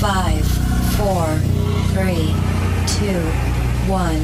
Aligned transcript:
Five, 0.00 0.46
four, 0.96 1.26
three, 1.92 2.34
two, 2.86 3.20
one. 3.88 4.20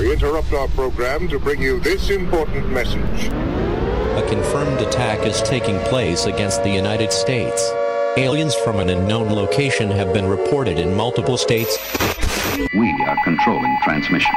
We 0.00 0.12
interrupt 0.12 0.52
our 0.52 0.68
program 0.68 1.28
to 1.28 1.38
bring 1.38 1.62
you 1.62 1.80
this 1.80 2.10
important 2.10 2.70
message. 2.70 3.28
A 3.28 4.26
confirmed 4.28 4.80
attack 4.80 5.26
is 5.26 5.40
taking 5.42 5.78
place 5.80 6.26
against 6.26 6.62
the 6.62 6.70
United 6.70 7.12
States. 7.12 7.72
Aliens 8.16 8.54
from 8.54 8.80
an 8.80 8.88
unknown 8.88 9.30
location 9.32 9.90
have 9.90 10.12
been 10.12 10.26
reported 10.26 10.78
in 10.78 10.94
multiple 10.94 11.36
states. 11.36 11.78
We 12.74 12.90
are 13.06 13.16
controlling 13.24 13.76
transmission. 13.82 14.34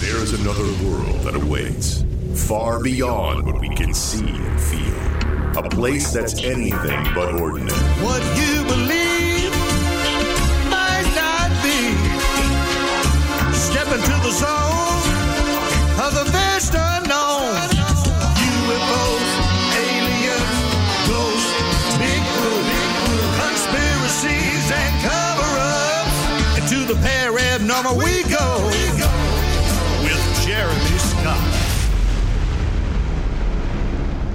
There's 0.00 0.32
another 0.32 0.64
world 0.88 1.20
that 1.20 1.34
awaits, 1.34 2.04
far 2.34 2.82
beyond 2.82 3.44
what 3.46 3.60
we 3.60 3.68
can 3.68 3.92
see 3.92 4.26
and 4.26 4.60
feel. 4.60 5.29
A 5.56 5.68
place 5.68 6.12
that's 6.12 6.42
anything 6.44 7.04
but 7.12 7.34
ordinary. 7.34 7.76
What 8.00 8.22
you 8.38 8.62
believe 8.64 9.50
might 10.70 11.10
not 11.18 11.50
be. 11.60 11.90
Step 13.52 13.88
into 13.88 14.16
the 14.22 14.30
zone 14.30 15.02
of 16.00 16.14
the 16.14 16.24
vast 16.30 16.72
unknown. 16.72 17.50
UFOs, 18.46 19.30
aliens, 19.74 20.54
ghosts, 21.10 21.52
Bigfoot, 21.98 22.66
conspiracies, 23.42 24.70
and 24.70 24.92
cover-ups. 25.02 26.18
And 26.58 26.68
to 26.68 26.78
the 26.86 26.98
paranormal 27.00 27.98
we 27.98 28.22
go 28.30 28.59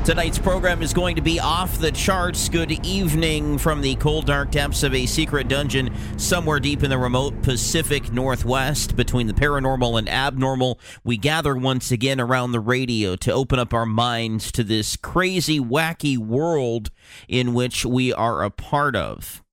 Tonight's 0.06 0.38
program 0.38 0.84
is 0.84 0.94
going 0.94 1.16
to 1.16 1.22
be 1.23 1.39
off 1.39 1.80
the 1.80 1.92
charts. 1.92 2.48
Good 2.48 2.86
evening 2.86 3.58
from 3.58 3.81
the 3.81 3.95
cold, 3.95 4.28
dark 4.28 4.52
depths 4.52 4.84
of 4.84 4.94
a 4.94 5.08
secret 5.08 5.48
dungeon 5.48 5.89
somewhere 6.20 6.59
deep 6.59 6.84
in 6.84 6.92
the 6.92 6.98
remote 7.00 7.42
Pacific 7.42 8.14
Northwest 8.14 8.95
between 8.95 9.26
the 9.26 9.33
paranormal 9.33 9.98
and 9.98 10.08
abnormal. 10.08 10.80
We 11.04 11.17
gather 11.17 11.55
once 11.55 11.89
again 11.89 12.21
around 12.21 12.52
the 12.52 12.60
radio 12.60 13.15
to 13.15 13.33
open 13.33 13.58
up 13.58 13.73
our 13.73 13.88
minds 13.88 14.52
to 14.52 14.64
this 14.64 14.95
crazy, 14.95 15.60
wacky 15.60 16.20
world 16.20 16.92
in 17.27 17.55
which 17.55 17.83
we 17.83 18.14
are 18.14 18.44
a 18.44 18.52
part 18.52 18.95
of. 18.95 19.44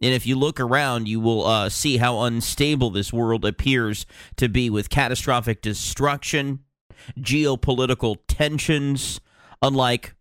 And 0.00 0.14
if 0.14 0.26
you 0.26 0.34
look 0.34 0.58
around, 0.58 1.08
you 1.08 1.20
will 1.20 1.44
uh, 1.44 1.68
see 1.68 1.98
how 1.98 2.22
unstable 2.22 2.88
this 2.88 3.12
world 3.12 3.44
appears 3.44 4.06
to 4.36 4.48
be 4.48 4.70
with 4.70 4.88
catastrophic 4.88 5.60
destruction, 5.60 6.60
geopolitical 7.18 8.16
tensions, 8.28 9.20
unlike 9.62 10.14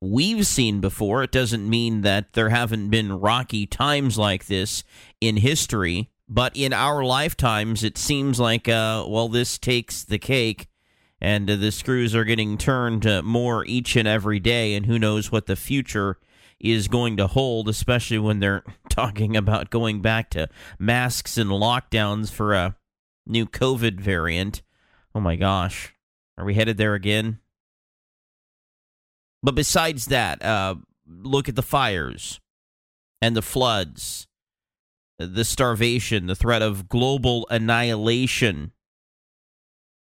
we've 0.00 0.46
seen 0.46 0.80
before. 0.80 1.22
It 1.22 1.32
doesn't 1.32 1.68
mean 1.68 2.02
that 2.02 2.32
there 2.32 2.48
haven't 2.48 2.88
been 2.88 3.20
rocky 3.20 3.66
times 3.66 4.18
like 4.18 4.46
this 4.46 4.82
in 5.20 5.36
history, 5.38 6.10
but 6.28 6.56
in 6.56 6.72
our 6.72 7.04
lifetimes, 7.04 7.84
it 7.84 7.98
seems 7.98 8.40
like, 8.40 8.68
uh, 8.68 9.04
well, 9.08 9.28
this 9.28 9.58
takes 9.58 10.04
the 10.04 10.18
cake. 10.18 10.68
And 11.20 11.50
uh, 11.50 11.56
the 11.56 11.70
screws 11.70 12.14
are 12.14 12.24
getting 12.24 12.56
turned 12.56 13.06
uh, 13.06 13.22
more 13.22 13.66
each 13.66 13.94
and 13.94 14.08
every 14.08 14.40
day, 14.40 14.74
and 14.74 14.86
who 14.86 14.98
knows 14.98 15.30
what 15.30 15.46
the 15.46 15.56
future 15.56 16.16
is 16.58 16.88
going 16.88 17.16
to 17.16 17.26
hold, 17.26 17.68
especially 17.68 18.18
when 18.18 18.38
they're 18.38 18.64
talking 18.88 19.36
about 19.36 19.70
going 19.70 20.00
back 20.00 20.30
to 20.30 20.48
masks 20.78 21.36
and 21.36 21.50
lockdowns 21.50 22.30
for 22.30 22.54
a 22.54 22.76
new 23.26 23.46
COVID 23.46 24.00
variant. 24.00 24.62
Oh 25.14 25.20
my 25.20 25.36
gosh. 25.36 25.94
Are 26.40 26.44
we 26.46 26.54
headed 26.54 26.78
there 26.78 26.94
again? 26.94 27.38
But 29.42 29.54
besides 29.54 30.06
that, 30.06 30.42
uh, 30.42 30.76
look 31.06 31.50
at 31.50 31.54
the 31.54 31.62
fires 31.62 32.40
and 33.20 33.36
the 33.36 33.42
floods, 33.42 34.26
the 35.18 35.44
starvation, 35.44 36.28
the 36.28 36.34
threat 36.34 36.62
of 36.62 36.88
global 36.88 37.46
annihilation. 37.50 38.72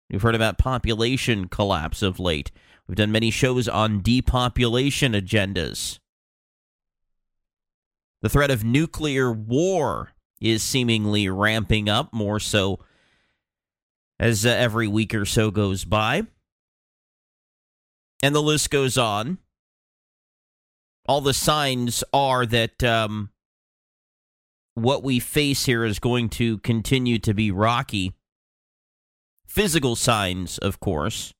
You've 0.07 0.21
heard 0.21 0.35
about 0.35 0.59
population 0.59 1.47
collapse 1.47 2.03
of 2.03 2.19
late. 2.19 2.51
We've 2.87 2.95
done 2.95 3.11
many 3.11 3.31
shows 3.31 3.67
on 3.67 4.03
depopulation 4.03 5.13
agendas. 5.13 5.97
The 8.21 8.29
threat 8.29 8.51
of 8.51 8.63
nuclear 8.63 9.31
war 9.31 10.11
is 10.39 10.61
seemingly 10.61 11.27
ramping 11.27 11.89
up 11.89 12.13
more 12.13 12.39
so 12.39 12.79
as 14.19 14.45
uh, 14.45 14.49
every 14.49 14.87
week 14.87 15.13
or 15.13 15.25
so 15.25 15.49
goes 15.49 15.85
by. 15.85 16.23
And 18.21 18.35
the 18.35 18.41
list 18.41 18.69
goes 18.69 18.97
on. 18.97 19.37
All 21.07 21.21
the 21.21 21.33
signs 21.33 22.03
are 22.13 22.45
that 22.45 22.83
um, 22.83 23.29
what 24.75 25.03
we 25.03 25.19
face 25.19 25.65
here 25.65 25.85
is 25.85 25.99
going 25.99 26.29
to 26.29 26.59
continue 26.59 27.17
to 27.19 27.33
be 27.33 27.49
rocky. 27.49 28.13
Physical 29.47 29.95
signs, 29.95 30.57
of 30.59 30.79
course. 30.79 31.33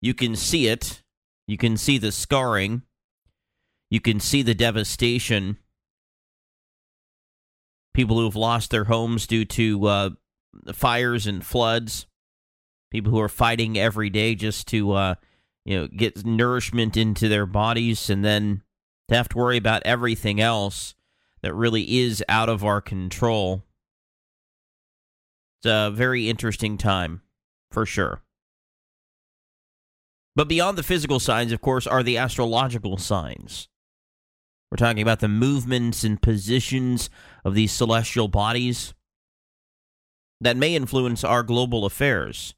You 0.00 0.14
can 0.14 0.36
see 0.36 0.68
it. 0.68 1.02
You 1.46 1.56
can 1.56 1.76
see 1.76 1.98
the 1.98 2.12
scarring. 2.12 2.82
You 3.90 4.00
can 4.00 4.20
see 4.20 4.42
the 4.42 4.54
devastation. 4.54 5.56
People 7.94 8.18
who 8.18 8.24
have 8.26 8.36
lost 8.36 8.70
their 8.70 8.84
homes 8.84 9.26
due 9.26 9.44
to 9.46 9.86
uh, 9.86 10.10
fires 10.72 11.26
and 11.26 11.44
floods. 11.44 12.06
People 12.90 13.12
who 13.12 13.20
are 13.20 13.28
fighting 13.28 13.78
every 13.78 14.10
day 14.10 14.34
just 14.34 14.66
to, 14.68 14.92
uh, 14.92 15.14
you 15.64 15.78
know, 15.78 15.88
get 15.88 16.24
nourishment 16.24 16.96
into 16.96 17.28
their 17.28 17.46
bodies, 17.46 18.08
and 18.08 18.24
then 18.24 18.62
to 19.08 19.14
have 19.14 19.28
to 19.30 19.38
worry 19.38 19.56
about 19.56 19.82
everything 19.84 20.40
else 20.40 20.94
that 21.42 21.54
really 21.54 21.98
is 21.98 22.24
out 22.28 22.48
of 22.48 22.64
our 22.64 22.80
control. 22.80 23.64
It's 25.58 25.66
a 25.66 25.90
very 25.90 26.28
interesting 26.28 26.78
time, 26.78 27.22
for 27.70 27.84
sure. 27.84 28.22
But 30.34 30.48
beyond 30.48 30.78
the 30.78 30.82
physical 30.82 31.18
signs, 31.18 31.52
of 31.52 31.60
course, 31.60 31.86
are 31.86 32.02
the 32.02 32.16
astrological 32.16 32.96
signs. 32.96 33.68
We're 34.70 34.76
talking 34.76 35.02
about 35.02 35.20
the 35.20 35.28
movements 35.28 36.04
and 36.04 36.20
positions 36.20 37.10
of 37.44 37.54
these 37.54 37.72
celestial 37.72 38.28
bodies 38.28 38.94
that 40.40 40.56
may 40.56 40.74
influence 40.74 41.24
our 41.24 41.42
global 41.42 41.84
affairs. 41.84 42.54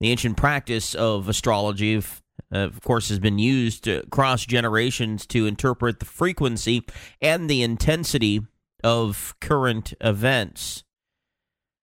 The 0.00 0.10
ancient 0.10 0.36
practice 0.36 0.94
of 0.94 1.28
astrology, 1.28 1.94
of, 1.94 2.80
course, 2.82 3.08
has 3.08 3.18
been 3.18 3.38
used 3.38 3.88
across 3.88 4.44
generations 4.44 5.26
to 5.28 5.46
interpret 5.46 6.00
the 6.00 6.06
frequency 6.06 6.84
and 7.20 7.48
the 7.48 7.62
intensity 7.62 8.40
of 8.84 9.34
current 9.40 9.94
events. 10.00 10.84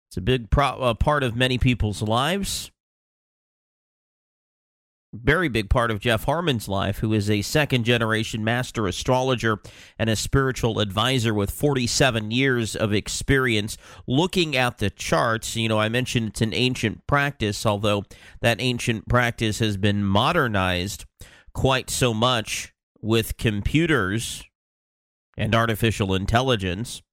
It's 0.10 0.18
a 0.18 0.22
big 0.22 0.52
pro- 0.52 0.94
part 0.94 1.24
of 1.24 1.36
many 1.36 1.58
people's 1.58 2.02
lives. 2.02 2.72
Very 5.16 5.48
big 5.48 5.70
part 5.70 5.92
of 5.92 6.00
Jeff 6.00 6.24
Harman's 6.24 6.68
life, 6.68 6.98
who 6.98 7.14
is 7.14 7.30
a 7.30 7.44
second 7.44 7.84
generation 7.84 8.44
master 8.44 8.88
astrologer 8.88 9.60
and 10.00 10.10
a 10.10 10.16
spiritual 10.16 10.80
advisor 10.80 11.36
with 11.36 11.52
47 11.52 12.32
years 12.32 12.76
of 12.76 12.92
experience 12.92 13.78
looking 14.08 14.56
at 14.56 14.80
the 14.80 14.90
charts. 14.90 15.56
You 15.56 15.70
know, 15.70 15.80
I 15.80 15.88
mentioned 15.88 16.30
it's 16.30 16.42
an 16.42 16.56
ancient 16.56 17.06
practice, 17.06 17.64
although 17.64 18.06
that 18.42 18.60
ancient 18.60 19.08
practice 19.08 19.60
has 19.60 19.78
been 19.78 20.04
modernized 20.04 21.06
quite 21.54 21.92
so 21.92 22.12
much 22.12 22.74
with 23.00 23.38
computers 23.38 24.44
and 25.38 25.54
artificial 25.54 26.16
intelligence. 26.16 27.04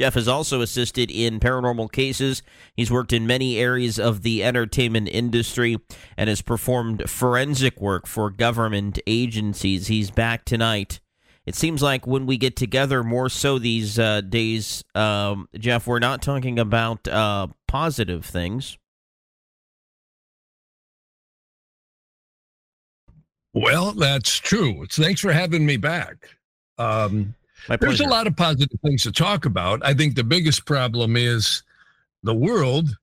Jeff 0.00 0.14
has 0.14 0.28
also 0.28 0.62
assisted 0.62 1.10
in 1.10 1.40
paranormal 1.40 1.92
cases. 1.92 2.42
He's 2.74 2.90
worked 2.90 3.12
in 3.12 3.26
many 3.26 3.58
areas 3.58 3.98
of 3.98 4.22
the 4.22 4.42
entertainment 4.42 5.10
industry 5.12 5.76
and 6.16 6.30
has 6.30 6.40
performed 6.40 7.10
forensic 7.10 7.78
work 7.82 8.06
for 8.06 8.30
government 8.30 8.98
agencies. 9.06 9.88
He's 9.88 10.10
back 10.10 10.46
tonight. 10.46 11.00
It 11.44 11.54
seems 11.54 11.82
like 11.82 12.06
when 12.06 12.24
we 12.24 12.38
get 12.38 12.56
together 12.56 13.04
more 13.04 13.28
so 13.28 13.58
these 13.58 13.98
uh, 13.98 14.22
days, 14.22 14.82
um, 14.94 15.50
Jeff, 15.58 15.86
we're 15.86 15.98
not 15.98 16.22
talking 16.22 16.58
about 16.58 17.06
uh, 17.06 17.48
positive 17.68 18.24
things. 18.24 18.78
Well, 23.52 23.92
that's 23.92 24.34
true. 24.38 24.86
Thanks 24.90 25.20
for 25.20 25.32
having 25.32 25.66
me 25.66 25.76
back. 25.76 26.26
Um, 26.78 27.34
there's 27.80 28.00
a 28.00 28.06
lot 28.06 28.26
of 28.26 28.36
positive 28.36 28.78
things 28.80 29.02
to 29.04 29.12
talk 29.12 29.44
about. 29.44 29.84
I 29.84 29.94
think 29.94 30.14
the 30.14 30.24
biggest 30.24 30.66
problem 30.66 31.16
is 31.16 31.62
the 32.22 32.34
world, 32.34 32.96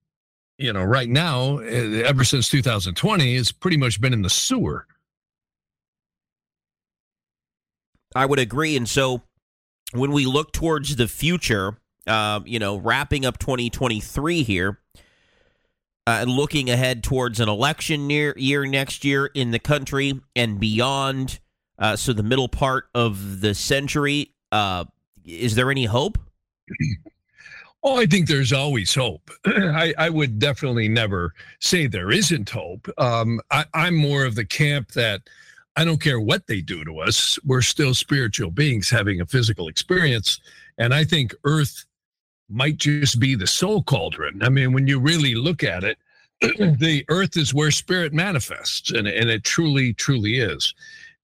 you 0.57 0.73
know, 0.73 0.83
right 0.83 1.09
now, 1.09 1.57
eh, 1.59 2.03
ever 2.05 2.23
since 2.23 2.49
2020, 2.49 3.35
has 3.35 3.51
pretty 3.51 3.77
much 3.77 4.01
been 4.01 4.13
in 4.13 4.21
the 4.21 4.29
sewer. 4.29 4.87
I 8.15 8.25
would 8.25 8.39
agree. 8.39 8.75
And 8.75 8.87
so 8.87 9.23
when 9.93 10.11
we 10.11 10.25
look 10.25 10.51
towards 10.51 10.95
the 10.95 11.07
future, 11.07 11.77
uh, 12.07 12.41
you 12.45 12.59
know, 12.59 12.77
wrapping 12.77 13.25
up 13.25 13.37
2023 13.37 14.43
here, 14.43 14.79
uh, 16.07 16.19
and 16.21 16.31
looking 16.31 16.69
ahead 16.69 17.03
towards 17.03 17.39
an 17.39 17.49
election 17.49 18.07
near, 18.07 18.33
year 18.37 18.65
next 18.65 19.03
year 19.03 19.25
in 19.25 19.51
the 19.51 19.59
country 19.59 20.19
and 20.35 20.59
beyond, 20.59 21.39
uh, 21.79 21.95
so 21.95 22.13
the 22.13 22.23
middle 22.23 22.47
part 22.47 22.85
of 22.95 23.41
the 23.41 23.53
century, 23.53 24.33
uh, 24.51 24.85
is 25.25 25.55
there 25.55 25.71
any 25.71 25.85
hope? 25.85 26.17
Oh, 27.83 27.97
I 27.97 28.05
think 28.05 28.27
there's 28.27 28.53
always 28.53 28.93
hope. 28.93 29.29
I, 29.45 29.93
I, 29.97 30.09
would 30.09 30.39
definitely 30.39 30.89
never 30.89 31.33
say 31.59 31.87
there 31.87 32.11
isn't 32.11 32.49
hope. 32.49 32.89
Um, 32.97 33.39
I, 33.51 33.65
I'm 33.73 33.95
more 33.95 34.25
of 34.25 34.35
the 34.35 34.45
camp 34.45 34.91
that 34.93 35.21
I 35.77 35.85
don't 35.85 36.01
care 36.01 36.19
what 36.19 36.47
they 36.47 36.59
do 36.59 36.83
to 36.83 36.99
us, 36.99 37.37
we're 37.45 37.61
still 37.61 37.93
spiritual 37.93 38.49
beings 38.49 38.89
having 38.89 39.21
a 39.21 39.27
physical 39.27 39.67
experience. 39.67 40.39
And 40.79 40.91
I 40.91 41.03
think 41.03 41.35
Earth 41.43 41.85
might 42.49 42.77
just 42.77 43.19
be 43.19 43.35
the 43.35 43.45
soul 43.45 43.83
cauldron. 43.83 44.41
I 44.41 44.49
mean, 44.49 44.73
when 44.73 44.87
you 44.87 44.99
really 44.99 45.35
look 45.35 45.63
at 45.63 45.83
it, 45.83 45.99
the 46.41 47.05
Earth 47.09 47.37
is 47.37 47.53
where 47.53 47.69
spirit 47.69 48.11
manifests, 48.11 48.91
and, 48.91 49.07
and 49.07 49.29
it 49.29 49.43
truly, 49.43 49.93
truly 49.93 50.39
is. 50.39 50.73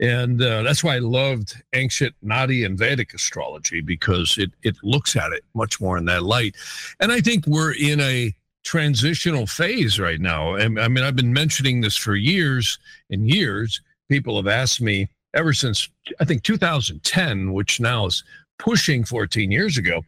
And 0.04 0.42
uh, 0.42 0.64
that's 0.64 0.84
why 0.84 0.96
I 0.96 1.00
loved 1.00 1.64
ancient 1.72 2.14
Nadi 2.22 2.66
and 2.66 2.78
Vedic 2.78 3.14
astrology 3.14 3.80
because 3.80 4.38
it, 4.38 4.52
it 4.62 4.76
looks 4.84 5.16
at 5.16 5.32
it 5.32 5.46
much 5.54 5.80
more 5.80 5.98
in 5.98 6.04
that 6.06 6.24
light. 6.24 6.58
And 7.00 7.10
I 7.10 7.22
think 7.22 7.48
we're 7.48 7.74
in 7.74 8.02
a 8.02 8.36
transitional 8.66 9.48
phase 9.48 10.02
right 10.02 10.20
now. 10.20 10.56
And 10.56 10.78
I 10.78 10.90
mean, 10.90 11.06
I've 11.06 11.16
been 11.16 11.32
mentioning 11.32 11.80
this 11.80 11.96
for 11.96 12.18
years 12.18 12.78
and 13.10 13.30
years. 13.30 13.80
People 14.10 14.36
have 14.36 14.48
asked 14.48 14.82
me 14.82 15.08
ever 15.34 15.54
since, 15.54 15.88
I 16.20 16.26
think, 16.26 16.44
2010, 16.44 17.54
which 17.54 17.80
now 17.80 18.08
is 18.08 18.26
pushing 18.60 19.06
14 19.06 19.52
years 19.52 19.78
ago. 19.78 20.04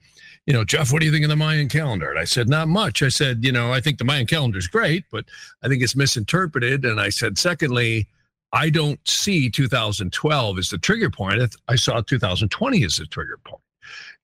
You 0.45 0.53
know, 0.53 0.65
Jeff, 0.65 0.91
what 0.91 0.99
do 0.99 1.05
you 1.05 1.11
think 1.11 1.23
of 1.23 1.29
the 1.29 1.37
Mayan 1.37 1.69
calendar? 1.69 2.09
And 2.09 2.19
I 2.19 2.25
said, 2.25 2.49
not 2.49 2.67
much. 2.67 3.01
I 3.01 3.07
said, 3.07 3.45
you 3.45 3.53
know, 3.53 3.71
I 3.71 3.79
think 3.79 3.97
the 3.97 4.03
Mayan 4.03 4.27
calendar 4.27 4.57
is 4.57 4.67
great, 4.67 5.05
but 5.09 5.23
I 5.63 5.69
think 5.69 5.81
it's 5.81 5.95
misinterpreted. 5.95 6.83
And 6.83 6.99
I 6.99 7.07
said, 7.07 7.37
secondly, 7.37 8.07
I 8.55 8.69
don't 8.69 9.05
see 9.05 9.49
2012 9.49 10.57
as 10.57 10.69
the 10.69 10.77
trigger 10.77 11.09
point. 11.09 11.55
I 11.67 11.75
saw 11.75 11.99
2020 11.99 12.83
as 12.85 12.95
the 12.95 13.05
trigger 13.05 13.37
point, 13.43 13.61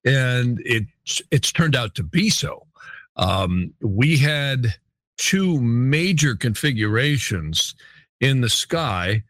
and 0.05 0.59
it's 0.63 1.21
it's 1.31 1.51
turned 1.51 1.75
out 1.75 1.95
to 1.95 2.03
be 2.03 2.29
so. 2.29 2.65
Um, 3.17 3.73
we 3.81 4.17
had 4.17 4.73
two 5.17 5.59
major 5.59 6.33
configurations 6.33 7.75
in 8.21 8.39
the 8.39 8.49
sky 8.49 9.21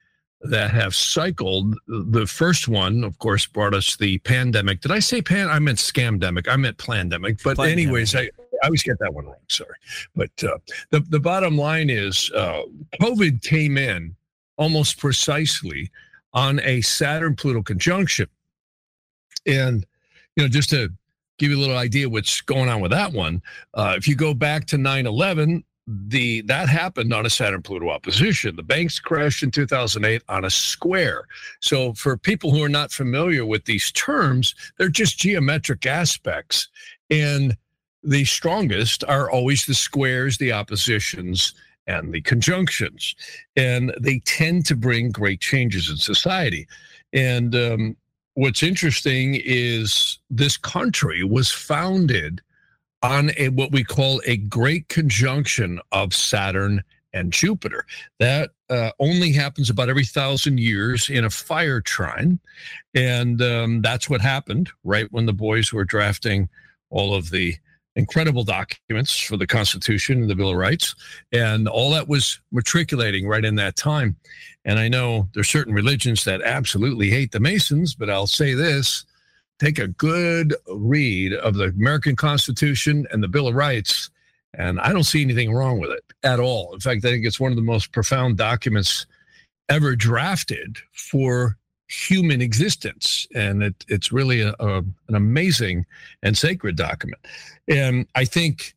that 0.42 0.69
have 0.69 0.94
cycled. 0.94 1.75
The 1.88 2.27
first 2.27 2.68
one, 2.68 3.04
of 3.04 3.18
course, 3.18 3.47
brought 3.47 3.74
us 3.74 3.97
the 3.97 4.19
pandemic. 4.19 4.81
Did 4.81 4.92
I 4.92 5.00
say 5.00 5.24
pan? 5.24 5.50
I 5.50 5.57
meant 5.57 5.80
scamdemic. 5.80 6.47
I 6.47 6.56
meant 6.57 6.77
plandemic. 6.77 7.42
But 7.44 7.57
anyways, 7.59 8.15
I, 8.15 8.30
I 8.62 8.65
always 8.65 8.83
get 8.83 9.00
that 9.00 9.15
one 9.15 9.25
wrong. 9.25 9.36
Sorry. 9.47 9.75
But 10.15 10.44
uh, 10.44 10.59
the 10.92 11.00
the 11.00 11.19
bottom 11.19 11.57
line 11.57 11.89
is, 11.89 12.31
uh, 12.36 12.62
COVID 13.01 13.42
came 13.42 13.80
in 13.80 14.15
almost 14.62 15.00
precisely 15.00 15.90
on 16.34 16.60
a 16.60 16.81
Saturn 16.81 17.36
Pluto 17.36 17.63
conjunction. 17.63 18.28
And, 19.48 19.88
you 20.36 20.44
know, 20.44 20.48
just 20.48 20.69
to 20.69 20.90
give 21.40 21.50
you 21.50 21.58
a 21.58 21.60
little 21.60 21.78
idea 21.78 22.08
what's 22.08 22.42
going 22.42 22.69
on 22.69 22.80
with 22.80 22.92
that 22.92 23.12
one, 23.12 23.42
uh, 23.74 23.96
if 23.98 24.08
you 24.08 24.16
go 24.16 24.36
back 24.36 24.68
to 24.68 24.78
9 24.78 25.08
11, 25.08 25.63
the 25.88 26.42
that 26.42 26.69
happened 26.69 27.12
on 27.12 27.25
a 27.25 27.30
Saturn 27.30 27.63
Pluto 27.63 27.90
opposition. 27.90 28.56
The 28.56 28.62
banks 28.62 29.00
crashed 29.00 29.42
in 29.42 29.50
2008 29.50 30.22
on 30.30 30.46
a 30.46 30.50
square. 30.52 31.24
So 31.60 31.94
for 31.94 32.16
people 32.16 32.52
who 32.52 32.64
are 32.64 32.69
not 32.69 32.92
familiar 32.92 33.48
with 33.48 33.66
these 33.66 33.92
terms, 33.92 34.54
they're 34.78 34.90
just 34.90 35.18
geometric 35.18 35.88
aspects 35.88 36.69
and 37.10 37.57
the 38.04 38.25
strongest 38.25 39.04
are 39.06 39.30
always 39.30 39.66
the 39.66 39.74
squares, 39.74 40.38
the 40.38 40.54
oppositions, 40.54 41.56
and 41.88 42.13
the 42.13 42.22
conjunctions. 42.22 43.16
And 43.56 43.94
they 44.00 44.19
tend 44.19 44.66
to 44.68 44.75
bring 44.75 45.12
great 45.12 45.42
changes 45.42 45.89
in 45.89 45.98
society. 45.98 46.68
And 47.13 47.56
um, 47.56 47.98
what's 48.36 48.63
interesting 48.63 49.42
is 49.44 50.19
this 50.30 50.57
country 50.57 51.24
was 51.24 51.51
founded 51.51 52.42
on 53.04 53.31
a 53.38 53.50
what 53.50 53.72
we 53.72 53.83
call 53.83 54.22
a 54.25 54.38
great 54.38 54.88
conjunction 54.88 55.80
of 55.92 56.13
Saturn 56.13 56.83
and 57.13 57.33
Jupiter. 57.33 57.86
That 58.19 58.51
uh, 58.69 58.92
only 59.00 59.31
happens 59.33 59.69
about 59.69 59.89
every 59.89 60.06
thousand 60.06 60.60
years 60.60 61.10
in 61.10 61.25
a 61.25 61.30
fire 61.30 61.81
trine. 61.81 62.39
And 62.94 63.42
um, 63.42 63.81
that's 63.81 64.10
what 64.10 64.22
happened 64.22 64.69
right 64.83 65.12
when 65.12 65.25
the 65.25 65.33
boys 65.33 65.74
were 65.74 65.83
drafting 65.83 66.48
all 66.89 67.13
of 67.13 67.31
the 67.31 67.56
incredible 67.96 68.44
documents 68.44 69.18
for 69.20 69.38
the 69.38 69.48
Constitution 69.48 70.22
and 70.22 70.30
the 70.30 70.36
Bill 70.36 70.50
of 70.50 70.56
Rights, 70.56 70.96
and 71.32 71.68
all 71.68 71.92
that 71.92 72.08
was 72.08 72.40
matriculating 72.52 73.28
right 73.28 73.44
in 73.44 73.56
that 73.56 73.76
time. 73.76 74.16
And 74.64 74.80
I 74.80 74.88
know 74.88 75.28
there's 75.33 75.50
certain 75.50 75.74
religions 75.74 76.24
that 76.24 76.42
absolutely 76.42 77.10
hate 77.10 77.31
the 77.31 77.40
Masons, 77.40 77.95
but 77.95 78.10
I'll 78.10 78.28
say 78.28 78.54
this 78.54 79.06
take 79.60 79.78
a 79.78 79.88
good 79.88 80.56
read 80.68 81.33
of 81.33 81.54
the 81.54 81.66
American 81.66 82.16
Constitution 82.16 83.06
and 83.12 83.21
the 83.21 83.28
Bill 83.28 83.48
of 83.48 83.54
Rights, 83.54 84.10
and 84.56 84.80
I 84.80 84.92
don't 84.92 85.04
see 85.04 85.21
anything 85.21 85.54
wrong 85.54 85.80
with 85.80 85.92
it 85.92 86.04
at 86.24 86.40
all. 86.40 86.74
In 86.74 86.80
fact, 86.80 87.06
I 87.06 87.10
think 87.10 87.26
it's 87.26 87.40
one 87.40 87.52
of 87.52 87.57
the 87.57 87.62
most 87.62 87.92
profound 87.92 88.38
documents 88.38 89.06
ever 89.69 89.95
drafted 89.95 90.78
for 90.94 91.57
human 91.92 92.42
existence. 92.42 93.28
And 93.36 93.62
it, 93.62 93.86
it's 93.88 94.12
really 94.12 94.42
a, 94.42 94.56
a, 94.60 94.78
an 94.78 95.16
amazing 95.16 95.86
and 96.24 96.38
sacred 96.38 96.78
document. 96.78 97.21
And 97.68 98.07
I 98.16 98.26
think 98.26 98.76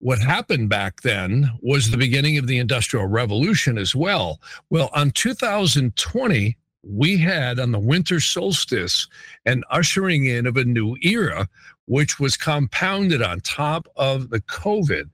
what 0.00 0.18
happened 0.18 0.68
back 0.68 1.02
then 1.02 1.50
was 1.62 1.90
the 1.90 1.96
beginning 1.96 2.38
of 2.38 2.46
the 2.46 2.58
Industrial 2.58 3.06
Revolution 3.06 3.78
as 3.78 3.94
well. 3.94 4.40
Well, 4.68 4.90
on 4.92 5.10
2020, 5.12 6.56
we 6.82 7.16
had 7.16 7.58
on 7.58 7.72
the 7.72 7.78
winter 7.78 8.20
solstice 8.20 9.08
an 9.44 9.64
ushering 9.70 10.26
in 10.26 10.46
of 10.46 10.56
a 10.56 10.64
new 10.64 10.96
era, 11.02 11.48
which 11.86 12.20
was 12.20 12.36
compounded 12.36 13.22
on 13.22 13.40
top 13.40 13.88
of 13.96 14.30
the 14.30 14.40
COVID. 14.40 15.08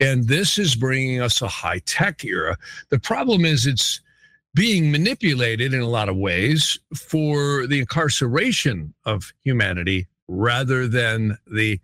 And 0.00 0.28
this 0.28 0.58
is 0.58 0.74
bringing 0.74 1.20
us 1.20 1.42
a 1.42 1.48
high 1.48 1.80
tech 1.80 2.24
era. 2.24 2.56
The 2.90 2.98
problem 2.98 3.44
is 3.44 3.66
it's 3.66 4.00
being 4.58 4.90
manipulated 4.90 5.72
in 5.72 5.80
a 5.80 5.86
lot 5.86 6.08
of 6.08 6.16
ways 6.16 6.80
for 6.92 7.64
the 7.68 7.78
incarceration 7.78 8.92
of 9.04 9.32
humanity 9.44 10.08
rather 10.26 10.88
than 10.88 11.38
the 11.46 11.78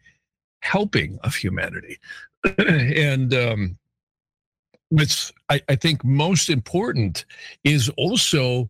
helping 0.58 1.16
of 1.22 1.36
humanity. 1.36 2.00
and 2.58 3.32
um, 3.32 3.78
what's 4.88 5.32
I, 5.48 5.62
I 5.68 5.76
think 5.76 6.04
most 6.04 6.50
important 6.50 7.26
is 7.62 7.88
also 7.90 8.68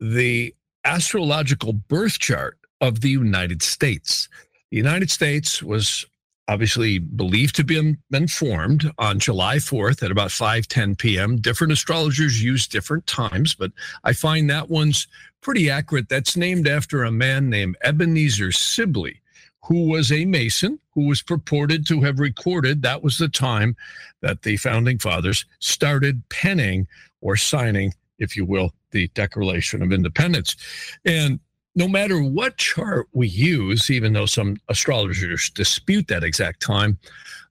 the 0.00 0.54
astrological 0.84 1.72
birth 1.72 2.18
chart 2.18 2.58
of 2.82 3.00
the 3.00 3.08
United 3.08 3.62
States. 3.62 4.28
The 4.70 4.76
United 4.76 5.10
States 5.10 5.62
was 5.62 6.04
obviously 6.48 6.98
believed 6.98 7.56
to 7.56 7.64
be 7.64 7.96
been 8.10 8.28
formed 8.28 8.90
on 8.98 9.18
July 9.18 9.56
4th 9.56 10.02
at 10.02 10.10
about 10.10 10.30
5:10 10.30 10.98
p.m. 10.98 11.36
Different 11.36 11.72
astrologers 11.72 12.42
use 12.42 12.66
different 12.66 13.06
times, 13.06 13.54
but 13.54 13.72
I 14.04 14.12
find 14.12 14.48
that 14.48 14.70
one's 14.70 15.06
pretty 15.40 15.70
accurate. 15.70 16.08
That's 16.08 16.36
named 16.36 16.68
after 16.68 17.04
a 17.04 17.12
man 17.12 17.50
named 17.50 17.76
Ebenezer 17.82 18.52
Sibly, 18.52 19.20
who 19.64 19.88
was 19.88 20.12
a 20.12 20.24
Mason 20.24 20.78
who 20.94 21.06
was 21.06 21.22
purported 21.22 21.86
to 21.86 22.00
have 22.00 22.18
recorded 22.18 22.82
that 22.82 23.02
was 23.02 23.18
the 23.18 23.28
time 23.28 23.76
that 24.22 24.42
the 24.42 24.56
founding 24.56 24.98
fathers 24.98 25.44
started 25.58 26.22
penning 26.30 26.86
or 27.20 27.36
signing, 27.36 27.92
if 28.18 28.36
you 28.36 28.44
will, 28.46 28.72
the 28.92 29.08
Declaration 29.08 29.82
of 29.82 29.92
Independence. 29.92 30.56
And 31.04 31.38
no 31.76 31.86
matter 31.86 32.20
what 32.20 32.56
chart 32.56 33.06
we 33.12 33.28
use, 33.28 33.90
even 33.90 34.14
though 34.14 34.26
some 34.26 34.56
astrologers 34.68 35.50
dispute 35.50 36.08
that 36.08 36.24
exact 36.24 36.60
time, 36.60 36.98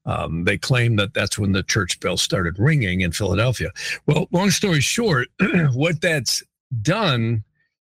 um, 0.08 0.44
they 0.44 0.58
claim 0.58 0.96
that 0.98 1.14
that's 1.14 1.38
when 1.38 1.52
the 1.52 1.64
church 1.64 2.00
bell 2.00 2.18
started 2.18 2.58
ringing 2.60 3.02
in 3.02 3.12
Philadelphia. 3.12 3.70
Well, 4.08 4.28
long 4.32 4.50
story 4.50 4.82
short, 4.82 5.28
what 5.74 6.02
that's 6.02 6.44
done 6.82 7.44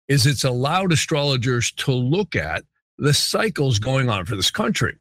is 0.07 0.25
it's 0.25 0.45
allowed 0.45 0.93
astrologers 0.93 1.71
to 1.73 1.91
look 1.91 2.35
at 2.35 2.63
the 2.97 3.13
cycles 3.13 3.77
going 3.77 4.09
on 4.09 4.25
for 4.25 4.35
this 4.35 4.49
country. 4.49 4.95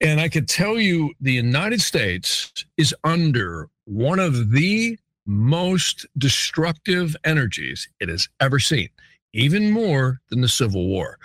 And 0.00 0.20
I 0.20 0.28
could 0.28 0.48
tell 0.48 0.78
you 0.78 1.12
the 1.20 1.32
United 1.32 1.80
States 1.80 2.64
is 2.76 2.94
under 3.04 3.68
one 3.84 4.18
of 4.18 4.50
the 4.50 4.98
most 5.24 6.06
destructive 6.16 7.16
energies 7.24 7.88
it 8.00 8.08
has 8.08 8.28
ever 8.40 8.58
seen 8.58 8.88
even 9.32 9.70
more 9.70 10.20
than 10.30 10.40
the 10.40 10.48
Civil 10.48 10.86
War. 10.86 11.18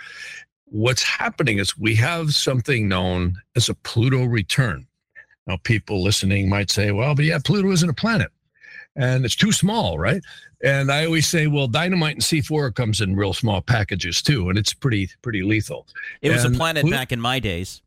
What's 0.66 1.02
happening 1.02 1.58
is 1.58 1.78
we 1.78 1.94
have 1.96 2.34
something 2.34 2.88
known 2.88 3.36
as 3.56 3.68
a 3.68 3.74
Pluto 3.74 4.24
return. 4.24 4.86
Now, 5.46 5.58
people 5.62 6.02
listening 6.02 6.48
might 6.48 6.70
say, 6.70 6.90
well, 6.90 7.14
but 7.14 7.24
yeah, 7.24 7.38
Pluto 7.42 7.70
isn't 7.70 7.88
a 7.88 7.94
planet 7.94 8.30
and 8.96 9.24
it's 9.24 9.36
too 9.36 9.52
small, 9.52 9.98
right? 9.98 10.22
And 10.62 10.90
I 10.90 11.04
always 11.04 11.26
say, 11.26 11.46
well, 11.46 11.66
dynamite 11.66 12.14
and 12.14 12.22
C4 12.22 12.74
comes 12.74 13.00
in 13.00 13.16
real 13.16 13.32
small 13.32 13.60
packages 13.60 14.22
too, 14.22 14.48
and 14.48 14.58
it's 14.58 14.72
pretty 14.72 15.10
pretty 15.22 15.42
lethal. 15.42 15.86
It 16.22 16.30
was 16.30 16.44
and 16.44 16.54
a 16.54 16.58
planet 16.58 16.82
Pluto, 16.82 16.96
back 16.96 17.12
in 17.12 17.20
my 17.20 17.38
days. 17.38 17.82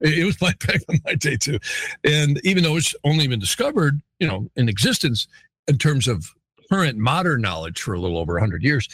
It 0.00 0.24
was 0.24 0.36
back 0.38 0.64
in 0.88 1.00
my 1.04 1.14
day 1.14 1.36
too, 1.36 1.58
and 2.04 2.40
even 2.44 2.62
though 2.62 2.76
it's 2.76 2.94
only 3.04 3.26
been 3.28 3.38
discovered, 3.38 4.00
you 4.18 4.26
know, 4.26 4.50
in 4.56 4.68
existence 4.68 5.26
in 5.68 5.78
terms 5.78 6.08
of 6.08 6.26
current 6.72 6.96
modern 6.96 7.42
knowledge 7.42 7.82
for 7.82 7.92
a 7.92 8.00
little 8.00 8.16
over 8.16 8.32
100 8.34 8.62
years. 8.62 8.88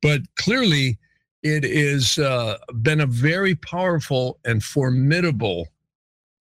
But 0.00 0.20
clearly, 0.36 0.98
it 1.42 1.64
has 1.64 2.16
uh, 2.16 2.58
been 2.80 3.00
a 3.00 3.06
very 3.06 3.56
powerful 3.56 4.38
and 4.44 4.62
formidable 4.62 5.66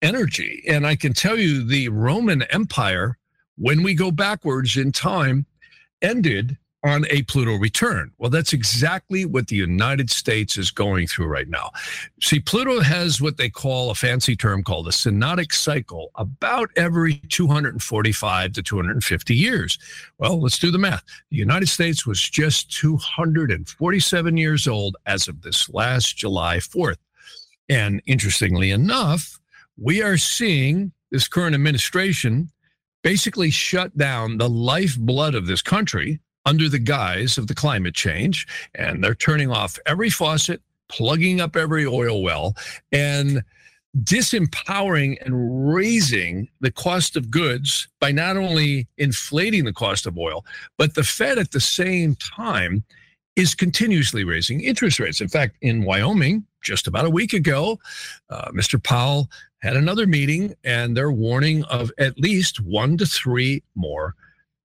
energy. 0.04 0.64
And 0.68 0.86
I 0.86 0.96
can 0.96 1.14
tell 1.14 1.40
you 1.40 1.64
the 1.64 1.90
Roman 1.90 2.44
Empire, 2.44 3.18
when 3.58 3.82
we 3.82 3.96
go 3.96 4.12
backwards 4.12 4.78
in 4.78 4.92
time, 4.92 5.48
ended 6.04 6.58
on 6.84 7.06
a 7.10 7.22
Pluto 7.24 7.56
return. 7.56 8.12
Well, 8.18 8.30
that's 8.30 8.52
exactly 8.52 9.24
what 9.26 9.48
the 9.48 9.56
United 9.56 10.10
States 10.10 10.58
is 10.58 10.70
going 10.70 11.08
through 11.08 11.28
right 11.28 11.48
now. 11.48 11.72
See, 12.22 12.40
Pluto 12.40 12.82
has 12.82 13.22
what 13.22 13.38
they 13.38 13.50
call 13.50 13.90
a 13.90 13.96
fancy 13.96 14.36
term 14.36 14.64
called 14.64 14.88
a 14.88 14.92
synodic 14.92 15.54
cycle 15.54 16.12
about 16.16 16.70
every 16.76 17.16
245 17.30 18.54
to 18.54 18.62
250 18.62 19.36
years. 19.36 19.80
Well, 20.18 20.42
let's 20.42 20.60
do 20.60 20.72
the 20.72 20.78
math. 20.78 21.04
The 21.30 21.38
United 21.38 21.70
States 21.70 22.06
was 22.06 22.22
just 22.22 22.72
247 22.72 24.38
years 24.38 24.68
old 24.68 24.98
as 25.06 25.28
of 25.28 25.42
this 25.42 25.70
last 25.70 26.18
July 26.18 26.58
4th. 26.58 26.98
And 27.70 28.02
interestingly 28.06 28.72
enough, 28.72 29.40
we 29.78 30.02
are 30.04 30.18
seeing 30.18 30.92
this 31.12 31.30
current 31.30 31.56
administration 31.56 32.50
basically 33.04 33.52
shut 33.52 33.98
down 33.98 34.38
the 34.38 34.50
lifeblood 34.50 35.36
of 35.36 35.48
this 35.48 35.62
country 35.62 36.20
under 36.46 36.70
the 36.70 36.80
guise 36.80 37.38
of 37.38 37.48
the 37.48 37.56
climate 37.56 37.96
change. 37.96 38.48
And 38.76 39.04
they're 39.04 39.16
turning 39.16 39.50
off 39.50 39.80
every 39.86 40.10
faucet, 40.10 40.62
plugging 40.90 41.42
up 41.42 41.56
every 41.56 41.86
oil 41.86 42.22
well, 42.22 42.56
and 42.92 43.44
disempowering 44.02 45.24
and 45.24 45.72
raising 45.74 46.50
the 46.62 46.72
cost 46.72 47.16
of 47.16 47.30
goods 47.30 47.88
by 48.00 48.12
not 48.12 48.38
only 48.38 48.88
inflating 48.98 49.66
the 49.66 49.74
cost 49.74 50.08
of 50.08 50.18
oil, 50.18 50.44
but 50.78 50.96
the 50.96 51.04
Fed 51.04 51.38
at 51.38 51.52
the 51.52 51.60
same 51.60 52.16
time 52.16 52.84
is 53.36 53.56
continuously 53.56 54.24
raising 54.24 54.62
interest 54.62 55.00
rates. 55.00 55.22
In 55.22 55.28
fact, 55.28 55.58
in 55.62 55.84
Wyoming, 55.84 56.46
just 56.62 56.88
about 56.88 57.06
a 57.06 57.10
week 57.10 57.34
ago, 57.34 57.80
uh, 58.30 58.50
Mr. 58.52 58.82
Powell 58.82 59.30
had 59.60 59.76
another 59.76 60.08
meeting 60.08 60.56
and 60.64 60.96
they're 60.96 61.12
warning 61.12 61.64
of 61.66 61.92
at 61.98 62.18
least 62.18 62.62
one 62.62 62.98
to 62.98 63.06
three 63.06 63.64
more 63.76 64.16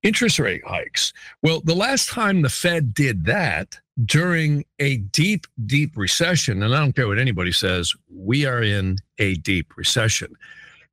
interest 0.02 0.38
rate 0.38 0.62
hikes. 0.66 1.12
Well, 1.42 1.60
the 1.60 1.74
last 1.74 2.08
time 2.08 2.42
the 2.42 2.48
Fed 2.48 2.94
did 2.94 3.24
that 3.26 3.78
during 4.04 4.64
a 4.78 4.98
deep, 4.98 5.46
deep 5.66 5.96
recession, 5.96 6.62
and 6.62 6.74
I 6.74 6.78
don't 6.78 6.94
care 6.94 7.08
what 7.08 7.18
anybody 7.18 7.52
says, 7.52 7.92
we 8.14 8.46
are 8.46 8.62
in 8.62 8.98
a 9.18 9.34
deep 9.36 9.76
recession. 9.76 10.34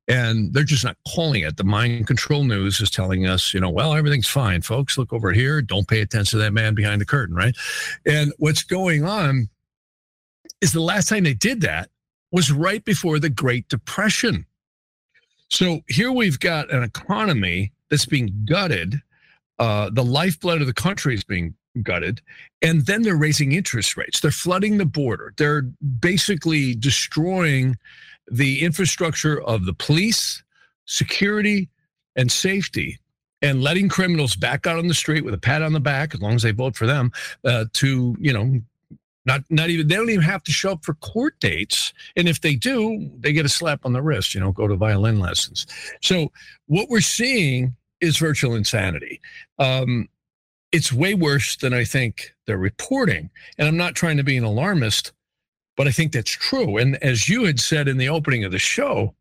And 0.08 0.54
they're 0.54 0.62
just 0.62 0.84
not 0.84 0.96
calling 1.12 1.42
it. 1.42 1.56
The 1.56 1.64
mind 1.64 2.06
control 2.06 2.44
news 2.44 2.80
is 2.80 2.90
telling 2.90 3.26
us, 3.26 3.52
you 3.52 3.58
know, 3.58 3.70
well, 3.70 3.92
everything's 3.92 4.28
fine, 4.28 4.62
folks. 4.62 4.96
Look 4.96 5.12
over 5.12 5.32
here. 5.32 5.60
Don't 5.60 5.88
pay 5.88 6.00
attention 6.00 6.38
to 6.38 6.44
that 6.44 6.52
man 6.52 6.74
behind 6.74 7.00
the 7.00 7.06
curtain, 7.06 7.34
right? 7.34 7.56
And 8.06 8.32
what's 8.38 8.62
going 8.62 9.04
on 9.04 9.48
is 10.60 10.72
the 10.72 10.80
last 10.80 11.08
time 11.08 11.24
they 11.24 11.34
did 11.34 11.60
that 11.62 11.90
was 12.30 12.52
right 12.52 12.84
before 12.84 13.18
the 13.18 13.28
Great 13.28 13.68
Depression. 13.68 14.46
So 15.48 15.80
here 15.88 16.12
we've 16.12 16.38
got 16.38 16.72
an 16.72 16.84
economy 16.84 17.72
that's 17.90 18.06
being 18.06 18.44
gutted. 18.44 19.00
Uh, 19.58 19.90
the 19.90 20.04
lifeblood 20.04 20.60
of 20.60 20.66
the 20.66 20.74
country 20.74 21.14
is 21.14 21.24
being 21.24 21.54
gutted. 21.82 22.20
And 22.62 22.86
then 22.86 23.02
they're 23.02 23.16
raising 23.16 23.52
interest 23.52 23.96
rates. 23.96 24.20
They're 24.20 24.30
flooding 24.30 24.78
the 24.78 24.86
border. 24.86 25.32
They're 25.36 25.62
basically 26.00 26.74
destroying 26.74 27.76
the 28.30 28.62
infrastructure 28.62 29.40
of 29.42 29.66
the 29.66 29.74
police, 29.74 30.42
security, 30.84 31.68
and 32.16 32.30
safety, 32.30 32.98
and 33.42 33.62
letting 33.62 33.88
criminals 33.88 34.34
back 34.34 34.66
out 34.66 34.78
on 34.78 34.88
the 34.88 34.94
street 34.94 35.24
with 35.24 35.34
a 35.34 35.38
pat 35.38 35.62
on 35.62 35.72
the 35.72 35.80
back, 35.80 36.14
as 36.14 36.20
long 36.20 36.34
as 36.34 36.42
they 36.42 36.50
vote 36.50 36.74
for 36.74 36.86
them, 36.86 37.12
uh, 37.44 37.66
to, 37.74 38.16
you 38.18 38.32
know, 38.32 38.60
not 39.26 39.42
not 39.50 39.68
even 39.68 39.88
they 39.88 39.96
don't 39.96 40.08
even 40.08 40.22
have 40.22 40.42
to 40.44 40.52
show 40.52 40.72
up 40.72 40.84
for 40.84 40.94
court 40.94 41.38
dates. 41.40 41.92
And 42.16 42.28
if 42.28 42.40
they 42.40 42.54
do 42.54 43.10
they 43.18 43.32
get 43.32 43.44
a 43.44 43.50
slap 43.50 43.84
on 43.84 43.92
the 43.92 44.02
wrist 44.02 44.34
you 44.34 44.40
know 44.40 44.52
go 44.52 44.66
to 44.68 44.76
violin 44.76 45.18
lessons. 45.18 45.66
So 46.02 46.32
what 46.66 46.88
we're 46.88 47.00
seeing 47.00 47.74
is 48.00 48.18
virtual 48.18 48.54
insanity. 48.54 49.20
Um, 49.58 50.08
it's 50.72 50.92
way 50.92 51.14
worse 51.14 51.56
than 51.56 51.72
i 51.72 51.84
think 51.84 52.34
they're 52.46 52.58
reporting. 52.58 53.30
And 53.58 53.68
i'm 53.68 53.76
not 53.76 53.94
trying 53.94 54.16
to 54.16 54.24
be 54.24 54.36
an 54.36 54.44
alarmist 54.44 55.12
but 55.76 55.86
i 55.86 55.92
think 55.92 56.12
that's 56.12 56.30
true. 56.30 56.78
And 56.78 56.96
as 57.02 57.28
you 57.28 57.44
had 57.44 57.60
said 57.60 57.88
in 57.88 57.98
the 57.98 58.08
opening 58.08 58.44
of 58.44 58.52
the 58.52 58.58
show 58.58 59.14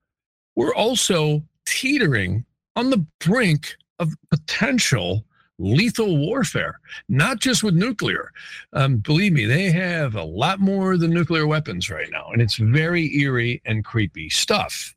we're 0.55 0.75
also 0.75 1.43
teetering 1.65 2.45
on 2.75 2.89
the 2.89 3.05
brink 3.19 3.75
of 3.99 4.13
potential 4.29 5.25
lethal 5.57 6.17
warfare, 6.17 6.79
not 7.07 7.39
just 7.39 7.63
with 7.63 7.75
nuclear. 7.75 8.31
Um, 8.73 8.97
believe 8.97 9.33
me, 9.33 9.45
they 9.45 9.71
have 9.71 10.15
a 10.15 10.23
lot 10.23 10.59
more 10.59 10.97
than 10.97 11.11
nuclear 11.11 11.47
weapons 11.47 11.89
right 11.89 12.09
now, 12.11 12.29
and 12.31 12.41
it's 12.41 12.57
very 12.57 13.15
eerie 13.17 13.61
and 13.65 13.85
creepy 13.85 14.29
stuff. 14.29 14.95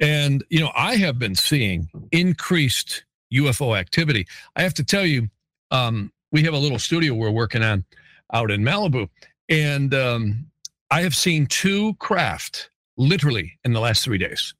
And, 0.00 0.44
you 0.48 0.60
know, 0.60 0.72
I 0.74 0.96
have 0.96 1.18
been 1.18 1.34
seeing 1.34 1.88
increased 2.10 3.04
UFO 3.32 3.78
activity. 3.78 4.26
I 4.56 4.62
have 4.62 4.74
to 4.74 4.84
tell 4.84 5.06
you, 5.06 5.28
um, 5.70 6.12
we 6.32 6.42
have 6.42 6.54
a 6.54 6.58
little 6.58 6.78
studio 6.78 7.14
we're 7.14 7.30
working 7.30 7.62
on 7.62 7.84
out 8.32 8.50
in 8.50 8.62
Malibu, 8.62 9.08
and 9.48 9.94
um, 9.94 10.46
I 10.90 11.02
have 11.02 11.14
seen 11.14 11.46
two 11.46 11.94
craft 11.94 12.70
literally 12.96 13.58
in 13.64 13.72
the 13.72 13.80
last 13.80 14.04
three 14.04 14.18
days. 14.18 14.54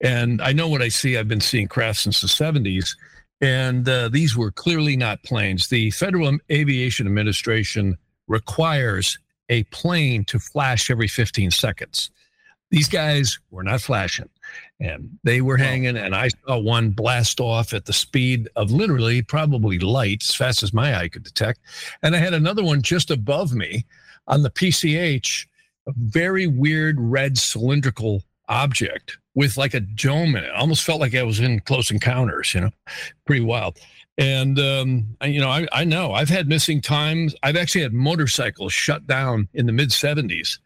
And 0.00 0.40
I 0.40 0.52
know 0.52 0.68
what 0.68 0.82
I 0.82 0.88
see. 0.88 1.16
I've 1.16 1.28
been 1.28 1.40
seeing 1.40 1.66
craft 1.66 2.00
since 2.00 2.20
the 2.20 2.28
70s 2.28 2.94
and 3.40 3.88
uh, 3.88 4.08
these 4.08 4.36
were 4.36 4.50
clearly 4.50 4.96
not 4.96 5.22
planes. 5.22 5.68
The 5.68 5.90
Federal 5.92 6.38
Aviation 6.50 7.06
Administration 7.06 7.96
requires 8.26 9.18
a 9.48 9.64
plane 9.64 10.24
to 10.24 10.38
flash 10.38 10.90
every 10.90 11.08
15 11.08 11.50
seconds. 11.50 12.10
These 12.70 12.88
guys 12.88 13.38
were 13.50 13.62
not 13.62 13.80
flashing 13.80 14.28
and 14.78 15.18
they 15.24 15.40
were 15.40 15.56
hanging. 15.56 15.96
And 15.96 16.14
I 16.14 16.28
saw 16.28 16.58
one 16.58 16.90
blast 16.90 17.40
off 17.40 17.72
at 17.72 17.86
the 17.86 17.92
speed 17.92 18.48
of 18.56 18.70
literally 18.70 19.22
probably 19.22 19.78
light, 19.78 20.22
as 20.22 20.34
fast 20.34 20.62
as 20.62 20.74
my 20.74 20.98
eye 20.98 21.08
could 21.08 21.22
detect. 21.22 21.60
And 22.02 22.14
I 22.14 22.18
had 22.18 22.34
another 22.34 22.62
one 22.62 22.82
just 22.82 23.10
above 23.10 23.54
me 23.54 23.86
on 24.26 24.42
the 24.42 24.50
PCH, 24.50 25.46
a 25.86 25.92
very 25.96 26.46
weird 26.46 27.00
red 27.00 27.38
cylindrical 27.38 28.22
object 28.48 29.16
with 29.38 29.56
like 29.56 29.72
a 29.72 29.78
dome 29.78 30.34
in 30.34 30.42
it. 30.42 30.50
Almost 30.50 30.82
felt 30.82 30.98
like 30.98 31.14
I 31.14 31.22
was 31.22 31.38
in 31.38 31.60
Close 31.60 31.92
Encounters, 31.92 32.52
you 32.54 32.60
know, 32.60 32.70
pretty 33.24 33.44
wild. 33.44 33.78
And 34.18 34.58
um, 34.58 35.16
you 35.22 35.40
know, 35.40 35.48
I, 35.48 35.68
I 35.72 35.84
know 35.84 36.12
I've 36.12 36.28
had 36.28 36.48
missing 36.48 36.80
times. 36.80 37.36
I've 37.44 37.54
actually 37.54 37.82
had 37.82 37.92
motorcycles 37.92 38.72
shut 38.72 39.06
down 39.06 39.48
in 39.54 39.66
the 39.66 39.72
mid 39.72 39.90
'70s 39.90 40.58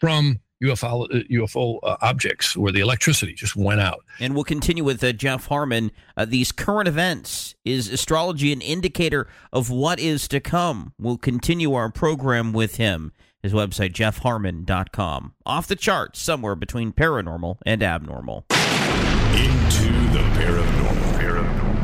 from 0.00 0.38
UFO 0.62 1.08
UFO 1.28 1.80
uh, 1.82 1.96
objects 2.02 2.56
where 2.56 2.70
the 2.70 2.78
electricity 2.78 3.34
just 3.34 3.56
went 3.56 3.80
out. 3.80 4.04
And 4.20 4.36
we'll 4.36 4.44
continue 4.44 4.84
with 4.84 5.02
uh, 5.02 5.12
Jeff 5.12 5.46
Harman. 5.46 5.90
Uh, 6.16 6.24
these 6.24 6.52
current 6.52 6.86
events 6.86 7.56
is 7.64 7.88
astrology 7.88 8.52
an 8.52 8.60
indicator 8.60 9.26
of 9.52 9.70
what 9.70 9.98
is 9.98 10.28
to 10.28 10.38
come? 10.38 10.92
We'll 11.00 11.18
continue 11.18 11.74
our 11.74 11.90
program 11.90 12.52
with 12.52 12.76
him. 12.76 13.10
His 13.44 13.52
website 13.52 13.92
jeffharman.com. 13.92 15.34
Off 15.44 15.66
the 15.66 15.76
charts, 15.76 16.18
somewhere 16.18 16.54
between 16.54 16.94
paranormal 16.94 17.58
and 17.66 17.82
abnormal. 17.82 18.46
Into 18.48 19.92
the 20.14 20.20
paranormal. 20.40 21.12
paranormal. 21.18 21.74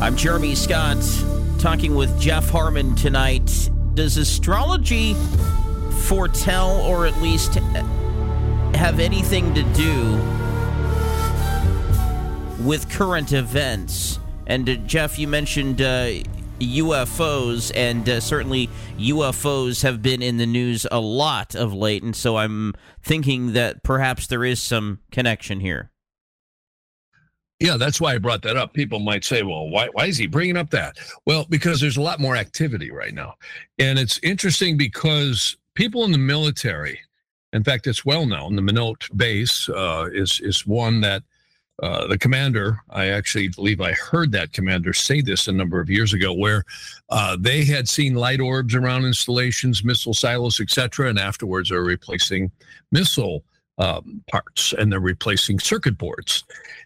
I'm 0.00 0.14
Jeremy 0.14 0.54
Scott, 0.54 1.04
talking 1.58 1.96
with 1.96 2.16
Jeff 2.20 2.48
Harman 2.48 2.94
tonight. 2.94 3.70
Does 3.94 4.18
astrology 4.18 5.16
foretell 6.06 6.80
or 6.82 7.06
at 7.06 7.20
least 7.20 7.54
have 8.74 9.00
anything 9.00 9.52
to 9.54 9.62
do 9.74 10.16
with 12.62 12.88
current 12.88 13.32
events? 13.32 14.18
And 14.46 14.68
uh, 14.68 14.74
Jeff, 14.86 15.18
you 15.18 15.28
mentioned 15.28 15.82
uh, 15.82 16.10
UFOs, 16.60 17.72
and 17.74 18.08
uh, 18.08 18.20
certainly 18.20 18.68
UFOs 18.98 19.82
have 19.82 20.02
been 20.02 20.22
in 20.22 20.36
the 20.36 20.46
news 20.46 20.86
a 20.90 21.00
lot 21.00 21.54
of 21.54 21.74
late, 21.74 22.02
and 22.02 22.14
so 22.14 22.36
I'm 22.36 22.74
thinking 23.02 23.52
that 23.52 23.82
perhaps 23.82 24.26
there 24.28 24.44
is 24.44 24.62
some 24.62 25.00
connection 25.10 25.60
here. 25.60 25.90
Yeah, 27.58 27.78
that's 27.78 28.00
why 28.00 28.14
I 28.14 28.18
brought 28.18 28.42
that 28.42 28.56
up. 28.56 28.74
People 28.74 28.98
might 28.98 29.24
say, 29.24 29.42
well, 29.42 29.68
why, 29.70 29.88
why 29.92 30.06
is 30.06 30.18
he 30.18 30.26
bringing 30.26 30.58
up 30.58 30.70
that? 30.70 30.98
Well, 31.24 31.46
because 31.48 31.80
there's 31.80 31.96
a 31.96 32.02
lot 32.02 32.20
more 32.20 32.36
activity 32.36 32.90
right 32.90 33.14
now. 33.14 33.34
And 33.78 33.98
it's 33.98 34.20
interesting 34.22 34.76
because 34.76 35.56
people 35.76 36.04
in 36.04 36.10
the 36.10 36.18
military, 36.18 36.98
in 37.52 37.62
fact, 37.62 37.86
it's 37.86 38.04
well 38.04 38.26
known, 38.26 38.56
the 38.56 38.62
Minot 38.62 39.08
base 39.16 39.68
uh, 39.68 40.08
is, 40.12 40.40
is 40.42 40.66
one 40.66 41.00
that 41.02 41.22
uh, 41.82 42.06
the 42.06 42.18
commander, 42.18 42.80
I 42.88 43.08
actually 43.08 43.48
believe 43.48 43.82
I 43.82 43.92
heard 43.92 44.32
that 44.32 44.52
commander 44.52 44.94
say 44.94 45.20
this 45.20 45.46
a 45.46 45.52
number 45.52 45.78
of 45.78 45.90
years 45.90 46.14
ago, 46.14 46.32
where 46.32 46.64
uh, 47.10 47.36
they 47.38 47.64
had 47.64 47.86
seen 47.88 48.14
light 48.14 48.40
orbs 48.40 48.74
around 48.74 49.04
installations, 49.04 49.84
missile 49.84 50.14
silos, 50.14 50.58
etc., 50.58 51.10
and 51.10 51.18
afterwards 51.18 51.70
are 51.70 51.84
replacing 51.84 52.50
missile 52.92 53.44
um, 53.78 54.22
parts 54.30 54.72
and 54.72 54.90
they're 54.90 55.00
replacing 55.00 55.58
circuit 55.60 55.98
boards, 55.98 56.44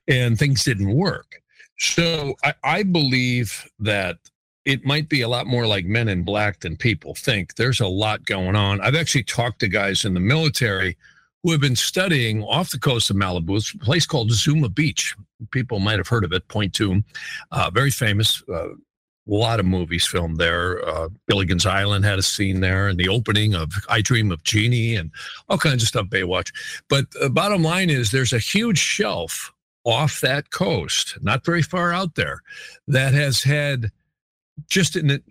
and 0.09 0.37
things 0.37 0.65
didn't 0.65 0.93
work. 0.93 1.41
So 1.79 2.35
I, 2.45 2.55
I 2.65 2.83
believe 2.83 3.71
that 3.79 4.19
it 4.65 4.85
might 4.85 5.09
be 5.09 5.23
a 5.23 5.29
lot 5.29 5.47
more 5.47 5.67
like 5.67 5.85
men 5.87 6.09
in 6.09 6.23
black 6.23 6.61
than 6.61 6.77
people 6.77 7.15
think. 7.15 7.55
There's 7.55 7.81
a 7.81 7.87
lot 7.87 8.25
going 8.27 8.57
on. 8.57 8.81
I've 8.81 8.95
actually 8.95 9.25
talked 9.25 9.61
to 9.61 9.69
guys 9.69 10.05
in 10.05 10.15
the 10.15 10.21
military 10.21 10.97
who 11.43 11.53
have 11.53 11.61
been 11.61 11.77
studying 11.77 12.43
off 12.45 12.71
the 12.71 12.79
coast 12.79 13.09
of 13.09 13.17
Malibu. 13.17 13.57
It's 13.57 13.73
a 13.75 13.79
place 13.79 14.05
called 14.05 14.31
Zuma 14.31 14.69
Beach. 14.69 15.15
People 15.51 15.79
might 15.79 15.99
have 15.99 16.09
heard 16.09 16.25
of 16.25 16.33
it. 16.33 16.43
Two, 16.73 17.03
uh, 17.51 17.71
very 17.73 17.91
famous. 17.91 18.43
Uh, 18.49 18.71
a 18.71 18.77
lot 19.27 19.61
of 19.61 19.67
movies 19.67 20.07
filmed 20.07 20.39
there. 20.39 20.87
Uh, 20.87 21.09
Gilligan's 21.29 21.65
Island 21.65 22.05
had 22.05 22.19
a 22.19 22.23
scene 22.23 22.61
there, 22.61 22.89
and 22.89 22.99
the 22.99 23.09
opening 23.09 23.55
of 23.55 23.73
I 23.89 24.03
Dream 24.03 24.33
of 24.33 24.43
Jeannie, 24.43 24.97
and 24.97 25.11
all 25.49 25.57
kinds 25.57 25.83
of 25.83 25.89
stuff. 25.89 26.07
Baywatch. 26.07 26.53
But 26.89 27.11
the 27.13 27.31
bottom 27.31 27.63
line 27.63 27.91
is, 27.91 28.11
there's 28.11 28.33
a 28.33 28.39
huge 28.39 28.79
shelf 28.79 29.53
off 29.85 30.21
that 30.21 30.51
coast, 30.51 31.17
not 31.23 31.45
very 31.45 31.63
far 31.63 31.93
out 31.93 32.17
there, 32.17 32.41
that 32.89 33.15
has 33.15 33.43
had 33.43 33.91
just 34.69 34.97
an, 34.97 35.11
an 35.11 35.23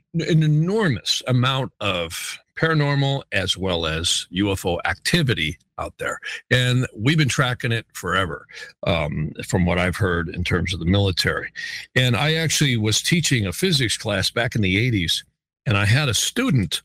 enormous 0.44 1.22
amount 1.28 1.72
of 1.80 2.40
paranormal 2.60 3.24
as 3.32 3.58
well 3.58 3.86
as 3.86 4.28
UFO 4.34 4.80
activity 4.86 5.58
out 5.78 5.94
there. 5.98 6.20
And 6.52 6.86
we've 6.96 7.18
been 7.18 7.30
tracking 7.30 7.72
it 7.72 7.86
forever, 7.94 8.46
um, 8.86 9.32
from 9.48 9.66
what 9.66 9.80
I've 9.80 9.96
heard 9.96 10.30
in 10.30 10.44
terms 10.44 10.74
of 10.74 10.80
the 10.80 10.86
military. 10.86 11.52
And 11.96 12.18
I 12.18 12.34
actually 12.34 12.76
was 12.76 13.02
teaching 13.02 13.46
a 13.46 13.54
physics 13.54 13.98
class 13.98 14.30
back 14.30 14.56
in 14.56 14.62
the 14.62 14.92
80s, 14.92 15.24
and 15.66 15.78
I 15.78 15.86
had 15.86 16.10
a 16.10 16.14
student 16.14 16.82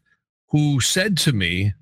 who 0.49 0.81
said 0.81 1.17
to 1.19 1.33
me 1.33 1.73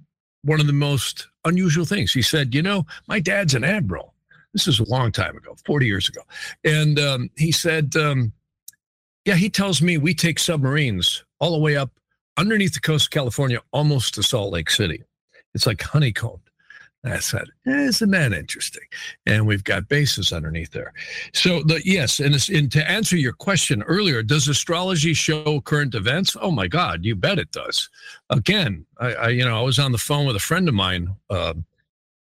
one 0.43 0.61
of 0.61 0.67
the 0.67 0.73
most 0.73 1.29
unusual 1.45 1.85
things. 1.85 2.13
He 2.13 2.23
said, 2.23 2.55
You 2.55 2.63
know, 2.63 2.87
my 3.07 3.21
dad's 3.21 3.55
an 3.55 3.65
admiral. 3.65 4.15
This 4.53 4.67
is 4.67 4.81
a 4.81 4.89
long 4.89 5.13
time 5.13 5.37
ago, 5.37 5.57
40 5.65 5.87
years 5.87 6.09
ago. 6.09 6.21
And 6.65 6.99
um, 6.99 7.31
he 7.37 7.53
said, 7.53 7.97
um, 7.97 8.33
Yeah, 9.25 9.35
he 9.35 9.51
tells 9.51 9.81
me 9.81 9.99
we 9.99 10.15
take 10.15 10.39
submarines 10.39 11.25
all 11.39 11.53
the 11.53 11.59
way 11.59 11.77
up 11.77 11.91
underneath 12.37 12.75
the 12.75 12.81
coast 12.81 13.07
of 13.07 13.11
California, 13.11 13.61
almost 13.73 14.15
to 14.15 14.23
Salt 14.23 14.53
Lake 14.53 14.71
City. 14.71 15.03
It's 15.55 15.67
like 15.67 15.83
honeycombed. 15.83 16.41
I 17.05 17.19
said, 17.19 17.49
isn't 17.67 18.13
that 18.13 18.33
interesting? 18.33 18.85
And 19.27 19.45
we've 19.45 19.65
got 19.65 19.89
bases 19.89 20.33
underneath 20.33 20.71
there. 20.71 20.93
So 21.35 21.63
the 21.65 21.83
yes, 21.85 22.21
and, 22.21 22.35
and 22.49 22.71
to 22.71 22.89
answer 22.89 23.17
your 23.17 23.33
question 23.33 23.83
earlier, 23.83 24.23
does 24.23 24.47
astrology 24.47 25.13
show 25.13 25.61
current 25.63 25.97
events? 25.97 26.37
Oh 26.41 26.53
my 26.53 26.69
God, 26.69 27.05
you 27.05 27.17
bet 27.17 27.41
it 27.41 27.51
does. 27.51 27.91
Again, 28.31 28.87
I, 29.01 29.15
I 29.15 29.29
you 29.31 29.45
know 29.45 29.59
I 29.59 29.63
was 29.63 29.81
on 29.81 29.91
the 29.91 29.99
phone 29.99 30.27
with 30.27 30.37
a 30.37 30.41
friend 30.41 30.69
of 30.69 30.75
mine. 30.75 31.17
Uh, 31.29 31.55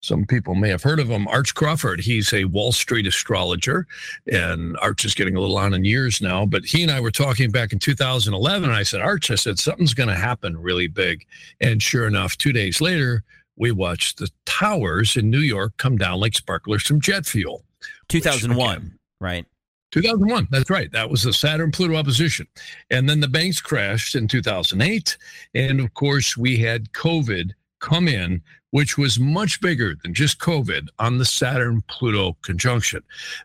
some 0.06 0.26
people 0.26 0.54
may 0.54 0.70
have 0.70 0.84
heard 0.84 1.00
of 1.00 1.10
him, 1.10 1.28
Arch 1.28 1.56
Crawford. 1.56 2.00
He's 2.00 2.32
a 2.32 2.46
Wall 2.46 2.72
Street 2.72 3.08
astrologer, 3.08 3.88
and 4.32 4.78
Arch 4.82 5.04
is 5.04 5.15
getting 5.15 5.36
a 5.36 5.41
little 5.41 5.58
on 5.58 5.74
in 5.74 5.84
years 5.84 6.22
now. 6.22 6.46
But 6.46 6.63
he 6.63 6.84
and 6.84 6.91
I 6.91 7.00
were 7.00 7.12
talking 7.12 7.50
back 7.50 7.74
in 7.74 7.80
2011, 7.80 8.70
and 8.70 8.78
I 8.78 8.84
said, 8.84 9.02
Arch, 9.02 9.32
I 9.32 9.36
said, 9.36 9.58
something's 9.58 9.96
going 9.96 10.10
to 10.10 10.15
happen 10.15 10.62
really 10.62 10.88
big. 10.88 11.26
And 11.60 11.82
sure 11.82 12.06
enough, 12.06 12.38
two 12.38 12.54
days 12.54 12.82
later, 12.82 13.24
we 13.58 13.72
watched 13.72 14.20
the 14.20 14.30
towers 14.46 15.18
in 15.18 15.30
New 15.32 15.39
York 15.39 15.74
come 15.78 15.98
down 15.98 16.20
like 16.20 16.36
sparklers 16.36 16.84
from 16.84 17.02
jet 17.02 17.26
fuel. 17.26 17.63
2001, 18.10 18.82
which, 18.82 18.91
right? 19.20 19.46
2001. 19.91 20.48
That's 20.52 20.70
right. 20.70 20.91
That 20.91 21.10
was 21.10 21.24
the 21.24 21.34
Saturn 21.34 21.72
Pluto 21.72 21.96
opposition. 21.96 22.48
And 22.91 23.10
then 23.10 23.22
the 23.22 23.28
banks 23.28 23.60
crashed 23.60 24.13
in 24.13 24.28
2008. 24.28 25.18
And 25.56 25.80
of 25.80 25.94
course, 25.96 26.38
we 26.38 26.58
had 26.58 26.91
COVID 26.91 27.52
come 27.80 28.08
in 28.08 28.41
which 28.76 28.98
was 28.98 29.18
much 29.18 29.62
bigger 29.62 29.96
than 30.04 30.14
just 30.14 30.38
COVID 30.40 30.90
on 31.00 31.18
the 31.18 31.24
Saturn 31.24 31.82
Pluto 31.88 32.36
conjunction. 32.42 33.02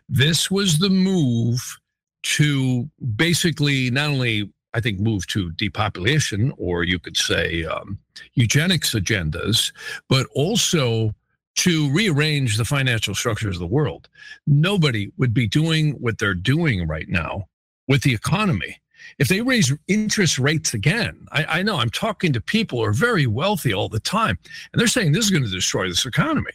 This 0.09 0.51
was 0.51 0.79
the 0.79 0.89
move 0.89 1.77
to 2.23 2.89
basically 3.15 3.89
not 3.91 4.09
only, 4.09 4.51
I 4.73 4.81
think, 4.81 4.99
move 4.99 5.25
to 5.27 5.51
depopulation, 5.51 6.51
or 6.57 6.83
you 6.83 6.99
could 6.99 7.15
say 7.15 7.63
um, 7.63 7.97
eugenics 8.33 8.93
agendas, 8.93 9.71
but 10.09 10.27
also 10.35 11.15
to 11.59 11.89
rearrange 11.93 12.57
the 12.57 12.65
financial 12.65 13.15
structures 13.15 13.55
of 13.55 13.61
the 13.61 13.67
world. 13.67 14.09
Nobody 14.47 15.13
would 15.17 15.33
be 15.33 15.47
doing 15.47 15.93
what 15.93 16.17
they're 16.17 16.33
doing 16.33 16.89
right 16.89 17.07
now 17.07 17.45
with 17.87 18.01
the 18.01 18.13
economy 18.13 18.81
if 19.19 19.27
they 19.27 19.41
raise 19.41 19.73
interest 19.87 20.39
rates 20.39 20.73
again, 20.73 21.25
I, 21.31 21.45
I 21.59 21.63
know 21.63 21.77
I'm 21.77 21.89
talking 21.89 22.33
to 22.33 22.41
people 22.41 22.79
who 22.79 22.85
are 22.85 22.93
very 22.93 23.27
wealthy 23.27 23.73
all 23.73 23.89
the 23.89 23.99
time, 23.99 24.37
and 24.71 24.79
they're 24.79 24.87
saying 24.87 25.11
this 25.11 25.25
is 25.25 25.31
going 25.31 25.43
to 25.43 25.49
destroy 25.49 25.87
this 25.87 26.05
economy. 26.05 26.51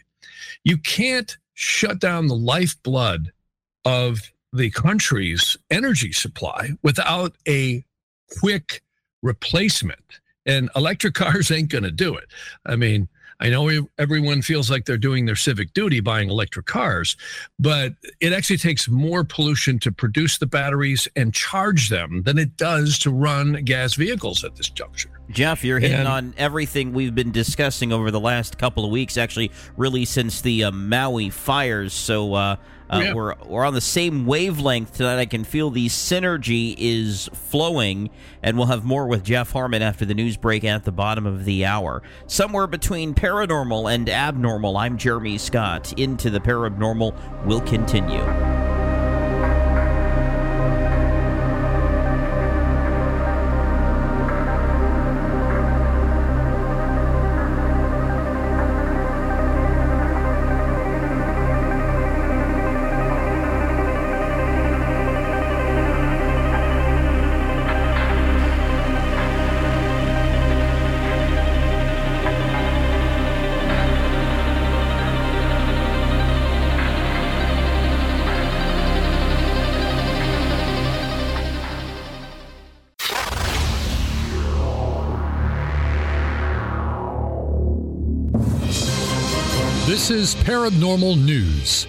You 0.65 0.79
can't 0.79 1.37
shut 1.55 2.01
down 2.01 2.27
the 2.27 2.37
lifeblood 2.37 3.33
of 3.85 4.33
the 4.53 4.71
country's 4.71 5.57
energy 5.71 6.13
supply 6.13 6.71
without 6.83 7.37
a 7.47 7.85
quick 8.41 8.83
replacement. 9.23 10.21
And 10.45 10.71
electric 10.77 11.15
cars 11.23 11.51
ain't 11.51 11.71
going 11.71 11.85
to 11.85 11.91
do 11.91 12.15
it. 12.15 12.29
I 12.65 12.77
mean, 12.77 13.09
I 13.40 13.51
know 13.51 13.88
everyone 13.99 14.42
feels 14.42 14.70
like 14.70 14.87
they're 14.87 14.96
doing 14.96 15.27
their 15.27 15.37
civic 15.37 15.75
duty 15.75 16.01
buying 16.01 16.31
electric 16.31 16.66
cars, 16.66 17.16
but 17.59 17.94
it 18.20 18.33
actually 18.33 18.57
takes 18.57 18.88
more 18.88 19.25
pollution 19.25 19.79
to 19.81 19.92
produce 19.92 20.38
the 20.38 20.46
batteries 20.46 21.07
and 21.16 21.35
charge 21.35 21.90
them 21.90 22.22
than 22.22 22.38
it 22.38 22.57
does 22.57 22.99
to 23.01 23.11
run 23.11 23.64
gas 23.64 23.94
vehicles 23.94 24.42
at 24.42 24.57
this 24.57 24.70
juncture. 24.70 25.11
Jeff, 25.31 25.64
you're 25.64 25.79
hitting 25.79 25.99
and, 25.99 26.09
on 26.09 26.35
everything 26.37 26.92
we've 26.92 27.14
been 27.14 27.33
discussing 27.33 27.92
over 27.92 28.11
the 28.11 28.20
last 28.20 28.59
couple 28.59 28.85
of 28.85 28.90
weeks, 28.90 29.16
actually, 29.18 29.51
really 29.77 30.05
since 30.05 30.40
the 30.40 30.64
uh, 30.64 30.70
Maui 30.70 31.31
fires. 31.31 31.92
So, 31.92 32.35
uh, 32.35 32.57
uh, 32.88 33.01
yeah. 33.03 33.14
We're 33.14 33.35
we're 33.46 33.64
on 33.64 33.75
the 33.75 33.81
same 33.81 34.27
wavelength 34.27 34.94
tonight. 34.94 35.18
I 35.18 35.27
can 35.27 35.44
feel 35.44 35.70
the 35.70 35.87
synergy 35.87 36.75
is 36.79 37.29
flowing, 37.33 38.11
and 38.42 38.57
we'll 38.57 38.68
have 38.68 38.85
more 38.85 39.07
with 39.07 39.25
Jeff 39.25 39.53
Harman 39.53 39.83
after 39.83 40.05
the 40.05 40.14
news 40.14 40.37
break 40.37 40.64
at 40.64 40.85
the 40.85 40.92
bottom 40.92 41.27
of 41.27 41.44
the 41.44 41.64
hour. 41.64 42.03
Somewhere 42.27 42.66
between 42.66 43.14
paranormal 43.14 43.92
and 43.92 44.09
abnormal, 44.09 44.77
I'm 44.77 44.99
Jeremy 44.99 45.38
Scott. 45.38 45.99
Into 45.99 46.31
the 46.31 46.40
paranormal 46.40 47.44
will 47.44 47.61
continue. 47.62 48.76
Is 90.27 90.35
Paranormal 90.35 91.25
News. 91.25 91.87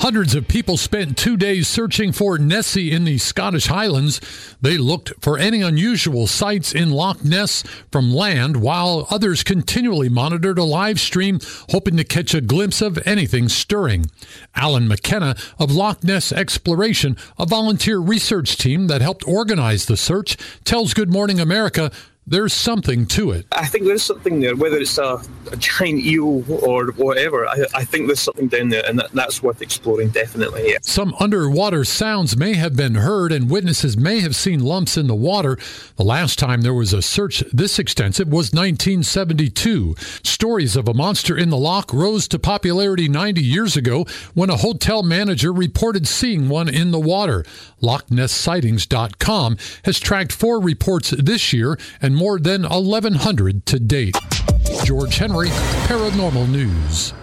Hundreds 0.00 0.34
of 0.34 0.46
people 0.46 0.76
spent 0.76 1.16
two 1.16 1.34
days 1.34 1.66
searching 1.66 2.12
for 2.12 2.36
Nessie 2.36 2.92
in 2.92 3.04
the 3.04 3.16
Scottish 3.16 3.68
Highlands. 3.68 4.20
They 4.60 4.76
looked 4.76 5.14
for 5.22 5.38
any 5.38 5.62
unusual 5.62 6.26
sights 6.26 6.74
in 6.74 6.90
Loch 6.90 7.24
Ness 7.24 7.62
from 7.90 8.12
land, 8.12 8.58
while 8.58 9.06
others 9.08 9.42
continually 9.42 10.10
monitored 10.10 10.58
a 10.58 10.64
live 10.64 11.00
stream, 11.00 11.38
hoping 11.70 11.96
to 11.96 12.04
catch 12.04 12.34
a 12.34 12.42
glimpse 12.42 12.82
of 12.82 12.98
anything 13.06 13.48
stirring. 13.48 14.10
Alan 14.54 14.86
McKenna 14.86 15.34
of 15.58 15.72
Loch 15.72 16.04
Ness 16.04 16.32
Exploration, 16.32 17.16
a 17.38 17.46
volunteer 17.46 17.98
research 17.98 18.58
team 18.58 18.88
that 18.88 19.00
helped 19.00 19.26
organize 19.26 19.86
the 19.86 19.96
search, 19.96 20.36
tells 20.64 20.92
Good 20.92 21.10
Morning 21.10 21.40
America 21.40 21.90
there's 22.30 22.52
something 22.52 23.06
to 23.06 23.32
it. 23.32 23.44
I 23.50 23.66
think 23.66 23.84
there's 23.84 24.04
something 24.04 24.38
there, 24.38 24.54
whether 24.54 24.78
it's 24.78 24.98
a, 24.98 25.20
a 25.50 25.56
giant 25.56 26.04
eel 26.04 26.44
or 26.62 26.92
whatever. 26.92 27.46
I, 27.46 27.64
I, 27.74 27.84
think 27.84 28.06
there's 28.06 28.20
something 28.20 28.46
down 28.46 28.68
there, 28.68 28.84
and 28.86 29.00
that, 29.00 29.10
that's 29.10 29.42
worth 29.42 29.60
exploring, 29.60 30.10
definitely. 30.10 30.70
Yeah. 30.70 30.78
Some 30.82 31.12
underwater 31.18 31.84
sounds 31.84 32.36
may 32.36 32.54
have 32.54 32.76
been 32.76 32.94
heard, 32.94 33.32
and 33.32 33.50
witnesses 33.50 33.96
may 33.96 34.20
have 34.20 34.36
seen 34.36 34.60
lumps 34.60 34.96
in 34.96 35.08
the 35.08 35.14
water. 35.14 35.58
The 35.96 36.04
last 36.04 36.38
time 36.38 36.62
there 36.62 36.72
was 36.72 36.92
a 36.92 37.02
search 37.02 37.42
this 37.52 37.80
extensive 37.80 38.28
was 38.28 38.52
1972. 38.52 39.96
Stories 40.22 40.76
of 40.76 40.86
a 40.86 40.94
monster 40.94 41.36
in 41.36 41.50
the 41.50 41.58
loch 41.58 41.92
rose 41.92 42.28
to 42.28 42.38
popularity 42.38 43.08
90 43.08 43.42
years 43.42 43.76
ago 43.76 44.06
when 44.34 44.50
a 44.50 44.56
hotel 44.56 45.02
manager 45.02 45.52
reported 45.52 46.06
seeing 46.06 46.48
one 46.48 46.68
in 46.68 46.92
the 46.92 47.00
water. 47.00 47.44
LochNessSightings.com 47.82 49.56
has 49.84 49.98
tracked 49.98 50.32
four 50.32 50.60
reports 50.60 51.10
this 51.10 51.52
year 51.52 51.76
and 52.00 52.19
more 52.20 52.38
than 52.38 52.64
1,100 52.64 53.64
to 53.64 53.80
date. 53.80 54.14
George 54.84 55.16
Henry, 55.16 55.48
Paranormal 55.88 56.50
News. 56.50 57.14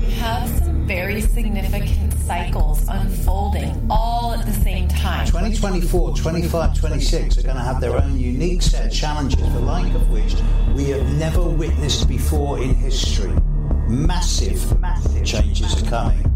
We 0.00 0.10
have 0.14 0.48
some 0.58 0.88
very 0.88 1.20
significant 1.20 2.14
cycles 2.14 2.84
unfolding 2.88 3.86
all 3.88 4.32
at 4.32 4.44
the 4.44 4.52
same 4.52 4.88
time. 4.88 5.24
2024, 5.24 6.16
25, 6.16 6.76
26 6.80 7.38
are 7.38 7.42
going 7.42 7.54
to 7.54 7.62
have 7.62 7.80
their 7.80 7.96
own 7.96 8.18
unique 8.18 8.60
set 8.60 8.86
of 8.86 8.92
challenges, 8.92 9.38
the 9.38 9.60
like 9.60 9.94
of 9.94 10.10
which 10.10 10.34
we 10.74 10.86
have 10.86 11.06
never 11.16 11.44
witnessed 11.44 12.08
before 12.08 12.60
in 12.60 12.74
history. 12.74 13.32
Massive, 13.86 14.80
massive 14.80 15.24
changes 15.24 15.80
are 15.80 15.86
coming 15.86 16.30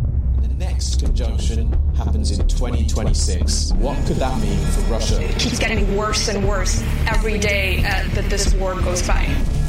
next 0.58 1.00
conjunction 1.00 1.72
happens 1.96 2.30
in 2.30 2.46
2026. 2.46 3.72
What 3.72 3.96
could 4.06 4.16
that 4.16 4.40
mean 4.40 4.58
for 4.66 4.80
Russia? 4.82 5.22
It 5.22 5.38
keeps 5.38 5.58
getting 5.58 5.96
worse 5.96 6.28
and 6.28 6.46
worse 6.46 6.82
every 7.06 7.38
day 7.38 7.78
uh, 7.78 8.08
that 8.14 8.28
this 8.30 8.54
war 8.54 8.74
goes 8.80 9.06
by. 9.06 9.24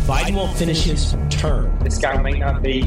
Biden 0.05 0.35
won't 0.35 0.55
finish 0.55 0.83
his 0.83 1.15
term. 1.29 1.77
This 1.79 1.97
guy 1.97 2.21
may 2.21 2.33
not 2.37 2.61
be, 2.61 2.83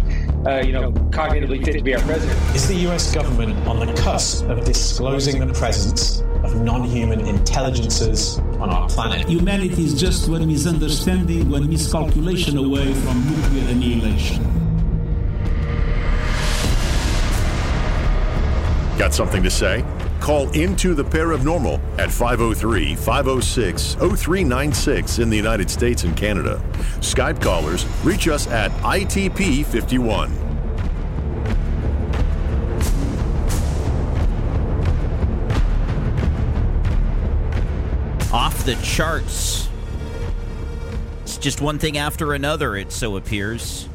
uh, 0.46 0.62
you 0.64 0.72
know, 0.72 0.92
cognitively 1.10 1.64
fit 1.64 1.72
to 1.72 1.82
be 1.82 1.94
our 1.94 2.02
president. 2.02 2.38
Is 2.54 2.68
the 2.68 2.76
U.S. 2.86 3.12
government 3.12 3.56
on 3.66 3.84
the 3.84 3.92
cusp 3.94 4.44
of 4.48 4.64
disclosing 4.64 5.44
the 5.44 5.52
presence 5.52 6.20
of 6.44 6.62
non-human 6.62 7.26
intelligences 7.26 8.38
on 8.60 8.70
our 8.70 8.88
planet? 8.88 9.28
Humanity 9.28 9.84
is 9.84 10.00
just 10.00 10.28
one 10.28 10.46
misunderstanding, 10.46 11.50
one 11.50 11.68
miscalculation 11.68 12.56
away 12.56 12.94
from 12.94 13.24
nuclear 13.28 13.68
annihilation. 13.70 14.67
Got 18.98 19.14
something 19.14 19.44
to 19.44 19.50
say? 19.50 19.84
Call 20.18 20.50
into 20.50 20.92
the 20.92 21.04
paranormal 21.04 21.78
at 22.00 22.10
503 22.10 22.96
506 22.96 23.94
0396 23.94 25.20
in 25.20 25.30
the 25.30 25.36
United 25.36 25.70
States 25.70 26.02
and 26.02 26.16
Canada. 26.16 26.60
Skype 26.98 27.40
callers 27.40 27.86
reach 28.02 28.26
us 28.26 28.48
at 28.48 28.72
ITP51. 28.82 30.32
Off 38.32 38.64
the 38.64 38.74
charts. 38.82 39.68
It's 41.22 41.38
just 41.38 41.60
one 41.60 41.78
thing 41.78 41.98
after 41.98 42.34
another, 42.34 42.76
it 42.76 42.90
so 42.90 43.16
appears, 43.16 43.88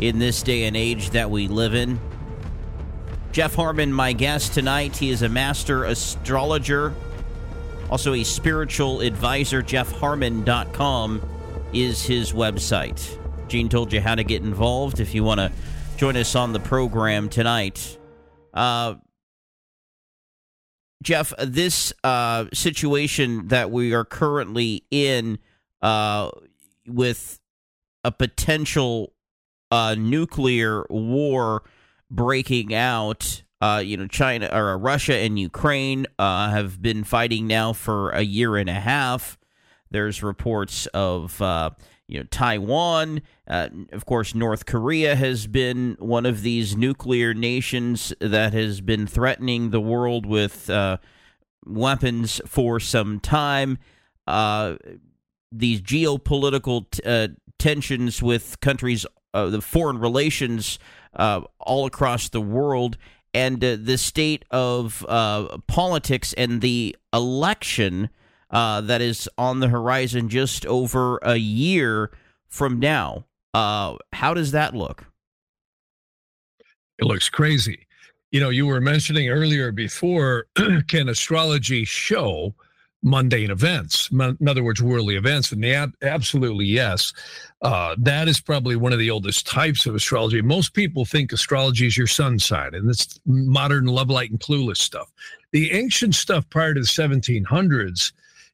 in 0.00 0.18
this 0.18 0.42
day 0.42 0.64
and 0.64 0.76
age 0.76 1.10
that 1.10 1.30
we 1.30 1.46
live 1.46 1.76
in. 1.76 2.00
Jeff 3.32 3.54
Harman, 3.54 3.90
my 3.90 4.12
guest 4.12 4.52
tonight. 4.52 4.94
He 4.94 5.08
is 5.08 5.22
a 5.22 5.28
master 5.28 5.84
astrologer, 5.84 6.94
also 7.88 8.12
a 8.12 8.24
spiritual 8.24 9.00
advisor. 9.00 9.62
JeffHarman.com 9.62 11.22
is 11.72 12.02
his 12.04 12.32
website. 12.32 13.18
Gene 13.48 13.70
told 13.70 13.90
you 13.90 14.02
how 14.02 14.14
to 14.14 14.22
get 14.22 14.42
involved 14.42 15.00
if 15.00 15.14
you 15.14 15.24
want 15.24 15.40
to 15.40 15.50
join 15.96 16.14
us 16.18 16.34
on 16.34 16.52
the 16.52 16.60
program 16.60 17.30
tonight. 17.30 17.96
Uh, 18.52 18.96
Jeff, 21.02 21.32
this 21.38 21.94
uh, 22.04 22.44
situation 22.52 23.48
that 23.48 23.70
we 23.70 23.94
are 23.94 24.04
currently 24.04 24.84
in 24.90 25.38
uh, 25.80 26.30
with 26.86 27.40
a 28.04 28.12
potential 28.12 29.14
uh, 29.70 29.94
nuclear 29.98 30.84
war 30.90 31.62
breaking 32.12 32.74
out. 32.74 33.42
Uh, 33.60 33.78
you 33.78 33.96
know, 33.96 34.08
China 34.08 34.48
or 34.52 34.70
uh, 34.70 34.76
Russia 34.76 35.14
and 35.14 35.38
Ukraine 35.38 36.06
uh, 36.18 36.50
have 36.50 36.82
been 36.82 37.04
fighting 37.04 37.46
now 37.46 37.72
for 37.72 38.10
a 38.10 38.22
year 38.22 38.56
and 38.56 38.68
a 38.68 38.74
half. 38.74 39.38
There's 39.90 40.22
reports 40.22 40.86
of 40.86 41.40
uh, 41.40 41.70
you 42.08 42.18
know 42.18 42.26
Taiwan, 42.28 43.22
uh, 43.46 43.68
of 43.92 44.04
course, 44.04 44.34
North 44.34 44.66
Korea 44.66 45.14
has 45.14 45.46
been 45.46 45.96
one 46.00 46.26
of 46.26 46.42
these 46.42 46.76
nuclear 46.76 47.34
nations 47.34 48.12
that 48.20 48.52
has 48.52 48.80
been 48.80 49.06
threatening 49.06 49.70
the 49.70 49.80
world 49.80 50.26
with 50.26 50.68
uh, 50.68 50.96
weapons 51.64 52.40
for 52.46 52.80
some 52.80 53.20
time. 53.20 53.78
these 55.52 55.82
geopolitical 55.82 56.90
t- 56.90 57.36
tensions 57.58 58.20
with 58.20 58.58
countries, 58.58 59.06
the 59.32 59.60
foreign 59.60 59.98
relations 59.98 60.78
uh, 61.14 61.42
all 61.58 61.86
across 61.86 62.28
the 62.28 62.40
world, 62.40 62.96
and 63.34 63.62
uh, 63.64 63.76
the 63.80 63.98
state 63.98 64.44
of 64.50 65.04
uh, 65.08 65.58
politics 65.66 66.32
and 66.34 66.60
the 66.60 66.96
election 67.12 68.10
uh, 68.50 68.80
that 68.82 69.00
is 69.00 69.28
on 69.38 69.60
the 69.60 69.68
horizon 69.68 70.28
just 70.28 70.66
over 70.66 71.18
a 71.22 71.36
year 71.36 72.10
from 72.48 72.78
now. 72.78 73.24
Uh, 73.54 73.96
how 74.12 74.34
does 74.34 74.52
that 74.52 74.74
look? 74.74 75.06
It 76.98 77.06
looks 77.06 77.28
crazy. 77.28 77.86
You 78.30 78.40
know, 78.40 78.50
you 78.50 78.66
were 78.66 78.80
mentioning 78.80 79.28
earlier 79.28 79.72
before 79.72 80.46
can 80.88 81.08
astrology 81.08 81.84
show 81.84 82.54
mundane 83.02 83.50
events, 83.50 84.10
in 84.10 84.48
other 84.48 84.62
words, 84.62 84.82
worldly 84.82 85.16
events. 85.16 85.50
And 85.52 85.62
the 85.62 85.74
ab- 85.74 85.96
absolutely 86.02 86.66
yes. 86.66 87.12
Uh, 87.60 87.96
that 87.98 88.28
is 88.28 88.40
probably 88.40 88.76
one 88.76 88.92
of 88.92 88.98
the 88.98 89.10
oldest 89.10 89.46
types 89.46 89.86
of 89.86 89.94
astrology. 89.94 90.40
Most 90.40 90.74
people 90.74 91.04
think 91.04 91.32
astrology 91.32 91.86
is 91.86 91.96
your 91.96 92.06
sun 92.06 92.38
sign, 92.38 92.74
and 92.74 92.88
it's 92.88 93.20
modern 93.26 93.86
love 93.86 94.10
light 94.10 94.30
and 94.30 94.40
clueless 94.40 94.78
stuff. 94.78 95.10
The 95.50 95.72
ancient 95.72 96.14
stuff 96.14 96.48
prior 96.48 96.74
to 96.74 96.80
the 96.80 96.86
1700s 96.86 98.12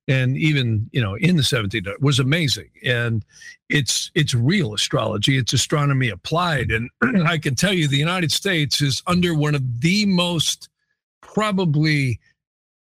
and 0.09 0.39
even 0.39 0.89
you 0.93 1.03
know 1.03 1.17
in 1.17 1.37
the 1.37 1.43
1700s 1.43 2.01
was 2.01 2.19
amazing 2.19 2.71
and 2.83 3.25
it's 3.69 4.11
it's 4.15 4.35
real 4.35 4.73
astrology 4.73 5.37
it's 5.37 5.53
astronomy 5.53 6.09
applied 6.09 6.71
and 6.71 6.89
i 7.27 7.37
can 7.37 7.55
tell 7.55 7.75
you 7.75 7.87
the 7.87 7.97
united 7.97 8.33
states 8.33 8.81
is 8.81 9.03
under 9.07 9.35
one 9.35 9.55
of 9.55 9.81
the 9.81 10.07
most 10.07 10.71
probably 11.21 12.19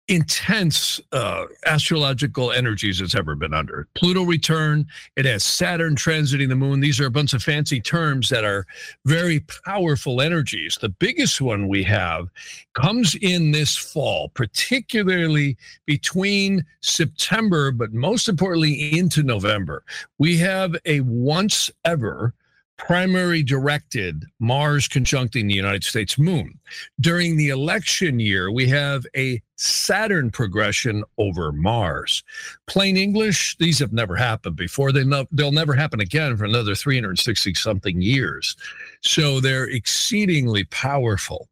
intense 0.07 1.01
uh, 1.11 1.45
astrological 1.65 2.51
energies 2.51 3.01
it's 3.01 3.15
ever 3.15 3.35
been 3.35 3.53
under. 3.53 3.87
Pluto 3.93 4.23
return, 4.23 4.85
it 5.15 5.25
has 5.25 5.43
Saturn 5.43 5.95
transiting 5.95 6.47
the 6.47 6.55
moon. 6.55 6.79
These 6.79 6.99
are 6.99 7.07
a 7.07 7.11
bunch 7.11 7.33
of 7.33 7.43
fancy 7.43 7.81
terms 7.81 8.29
that 8.29 8.45
are 8.45 8.65
very 9.05 9.41
powerful 9.65 10.21
energies. 10.21 10.77
The 10.79 10.89
biggest 10.89 11.41
one 11.41 11.67
we 11.67 11.83
have 11.83 12.29
comes 12.73 13.15
in 13.15 13.51
this 13.51 13.75
fall, 13.75 14.29
particularly 14.29 15.57
between 15.85 16.65
September, 16.81 17.71
but 17.71 17.93
most 17.93 18.29
importantly 18.29 18.97
into 18.97 19.23
November. 19.23 19.83
We 20.17 20.37
have 20.37 20.75
a 20.85 21.01
once 21.01 21.69
ever 21.83 22.33
primary 22.77 23.43
directed 23.43 24.25
Mars 24.39 24.87
conjuncting 24.87 25.47
the 25.47 25.55
United 25.55 25.83
States 25.83 26.17
moon. 26.17 26.57
During 26.99 27.35
the 27.35 27.49
election 27.49 28.19
year, 28.19 28.51
we 28.51 28.67
have 28.69 29.05
a 29.15 29.41
Saturn 29.57 30.31
progression 30.31 31.03
over 31.17 31.51
Mars. 31.51 32.23
Plain 32.67 32.97
English, 32.97 33.57
these 33.57 33.79
have 33.79 33.93
never 33.93 34.15
happened 34.15 34.55
before. 34.55 34.91
They 34.91 35.03
no, 35.03 35.25
they'll 35.31 35.51
never 35.51 35.73
happen 35.73 35.99
again 35.99 36.37
for 36.37 36.45
another 36.45 36.75
360 36.75 37.53
something 37.55 38.01
years. 38.01 38.55
So 39.01 39.39
they're 39.39 39.67
exceedingly 39.69 40.65
powerful. 40.65 41.49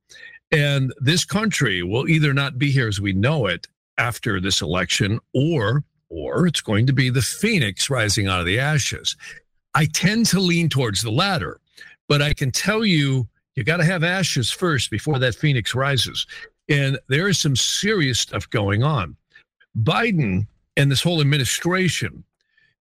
And 0.52 0.94
this 1.00 1.26
country 1.26 1.84
will 1.84 2.08
either 2.08 2.34
not 2.34 2.58
be 2.58 2.72
here 2.72 2.88
as 2.88 3.02
we 3.02 3.13
know 3.13 3.48
it 3.48 3.68
after 3.98 4.39
this 4.39 4.62
election 4.62 5.20
or 5.34 5.84
or 6.10 6.46
it's 6.46 6.62
going 6.62 6.86
to 6.86 6.94
be 6.94 7.10
the 7.10 7.22
phoenix 7.22 7.89
rising 7.89 8.28
out 8.28 8.39
of 8.39 8.46
the 8.46 8.60
ashes 8.60 9.15
I 9.76 9.86
tend 9.88 10.26
to 10.28 10.39
lean 10.39 10.70
towards 10.70 11.02
the 11.02 11.12
latter, 11.12 11.60
but 12.08 12.22
I 12.22 12.34
can 12.34 12.50
tell 12.50 12.86
you, 12.86 13.28
you 13.56 13.65
got 13.65 13.78
to 13.78 13.84
have 13.86 14.06
ashes 14.06 14.50
first 14.50 14.89
before 14.89 15.20
that 15.20 15.36
phoenix 15.36 15.76
rises. 15.76 16.26
And 16.69 16.99
there 17.08 17.28
is 17.28 17.39
some 17.39 17.56
serious 17.56 18.19
stuff 18.19 18.49
going 18.49 18.84
on. 18.84 19.15
Biden 19.78 20.47
and 20.78 20.91
this 20.91 21.04
whole 21.04 21.21
administration 21.21 22.23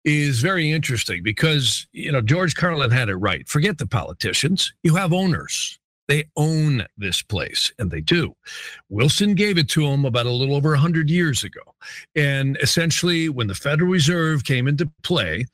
is 0.05 0.41
very 0.41 0.71
interesting 0.71 1.23
because, 1.23 1.87
you 1.93 2.11
know, 2.11 2.21
George 2.21 2.55
Carlin 2.55 2.91
had 2.91 3.09
it 3.09 3.17
right. 3.17 3.49
Forget 3.49 3.79
the 3.79 3.87
politicians, 3.87 4.73
you 4.83 4.95
have 4.97 5.13
owners. 5.13 5.79
They 6.09 6.25
own 6.37 6.85
this 6.99 7.23
place, 7.23 7.73
and 7.79 7.91
they 7.91 8.01
do. 8.01 8.35
Wilson 8.89 9.35
gave 9.35 9.57
it 9.57 9.69
to 9.71 9.89
them 9.89 10.05
about 10.05 10.27
a 10.27 10.31
little 10.31 10.57
over 10.57 10.71
100 10.71 11.09
years 11.09 11.45
ago. 11.45 11.61
And 12.17 12.59
essentially, 12.61 13.29
when 13.29 13.47
the 13.47 13.55
Federal 13.55 13.89
Reserve 13.89 14.45
came 14.45 14.67
into 14.67 14.91
play, 15.05 15.47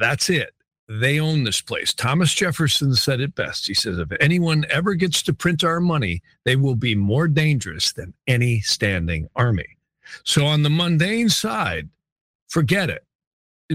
that's 0.00 0.30
it. 0.30 0.54
They 0.88 1.20
own 1.20 1.44
this 1.44 1.60
place. 1.60 1.92
Thomas 1.92 2.32
Jefferson 2.32 2.94
said 2.94 3.20
it 3.20 3.34
best. 3.34 3.66
He 3.66 3.74
says, 3.74 3.98
if 3.98 4.08
anyone 4.20 4.64
ever 4.70 4.94
gets 4.94 5.22
to 5.24 5.34
print 5.34 5.62
our 5.62 5.80
money, 5.80 6.22
they 6.44 6.56
will 6.56 6.76
be 6.76 6.94
more 6.94 7.28
dangerous 7.28 7.92
than 7.92 8.14
any 8.26 8.60
standing 8.60 9.28
army. 9.36 9.76
So, 10.24 10.46
on 10.46 10.62
the 10.62 10.70
mundane 10.70 11.28
side, 11.28 11.90
forget 12.48 12.88
it. 12.88 13.04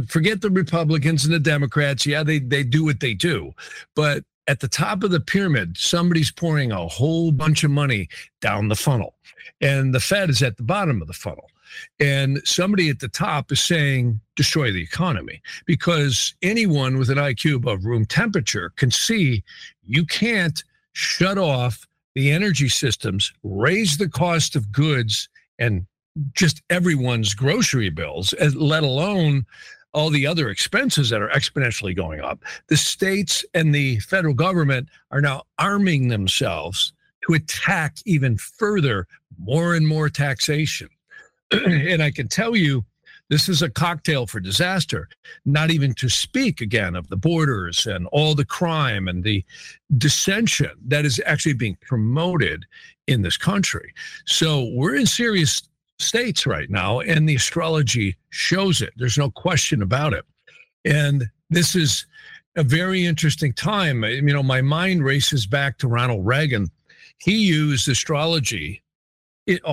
Forget 0.08 0.42
the 0.42 0.50
Republicans 0.50 1.24
and 1.24 1.32
the 1.32 1.40
Democrats. 1.40 2.08
Yeah, 2.08 2.24
they, 2.24 2.40
they 2.40 2.64
do 2.64 2.84
what 2.84 3.00
they 3.00 3.14
do. 3.14 3.54
But 3.96 4.24
at 4.48 4.60
the 4.60 4.68
top 4.68 5.04
of 5.04 5.12
the 5.12 5.20
pyramid, 5.20 5.78
somebody's 5.78 6.32
pouring 6.32 6.72
a 6.72 6.88
whole 6.88 7.32
bunch 7.32 7.64
of 7.64 7.72
money 7.72 8.10
down 8.42 8.68
the 8.68 8.76
funnel, 8.76 9.16
and 9.62 9.94
the 9.94 10.00
Fed 10.00 10.30
is 10.30 10.44
at 10.44 10.58
the 10.58 10.64
bottom 10.64 11.02
of 11.02 11.08
the 11.08 11.14
funnel. 11.14 11.50
And 12.00 12.40
somebody 12.46 12.90
at 12.90 13.00
the 13.00 13.08
top 13.08 13.52
is 13.52 13.60
saying, 13.60 14.20
destroy 14.36 14.72
the 14.72 14.84
economy, 14.84 15.42
because 15.66 16.36
anyone 16.42 16.98
with 17.00 17.10
an 17.10 17.18
IQ 17.18 17.56
above 17.56 17.86
room 17.86 18.06
temperature 18.06 18.72
can 18.76 18.92
see 18.92 19.44
you 19.84 20.06
can't 20.06 20.64
shut 20.92 21.38
off 21.38 21.88
the 22.14 22.32
energy 22.32 22.70
systems, 22.70 23.34
raise 23.44 23.98
the 23.98 24.10
cost 24.10 24.56
of 24.56 24.72
goods, 24.72 25.30
and 25.58 25.88
just 26.34 26.62
everyone's 26.70 27.34
grocery 27.34 27.90
bills, 27.90 28.36
let 28.54 28.84
alone 28.84 29.46
all 29.94 30.10
the 30.10 30.28
other 30.28 30.50
expenses 30.50 31.10
that 31.10 31.22
are 31.22 31.30
exponentially 31.30 31.96
going 31.96 32.20
up. 32.20 32.40
The 32.68 32.78
states 32.78 33.46
and 33.54 33.74
the 33.74 34.00
federal 34.00 34.34
government 34.34 34.90
are 35.12 35.22
now 35.22 35.44
arming 35.60 36.08
themselves 36.08 36.94
to 37.28 37.34
attack 37.34 37.98
even 38.06 38.38
further 38.38 39.08
more 39.38 39.76
and 39.76 39.88
more 39.88 40.10
taxation. 40.10 40.90
and 41.52 42.02
I 42.02 42.12
can 42.12 42.28
tell 42.28 42.56
you, 42.56 42.84
this 43.30 43.48
is 43.48 43.62
a 43.62 43.70
cocktail 43.70 44.28
for 44.28 44.40
disaster, 44.40 45.08
not 45.46 45.72
even 45.72 45.94
to 45.96 46.10
speak 46.10 46.62
again 46.62 46.96
of 46.96 47.08
the 47.08 47.18
borders 47.18 47.88
and 47.88 48.06
all 48.08 48.36
the 48.36 48.46
crime 48.46 49.08
and 49.08 49.24
the 49.24 49.44
dissension 49.98 50.72
that 50.86 51.06
is 51.06 51.22
actually 51.26 51.54
being 51.54 51.78
promoted 51.82 52.66
in 53.08 53.22
this 53.22 53.38
country. 53.38 53.94
So 54.26 54.70
we're 54.74 54.96
in 54.96 55.06
serious 55.06 55.64
states 56.00 56.46
right 56.46 56.70
now, 56.70 57.00
and 57.00 57.28
the 57.28 57.36
astrology 57.36 58.16
shows 58.30 58.82
it. 58.82 58.94
There's 58.98 59.18
no 59.18 59.30
question 59.30 59.82
about 59.82 60.14
it. 60.14 60.26
And 60.86 61.26
this 61.50 61.76
is 61.76 62.06
a 62.56 62.64
very 62.64 63.06
interesting 63.06 63.54
time. 63.54 64.04
You 64.04 64.22
know, 64.22 64.44
my 64.44 64.62
mind 64.62 65.04
races 65.04 65.46
back 65.48 65.78
to 65.80 65.88
Ronald 65.88 66.26
Reagan. 66.26 66.68
He 67.18 67.36
used 67.36 67.88
astrology 67.88 68.84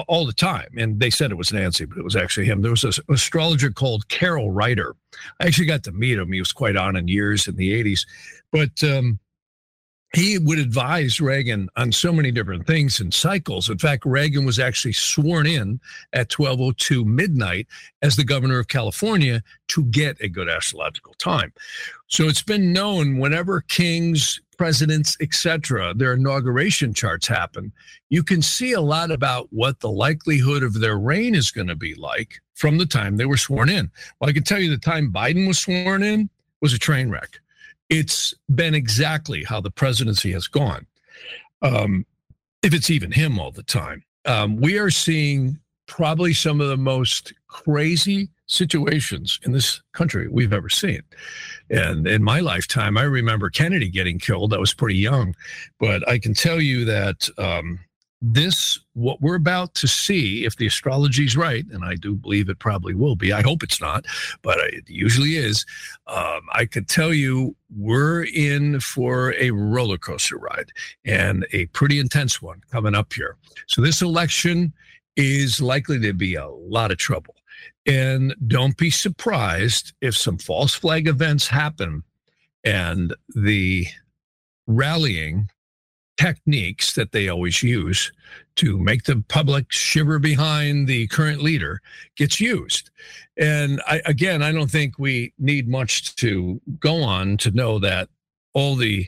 all 0.09 0.27
the 0.27 0.33
time, 0.33 0.69
and 0.77 0.99
they 0.99 1.11
said 1.11 1.31
it 1.31 1.37
was 1.37 1.53
Nancy, 1.53 1.85
but 1.85 1.99
it 1.99 2.05
was 2.05 2.17
actually 2.17 2.47
him. 2.47 2.61
There 2.61 2.71
was 2.71 2.85
an 2.85 2.93
astrologer 3.09 3.71
called 3.71 4.09
Carroll 4.09 4.51
Righter. 4.51 4.95
I 5.41 5.47
actually 5.47 5.67
got 5.67 5.85
to 5.85 5.93
meet 5.93 6.19
him. 6.19 6.33
He 6.33 6.41
was 6.41 6.53
quite 6.53 6.77
on 6.77 6.97
in 6.97 7.09
years 7.09 7.47
in 7.47 7.57
the 7.57 7.83
80s. 7.83 8.07
But 8.51 8.83
um, 8.83 9.21
he 10.13 10.39
would 10.39 10.59
advise 10.59 11.21
Reagan 11.21 11.69
on 11.77 11.93
so 11.93 12.13
many 12.13 12.33
different 12.33 12.67
things 12.67 12.99
and 12.99 13.15
cycles. 13.15 13.71
In 13.71 13.79
fact, 13.79 14.05
Reagan 14.05 14.45
was 14.45 14.59
actually 14.59 14.93
sworn 14.93 15.47
in 15.47 15.81
at 16.13 16.37
1202 16.37 17.05
midnight 17.05 17.69
as 18.03 18.17
the 18.17 18.25
governor 18.25 18.59
of 18.59 18.69
California 18.69 19.43
to 19.69 19.85
get 19.85 20.21
a 20.21 20.29
good 20.29 20.49
astrological 20.49 21.15
time. 21.15 21.53
So 22.09 22.25
it's 22.25 22.43
been 22.43 22.73
known 22.73 23.19
whenever 23.19 23.61
kings, 23.61 24.41
presidents, 24.59 25.17
etc., 25.21 25.95
their 25.95 26.15
inauguration 26.15 26.93
charts 26.93 27.29
happen, 27.29 27.73
you 28.09 28.25
can 28.25 28.43
see 28.43 28.73
a 28.73 28.81
lot 28.81 29.13
about 29.13 29.47
what 29.53 29.79
the 29.79 29.91
likelihood 29.91 30.65
of 30.65 30.81
their 30.81 30.99
reign 30.99 31.37
is 31.37 31.53
going 31.53 31.69
to 31.69 31.77
be 31.77 31.95
like 31.95 32.41
from 32.55 32.79
the 32.79 32.87
time 32.87 33.17
they 33.17 33.27
were 33.27 33.37
sworn 33.37 33.69
in. 33.69 33.89
Well, 34.19 34.29
I 34.29 34.33
can 34.33 34.43
tell 34.43 34.59
you 34.59 34.71
the 34.71 34.77
time 34.77 35.13
Biden 35.13 35.47
was 35.47 35.61
sworn 35.61 36.03
in 36.03 36.29
was 36.61 36.75
a 36.75 36.79
train 36.79 37.11
wreck 37.11 37.39
it's 37.91 38.33
been 38.55 38.75
exactly 38.75 39.45
how 39.45 39.61
the 39.61 39.71
presidency 39.71 40.33
has 40.33 40.47
gone. 40.47 40.87
Um, 41.61 42.07
if 42.63 42.73
it's 42.73 42.91
even 42.91 43.11
him 43.11 43.39
all 43.39 43.51
the 43.51 43.63
time, 43.63 44.03
um, 44.25 44.57
we 44.57 44.79
are 44.79 44.91
seeing 44.91 45.59
probably 45.87 46.33
some 46.33 46.61
of 46.61 46.69
the 46.69 46.77
most 46.77 47.35
crazy 47.49 48.29
situations 48.47 49.41
in 49.45 49.53
this 49.53 49.83
country 49.93 50.29
we've 50.29 50.53
ever 50.53 50.69
seen. 50.69 51.03
And 51.69 52.07
in 52.07 52.23
my 52.23 52.41
lifetime, 52.41 52.97
I 52.97 53.03
remember 53.03 53.51
Kennedy 53.51 53.89
getting 53.89 54.19
killed. 54.19 54.55
I 54.55 54.59
was 54.59 54.73
pretty 54.73 54.97
young, 54.97 55.35
but 55.79 56.09
I 56.09 56.19
can 56.19 56.33
tell 56.33 56.61
you 56.61 56.85
that 56.85 57.29
um, 57.39 57.81
this 58.23 58.79
what 58.93 59.21
we're 59.23 59.35
about 59.35 59.75
to 59.75 59.87
see 59.87 60.45
if 60.45 60.57
the 60.57 60.67
astrology 60.67 61.25
is 61.25 61.37
right 61.37 61.65
and 61.73 61.85
i 61.85 61.95
do 61.95 62.15
believe 62.15 62.51
it 62.51 62.59
probably 62.59 62.93
will 62.93 63.17
be 63.17 63.33
i 63.33 63.41
hope 63.41 63.63
it's 63.63 63.81
not 63.81 64.05
but 64.43 64.59
it 64.59 64.85
usually 64.89 65.37
is 65.37 65.65
um, 66.07 66.41
i 66.53 66.67
could 66.67 66.87
tell 66.87 67.15
you 67.15 67.57
we're 67.77 68.25
in 68.25 68.81
for 68.81 69.33
a 69.35 69.51
roller 69.51 69.99
coaster 69.99 70.37
ride 70.37 70.73
and 71.05 71.47
a 71.53 71.67
pretty 71.67 71.99
intense 71.99 72.43
one 72.43 72.63
coming 72.71 72.95
up 72.95 73.13
here. 73.13 73.37
So 73.67 73.81
this 73.81 74.03
election 74.03 74.73
is 75.17 75.61
likely 75.61 75.99
to 76.01 76.13
be 76.13 76.35
a 76.35 76.49
lot 76.49 76.91
of 76.91 76.99
trouble. 76.99 77.35
And 77.87 78.35
don't 78.47 78.77
be 78.77 78.91
surprised 78.91 79.93
if 80.01 80.17
some 80.17 80.39
false 80.39 80.75
flag 80.75 81.09
events 81.09 81.47
happen 81.47 82.03
and 82.65 83.15
the 83.35 83.87
rallying 84.67 85.49
techniques 86.21 86.93
that 86.95 87.13
they 87.13 87.29
always 87.29 87.63
use 87.63 88.13
to 88.55 88.77
make 88.77 89.05
the 89.05 89.25
public 89.29 89.73
shiver 89.73 90.19
behind 90.19 90.87
the 90.87 91.07
current 91.07 91.43
leader 91.43 91.81
gets 92.15 92.39
used. 92.39 92.91
And 93.39 93.81
I, 93.87 94.03
again, 94.05 94.43
I 94.43 94.53
don't 94.53 94.71
think 94.71 94.99
we 94.99 95.33
need 95.39 95.67
much 95.67 96.15
to 96.17 96.61
go 96.79 97.03
on 97.03 97.39
to 97.39 97.51
know 97.53 97.79
that 97.79 98.11
all 98.53 98.77
the 98.77 99.07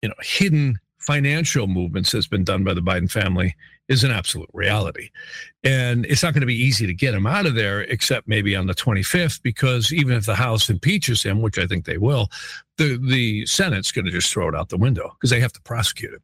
you 0.00 0.08
know 0.08 0.14
hidden 0.20 0.78
financial 0.98 1.66
movements 1.66 2.12
that's 2.12 2.28
been 2.28 2.44
done 2.44 2.62
by 2.62 2.74
the 2.74 2.80
Biden 2.80 3.10
family 3.10 3.56
is 3.88 4.04
an 4.04 4.10
absolute 4.10 4.48
reality. 4.52 5.10
And 5.64 6.06
it's 6.06 6.22
not 6.22 6.32
going 6.32 6.40
to 6.42 6.46
be 6.46 6.54
easy 6.54 6.86
to 6.86 6.94
get 6.94 7.14
him 7.14 7.26
out 7.26 7.46
of 7.46 7.54
there, 7.54 7.82
except 7.82 8.28
maybe 8.28 8.56
on 8.56 8.66
the 8.66 8.74
25th, 8.74 9.42
because 9.42 9.92
even 9.92 10.16
if 10.16 10.26
the 10.26 10.34
House 10.34 10.70
impeaches 10.70 11.22
him, 11.22 11.42
which 11.42 11.58
I 11.58 11.66
think 11.66 11.84
they 11.84 11.98
will, 11.98 12.28
the, 12.78 12.96
the 12.96 13.46
Senate's 13.46 13.92
going 13.92 14.04
to 14.06 14.10
just 14.10 14.32
throw 14.32 14.48
it 14.48 14.54
out 14.54 14.68
the 14.68 14.76
window 14.76 15.10
because 15.14 15.30
they 15.30 15.40
have 15.40 15.52
to 15.52 15.62
prosecute 15.62 16.14
it. 16.14 16.22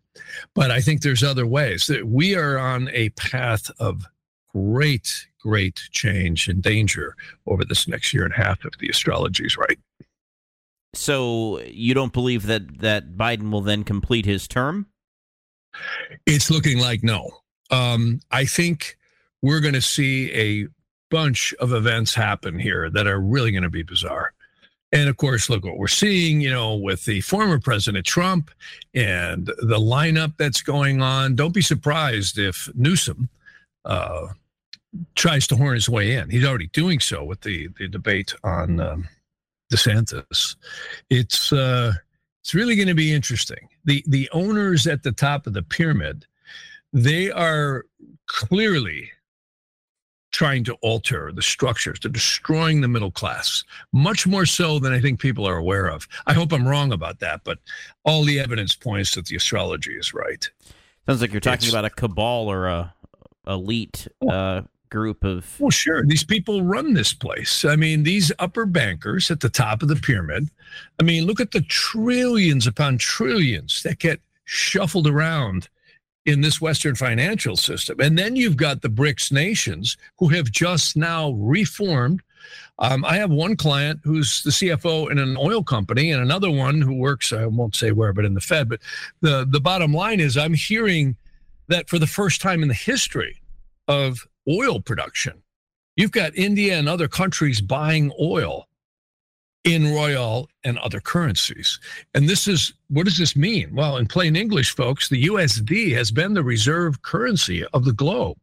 But 0.54 0.70
I 0.70 0.80
think 0.80 1.02
there's 1.02 1.22
other 1.22 1.46
ways. 1.46 1.86
that 1.86 2.06
We 2.06 2.34
are 2.34 2.58
on 2.58 2.88
a 2.92 3.10
path 3.10 3.70
of 3.78 4.04
great, 4.52 5.26
great 5.40 5.80
change 5.90 6.48
and 6.48 6.62
danger 6.62 7.14
over 7.46 7.64
this 7.64 7.86
next 7.86 8.14
year 8.14 8.24
and 8.24 8.32
a 8.32 8.36
half 8.36 8.64
if 8.64 8.78
the 8.78 8.88
astrology 8.88 9.44
is 9.44 9.56
right. 9.56 9.78
So 10.94 11.60
you 11.60 11.94
don't 11.94 12.12
believe 12.12 12.46
that 12.46 12.78
that 12.80 13.16
Biden 13.16 13.50
will 13.50 13.60
then 13.60 13.84
complete 13.84 14.24
his 14.24 14.48
term? 14.48 14.86
It's 16.26 16.50
looking 16.50 16.78
like 16.78 17.04
no. 17.04 17.30
Um, 17.70 18.20
I 18.30 18.44
think 18.44 18.96
we're 19.42 19.60
going 19.60 19.74
to 19.74 19.82
see 19.82 20.32
a 20.32 20.68
bunch 21.10 21.54
of 21.54 21.72
events 21.72 22.14
happen 22.14 22.58
here 22.58 22.90
that 22.90 23.06
are 23.06 23.20
really 23.20 23.50
going 23.50 23.62
to 23.62 23.70
be 23.70 23.82
bizarre. 23.82 24.32
And 24.90 25.08
of 25.08 25.18
course, 25.18 25.50
look 25.50 25.64
what 25.64 25.76
we're 25.76 25.86
seeing, 25.88 26.40
you 26.40 26.50
know, 26.50 26.74
with 26.74 27.04
the 27.04 27.20
former 27.20 27.58
President 27.58 28.06
Trump 28.06 28.50
and 28.94 29.46
the 29.46 29.78
lineup 29.78 30.34
that's 30.38 30.62
going 30.62 31.02
on. 31.02 31.34
Don't 31.34 31.52
be 31.52 31.60
surprised 31.60 32.38
if 32.38 32.70
Newsom 32.74 33.28
uh, 33.84 34.28
tries 35.14 35.46
to 35.48 35.56
horn 35.56 35.74
his 35.74 35.88
way 35.88 36.14
in. 36.14 36.30
He's 36.30 36.44
already 36.44 36.68
doing 36.68 37.00
so 37.00 37.22
with 37.22 37.42
the, 37.42 37.68
the 37.78 37.88
debate 37.88 38.34
on 38.44 38.80
um, 38.80 39.08
DeSantis. 39.70 40.56
It's 41.10 41.52
uh, 41.52 41.92
it's 42.42 42.54
really 42.54 42.76
going 42.76 42.88
to 42.88 42.94
be 42.94 43.12
interesting. 43.12 43.68
The 43.84 44.02
the 44.06 44.28
owners 44.32 44.86
at 44.86 45.02
the 45.02 45.12
top 45.12 45.46
of 45.46 45.52
the 45.52 45.62
pyramid, 45.62 46.24
they 46.92 47.30
are 47.30 47.84
clearly 48.26 49.10
trying 50.30 50.62
to 50.64 50.74
alter 50.82 51.32
the 51.32 51.42
structures. 51.42 51.98
They're 52.00 52.10
destroying 52.10 52.80
the 52.80 52.88
middle 52.88 53.10
class, 53.10 53.64
much 53.92 54.26
more 54.26 54.46
so 54.46 54.78
than 54.78 54.92
I 54.92 55.00
think 55.00 55.20
people 55.20 55.48
are 55.48 55.56
aware 55.56 55.86
of. 55.86 56.06
I 56.26 56.32
hope 56.32 56.52
I'm 56.52 56.68
wrong 56.68 56.92
about 56.92 57.20
that, 57.20 57.40
but 57.44 57.58
all 58.04 58.24
the 58.24 58.38
evidence 58.38 58.74
points 58.74 59.14
that 59.14 59.26
the 59.26 59.36
astrology 59.36 59.94
is 59.94 60.12
right. 60.12 60.48
Sounds 61.06 61.22
like 61.22 61.32
you're 61.32 61.40
talking 61.40 61.64
it's, 61.64 61.70
about 61.70 61.86
a 61.86 61.90
cabal 61.90 62.48
or 62.48 62.66
a 62.66 62.94
elite 63.46 64.06
uh, 64.28 64.62
group 64.90 65.24
of. 65.24 65.58
Well, 65.58 65.70
sure. 65.70 66.04
These 66.04 66.24
people 66.24 66.62
run 66.62 66.92
this 66.92 67.14
place. 67.14 67.64
I 67.64 67.76
mean, 67.76 68.02
these 68.02 68.30
upper 68.38 68.66
bankers 68.66 69.30
at 69.30 69.40
the 69.40 69.48
top 69.48 69.82
of 69.82 69.88
the 69.88 69.96
pyramid. 69.96 70.50
I 71.00 71.02
mean, 71.02 71.24
look 71.24 71.40
at 71.40 71.52
the 71.52 71.62
trillions 71.62 72.66
upon 72.66 72.98
trillions 72.98 73.82
that 73.82 73.98
get 73.98 74.20
shuffled 74.44 75.06
around 75.06 75.68
in 76.28 76.42
this 76.42 76.60
Western 76.60 76.94
financial 76.94 77.56
system. 77.56 77.98
And 78.00 78.18
then 78.18 78.36
you've 78.36 78.58
got 78.58 78.82
the 78.82 78.90
BRICS 78.90 79.32
nations 79.32 79.96
who 80.18 80.28
have 80.28 80.50
just 80.50 80.94
now 80.94 81.30
reformed. 81.30 82.20
Um, 82.78 83.02
I 83.04 83.16
have 83.16 83.30
one 83.30 83.56
client 83.56 84.00
who's 84.04 84.42
the 84.42 84.50
CFO 84.50 85.10
in 85.10 85.18
an 85.18 85.38
oil 85.38 85.64
company, 85.64 86.12
and 86.12 86.22
another 86.22 86.50
one 86.50 86.82
who 86.82 86.94
works, 86.94 87.32
I 87.32 87.46
won't 87.46 87.74
say 87.74 87.92
where, 87.92 88.12
but 88.12 88.26
in 88.26 88.34
the 88.34 88.40
Fed. 88.42 88.68
But 88.68 88.80
the, 89.22 89.46
the 89.48 89.60
bottom 89.60 89.94
line 89.94 90.20
is, 90.20 90.36
I'm 90.36 90.54
hearing 90.54 91.16
that 91.68 91.88
for 91.88 91.98
the 91.98 92.06
first 92.06 92.42
time 92.42 92.62
in 92.62 92.68
the 92.68 92.74
history 92.74 93.40
of 93.88 94.28
oil 94.46 94.80
production, 94.80 95.42
you've 95.96 96.12
got 96.12 96.36
India 96.36 96.78
and 96.78 96.88
other 96.90 97.08
countries 97.08 97.62
buying 97.62 98.12
oil 98.20 98.67
in 99.64 99.92
Royal 99.92 100.48
and 100.64 100.78
other 100.78 101.00
currencies. 101.00 101.78
And 102.14 102.28
this 102.28 102.46
is 102.46 102.72
what 102.88 103.04
does 103.04 103.18
this 103.18 103.36
mean? 103.36 103.74
Well, 103.74 103.96
in 103.96 104.06
plain 104.06 104.36
English, 104.36 104.74
folks, 104.74 105.08
the 105.08 105.24
USD 105.24 105.92
has 105.94 106.10
been 106.10 106.34
the 106.34 106.44
reserve 106.44 107.02
currency 107.02 107.64
of 107.72 107.84
the 107.84 107.92
globe. 107.92 108.38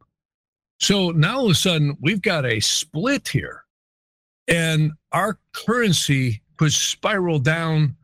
So 0.79 1.11
now 1.11 1.37
all 1.37 1.45
of 1.45 1.51
a 1.51 1.55
sudden 1.55 1.97
we've 2.01 2.21
got 2.21 2.45
a 2.45 2.59
split 2.59 3.27
here, 3.27 3.63
and 4.47 4.91
our 5.11 5.39
currency 5.53 6.41
could 6.57 6.73
spiral 6.73 7.39
down 7.39 7.95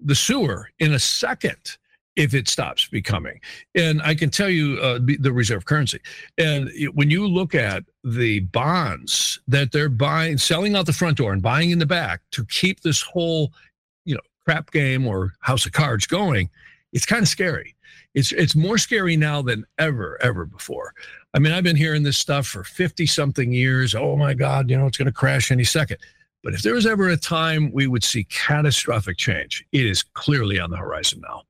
the 0.00 0.14
sewer 0.14 0.70
in 0.78 0.94
a 0.94 0.98
second 0.98 1.78
if 2.16 2.34
it 2.34 2.48
stops 2.48 2.86
becoming. 2.86 3.40
And 3.74 4.00
I 4.02 4.14
can 4.14 4.30
tell 4.30 4.48
you 4.48 4.78
uh, 4.78 4.98
the 5.18 5.32
reserve 5.32 5.64
currency. 5.64 6.00
And 6.38 6.70
when 6.94 7.10
you 7.10 7.26
look 7.26 7.54
at 7.54 7.84
the 8.04 8.40
bonds 8.40 9.40
that 9.48 9.72
they're 9.72 9.88
buying, 9.88 10.38
selling 10.38 10.76
out 10.76 10.86
the 10.86 10.92
front 10.92 11.16
door 11.16 11.32
and 11.32 11.42
buying 11.42 11.70
in 11.70 11.78
the 11.78 11.86
back 11.86 12.20
to 12.32 12.44
keep 12.46 12.80
this 12.80 13.02
whole, 13.02 13.52
you 14.04 14.14
know, 14.14 14.20
crap 14.44 14.70
game 14.70 15.06
or 15.06 15.32
house 15.40 15.66
of 15.66 15.72
cards 15.72 16.06
going, 16.06 16.50
it's 16.92 17.06
kind 17.06 17.22
of 17.22 17.28
scary. 17.28 17.74
It's 18.14 18.30
it's 18.30 18.54
more 18.54 18.78
scary 18.78 19.16
now 19.16 19.42
than 19.42 19.66
ever 19.78 20.16
ever 20.22 20.44
before. 20.44 20.94
I 21.34 21.40
mean, 21.40 21.52
I've 21.52 21.64
been 21.64 21.74
hearing 21.74 22.04
this 22.04 22.16
stuff 22.16 22.46
for 22.46 22.62
50 22.62 23.06
something 23.06 23.52
years. 23.52 23.94
Oh 23.94 24.14
my 24.14 24.34
god, 24.34 24.70
you 24.70 24.76
know, 24.76 24.86
it's 24.86 24.96
going 24.96 25.06
to 25.06 25.12
crash 25.12 25.50
any 25.50 25.64
second. 25.64 25.98
But 26.44 26.54
if 26.54 26.62
there 26.62 26.74
was 26.74 26.86
ever 26.86 27.08
a 27.08 27.16
time 27.16 27.72
we 27.72 27.88
would 27.88 28.04
see 28.04 28.24
catastrophic 28.24 29.16
change, 29.16 29.66
it 29.72 29.84
is 29.84 30.02
clearly 30.02 30.60
on 30.60 30.70
the 30.70 30.76
horizon 30.76 31.22
now. 31.26 31.42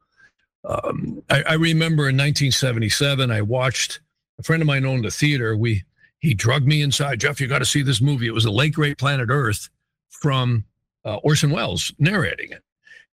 Um, 0.65 1.23
I, 1.29 1.43
I, 1.43 1.55
remember 1.55 2.09
in 2.09 2.17
1977, 2.17 3.31
I 3.31 3.43
watched 3.43 4.01
a 4.39 4.43
friend 4.43 4.63
of 4.63 4.67
mine 4.67 4.87
owned 4.87 5.05
a 5.05 5.11
theater. 5.11 5.57
We 5.57 5.85
he 6.21 6.33
drugged 6.33 6.67
me 6.67 6.81
inside. 6.81 7.21
Jeff, 7.21 7.41
you 7.41 7.47
got 7.47 7.59
to 7.59 7.67
see 7.67 7.83
this 7.83 8.01
movie. 8.01 8.27
It 8.27 8.35
was 8.35 8.45
the 8.45 8.51
late 8.51 8.73
great 8.73 8.97
Planet 8.97 9.29
Earth 9.31 9.69
from 10.09 10.65
uh, 11.05 11.17
Orson 11.17 11.51
Welles 11.51 11.93
narrating 11.99 12.51
it. 12.51 12.63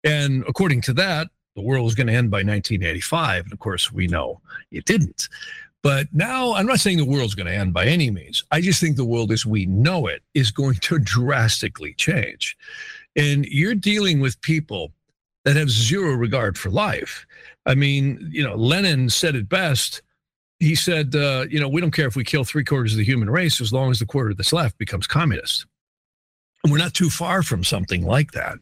And 0.03 0.45
according 0.47 0.81
to 0.83 0.93
that, 0.93 1.27
the 1.55 1.61
world 1.61 1.83
was 1.83 1.95
going 1.95 2.07
to 2.07 2.13
end 2.13 2.31
by 2.31 2.37
1985. 2.37 3.43
And 3.43 3.53
of 3.53 3.59
course, 3.59 3.91
we 3.91 4.07
know 4.07 4.39
it 4.71 4.85
didn't. 4.85 5.27
But 5.83 6.07
now 6.13 6.53
I'm 6.53 6.67
not 6.67 6.79
saying 6.79 6.97
the 6.97 7.05
world's 7.05 7.35
going 7.35 7.47
to 7.47 7.53
end 7.53 7.73
by 7.73 7.85
any 7.85 8.11
means. 8.11 8.43
I 8.51 8.61
just 8.61 8.79
think 8.79 8.95
the 8.95 9.03
world 9.03 9.31
as 9.31 9.45
we 9.45 9.65
know 9.65 10.07
it 10.07 10.23
is 10.33 10.51
going 10.51 10.75
to 10.75 10.99
drastically 11.03 11.93
change. 11.95 12.55
And 13.15 13.45
you're 13.45 13.75
dealing 13.75 14.19
with 14.19 14.39
people 14.41 14.93
that 15.45 15.56
have 15.56 15.69
zero 15.69 16.13
regard 16.13 16.58
for 16.58 16.69
life. 16.69 17.25
I 17.65 17.75
mean, 17.75 18.30
you 18.32 18.43
know, 18.43 18.56
Lenin 18.56 19.10
said 19.10 19.36
it 19.36 19.49
best. 19.49 20.01
He 20.60 20.75
said, 20.75 21.15
uh, 21.15 21.45
you 21.49 21.60
know, 21.60 21.69
we 21.69 21.82
don't 21.82 21.91
care 21.91 22.08
if 22.08 22.15
we 22.15 22.23
kill 22.23 22.43
three 22.43 22.63
quarters 22.63 22.93
of 22.93 22.99
the 22.99 23.04
human 23.04 23.30
race 23.30 23.60
as 23.60 23.73
long 23.73 23.91
as 23.91 23.99
the 23.99 24.06
quarter 24.06 24.34
that's 24.34 24.54
left 24.54 24.77
becomes 24.77 25.08
communist. 25.08 25.65
And 26.63 26.71
we're 26.71 26.77
not 26.77 26.93
too 26.93 27.10
far 27.10 27.41
from 27.41 27.63
something 27.63 28.06
like 28.06 28.32
that. 28.34 28.60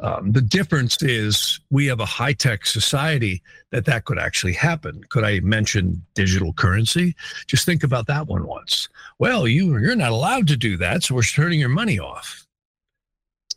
Um, 0.00 0.32
the 0.32 0.42
difference 0.42 1.02
is 1.02 1.60
we 1.70 1.86
have 1.86 2.00
a 2.00 2.06
high 2.06 2.34
tech 2.34 2.66
society 2.66 3.42
that 3.70 3.86
that 3.86 4.04
could 4.04 4.18
actually 4.18 4.52
happen. 4.52 5.02
Could 5.08 5.24
I 5.24 5.40
mention 5.40 6.04
digital 6.14 6.52
currency? 6.52 7.14
Just 7.46 7.64
think 7.64 7.82
about 7.82 8.06
that 8.08 8.26
one 8.26 8.46
once. 8.46 8.88
Well, 9.18 9.48
you 9.48 9.78
you're 9.78 9.96
not 9.96 10.12
allowed 10.12 10.48
to 10.48 10.56
do 10.56 10.76
that, 10.78 11.02
so 11.02 11.14
we're 11.14 11.22
turning 11.22 11.60
your 11.60 11.70
money 11.70 11.98
off. 11.98 12.46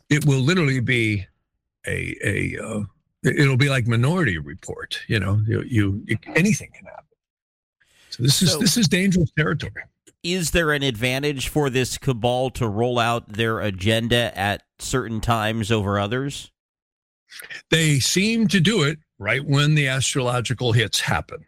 It 0.08 0.24
will 0.26 0.40
literally 0.40 0.80
be 0.80 1.26
a 1.86 2.16
a 2.24 2.58
uh, 2.62 2.82
it'll 3.24 3.56
be 3.56 3.68
like 3.68 3.86
Minority 3.86 4.38
Report. 4.38 5.00
You 5.08 5.20
know, 5.20 5.40
you, 5.46 5.62
you 5.66 6.18
anything 6.34 6.70
can 6.74 6.86
happen. 6.86 7.04
So 8.10 8.22
this 8.22 8.42
is 8.42 8.52
so, 8.52 8.58
this 8.58 8.76
is 8.76 8.88
dangerous 8.88 9.30
territory. 9.36 9.72
Is 10.22 10.52
there 10.52 10.72
an 10.72 10.82
advantage 10.82 11.48
for 11.48 11.68
this 11.68 11.98
cabal 11.98 12.50
to 12.50 12.68
roll 12.68 12.98
out 12.98 13.28
their 13.34 13.60
agenda 13.60 14.36
at 14.38 14.62
certain 14.78 15.20
times 15.20 15.70
over 15.70 15.98
others? 15.98 16.50
They 17.70 17.98
seem 17.98 18.48
to 18.48 18.60
do 18.60 18.82
it 18.84 18.98
right 19.18 19.44
when 19.44 19.74
the 19.74 19.88
astrological 19.88 20.72
hits 20.72 21.00
happen. 21.00 21.44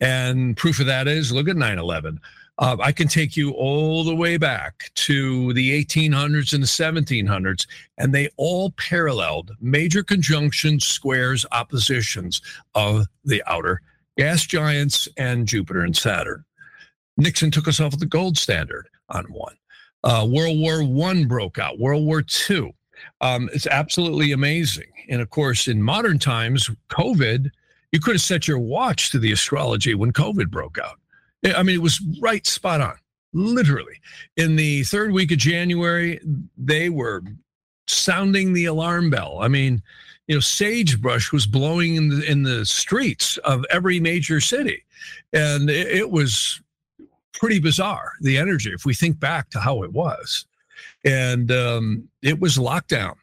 And 0.00 0.56
proof 0.56 0.80
of 0.80 0.86
that 0.86 1.06
is 1.06 1.30
look 1.30 1.48
at 1.48 1.56
9 1.56 1.78
11. 1.78 2.20
Uh, 2.60 2.76
I 2.78 2.92
can 2.92 3.08
take 3.08 3.38
you 3.38 3.52
all 3.52 4.04
the 4.04 4.14
way 4.14 4.36
back 4.36 4.90
to 4.94 5.52
the 5.54 5.82
1800s 5.82 6.52
and 6.52 6.62
the 6.62 6.66
1700s, 6.66 7.66
and 7.96 8.14
they 8.14 8.28
all 8.36 8.70
paralleled 8.72 9.52
major 9.60 10.02
conjunctions, 10.02 10.86
squares, 10.86 11.46
oppositions 11.52 12.42
of 12.74 13.06
the 13.24 13.42
outer 13.46 13.80
gas 14.18 14.44
giants 14.44 15.08
and 15.16 15.48
Jupiter 15.48 15.80
and 15.80 15.96
Saturn. 15.96 16.44
Nixon 17.16 17.50
took 17.50 17.66
us 17.66 17.80
off 17.80 17.98
the 17.98 18.04
gold 18.04 18.36
standard 18.36 18.86
on 19.08 19.24
one. 19.24 19.56
Uh, 20.04 20.26
World 20.30 20.58
War 20.58 20.84
One 20.84 21.26
broke 21.26 21.58
out. 21.58 21.78
World 21.78 22.04
War 22.04 22.20
Two. 22.20 22.72
Um, 23.22 23.48
it's 23.54 23.66
absolutely 23.66 24.32
amazing. 24.32 24.92
And 25.08 25.22
of 25.22 25.30
course, 25.30 25.68
in 25.68 25.82
modern 25.82 26.18
times, 26.18 26.68
COVID, 26.90 27.50
you 27.92 28.00
could 28.00 28.16
have 28.16 28.20
set 28.20 28.46
your 28.46 28.58
watch 28.58 29.10
to 29.10 29.18
the 29.18 29.32
astrology 29.32 29.94
when 29.94 30.12
COVID 30.12 30.50
broke 30.50 30.78
out. 30.78 30.99
I 31.44 31.62
mean, 31.62 31.76
it 31.76 31.82
was 31.82 32.00
right 32.20 32.46
spot 32.46 32.80
on, 32.80 32.96
literally. 33.32 34.00
In 34.36 34.56
the 34.56 34.82
third 34.84 35.12
week 35.12 35.32
of 35.32 35.38
January, 35.38 36.20
they 36.56 36.90
were 36.90 37.22
sounding 37.86 38.52
the 38.52 38.66
alarm 38.66 39.10
bell. 39.10 39.38
I 39.40 39.48
mean, 39.48 39.82
you 40.26 40.36
know, 40.36 40.40
sagebrush 40.40 41.32
was 41.32 41.46
blowing 41.46 41.96
in 41.96 42.08
the 42.08 42.30
in 42.30 42.42
the 42.42 42.64
streets 42.64 43.36
of 43.38 43.64
every 43.70 43.98
major 43.98 44.40
city, 44.40 44.84
and 45.32 45.68
it, 45.68 45.88
it 45.88 46.10
was 46.10 46.60
pretty 47.32 47.58
bizarre. 47.58 48.12
The 48.20 48.38
energy, 48.38 48.70
if 48.72 48.84
we 48.84 48.94
think 48.94 49.18
back 49.18 49.50
to 49.50 49.60
how 49.60 49.82
it 49.82 49.92
was, 49.92 50.46
and 51.04 51.50
um, 51.50 52.08
it 52.22 52.38
was 52.38 52.58
lockdown, 52.58 53.16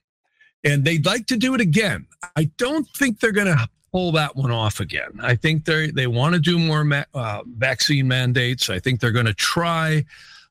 and 0.63 0.83
they'd 0.83 1.05
like 1.05 1.27
to 1.27 1.37
do 1.37 1.53
it 1.53 1.61
again. 1.61 2.07
I 2.35 2.45
don't 2.57 2.87
think 2.97 3.19
they're 3.19 3.31
going 3.31 3.55
to 3.55 3.69
pull 3.91 4.11
that 4.13 4.35
one 4.35 4.51
off 4.51 4.79
again. 4.79 5.19
I 5.21 5.35
think 5.35 5.65
they 5.65 5.91
they 5.91 6.07
want 6.07 6.35
to 6.35 6.41
do 6.41 6.59
more 6.59 6.83
ma- 6.83 7.05
uh, 7.13 7.41
vaccine 7.45 8.07
mandates. 8.07 8.69
I 8.69 8.79
think 8.79 8.99
they're 8.99 9.11
going 9.11 9.25
to 9.25 9.33
try. 9.33 10.05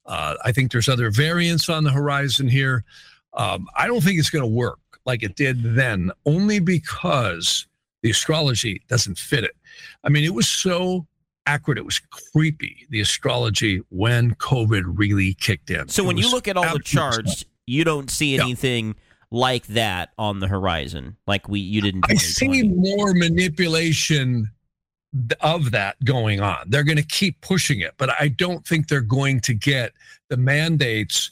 Uh, 0.05 0.37
I 0.45 0.53
think 0.53 0.73
there's 0.73 0.89
other 0.89 1.11
variants 1.11 1.69
on 1.69 1.85
the 1.85 1.91
horizon 1.91 2.49
here. 2.49 2.85
Um, 3.35 3.67
I 3.77 3.87
don't 3.87 4.03
think 4.03 4.19
it's 4.19 4.31
going 4.31 4.45
to 4.45 4.51
work 4.51 4.79
like 5.05 5.23
it 5.23 5.37
did 5.37 5.63
then, 5.75 6.11
only 6.25 6.59
because 6.59 7.67
the 8.03 8.11
astrology 8.11 8.83
doesn't 8.89 9.19
fit 9.19 9.45
it. 9.45 9.57
I 10.05 10.09
mean, 10.09 10.25
it 10.25 10.35
was 10.35 10.49
so 10.49 11.07
accurate. 11.47 11.79
It 11.79 11.85
was 11.85 12.01
creepy, 12.33 12.87
the 12.91 13.01
astrology 13.01 13.83
when 13.89 14.35
COVID 14.37 14.85
really 14.87 15.35
kicked 15.35 15.71
in. 15.71 15.89
So 15.89 16.05
it 16.05 16.07
when 16.07 16.17
you 16.17 16.31
look 16.31 16.49
at 16.49 16.57
all 16.57 16.73
the 16.73 16.81
charts, 16.81 17.45
you 17.67 17.85
don't 17.85 18.11
see 18.11 18.39
anything. 18.39 18.95
Like 19.31 19.67
that 19.67 20.11
on 20.19 20.39
the 20.39 20.47
horizon, 20.47 21.17
like 21.27 21.49
we 21.49 21.59
you 21.59 21.81
didn't. 21.81 22.05
I 22.09 22.15
see 22.15 22.63
more 22.63 23.13
manipulation 23.13 24.51
of 25.41 25.71
that 25.73 26.03
going 26.05 26.41
on. 26.41 26.65
They're 26.69 26.85
going 26.85 26.97
to 26.97 27.03
keep 27.03 27.41
pushing 27.41 27.81
it, 27.81 27.95
but 27.97 28.11
I 28.21 28.29
don't 28.29 28.67
think 28.67 28.89
they're 28.89 29.01
going 29.01 29.41
to 29.41 29.55
get 29.55 29.93
the 30.29 30.37
mandates 30.37 31.31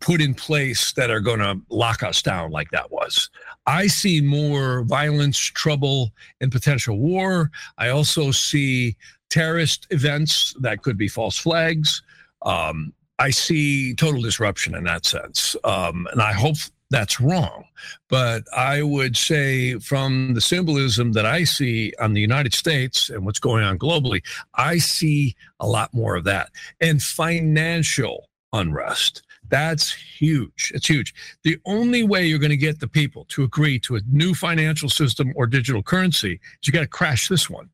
put 0.00 0.20
in 0.20 0.34
place 0.34 0.92
that 0.92 1.10
are 1.10 1.20
going 1.20 1.40
to 1.40 1.60
lock 1.70 2.02
us 2.02 2.22
down 2.22 2.50
like 2.50 2.70
that 2.70 2.90
was. 2.90 3.30
I 3.66 3.86
see 3.86 4.20
more 4.20 4.82
violence, 4.82 5.38
trouble, 5.38 6.12
and 6.40 6.52
potential 6.52 6.98
war. 6.98 7.50
I 7.78 7.88
also 7.88 8.30
see 8.30 8.96
terrorist 9.30 9.86
events 9.90 10.54
that 10.60 10.82
could 10.82 10.96
be 10.96 11.08
false 11.08 11.38
flags. 11.38 12.02
Um, 12.42 12.92
I 13.18 13.30
see 13.30 13.94
total 13.94 14.22
disruption 14.22 14.74
in 14.74 14.84
that 14.84 15.04
sense. 15.04 15.56
Um, 15.64 16.06
and 16.12 16.22
I 16.22 16.32
hope 16.32 16.56
that's 16.90 17.20
wrong. 17.20 17.64
But 18.08 18.44
I 18.56 18.82
would 18.82 19.16
say, 19.16 19.78
from 19.78 20.34
the 20.34 20.40
symbolism 20.40 21.12
that 21.12 21.26
I 21.26 21.44
see 21.44 21.92
on 22.00 22.14
the 22.14 22.20
United 22.20 22.54
States 22.54 23.10
and 23.10 23.24
what's 23.24 23.38
going 23.38 23.64
on 23.64 23.78
globally, 23.78 24.22
I 24.54 24.78
see 24.78 25.36
a 25.60 25.66
lot 25.66 25.92
more 25.92 26.16
of 26.16 26.24
that. 26.24 26.50
And 26.80 27.02
financial 27.02 28.28
unrest. 28.52 29.22
That's 29.50 29.92
huge. 29.92 30.72
It's 30.74 30.88
huge. 30.88 31.14
The 31.42 31.58
only 31.64 32.02
way 32.02 32.26
you're 32.26 32.38
going 32.38 32.50
to 32.50 32.56
get 32.56 32.80
the 32.80 32.88
people 32.88 33.24
to 33.30 33.44
agree 33.44 33.78
to 33.80 33.96
a 33.96 34.00
new 34.10 34.34
financial 34.34 34.90
system 34.90 35.32
or 35.36 35.46
digital 35.46 35.82
currency 35.82 36.34
is 36.34 36.66
you 36.66 36.72
got 36.72 36.80
to 36.80 36.86
crash 36.86 37.28
this 37.28 37.48
one. 37.48 37.70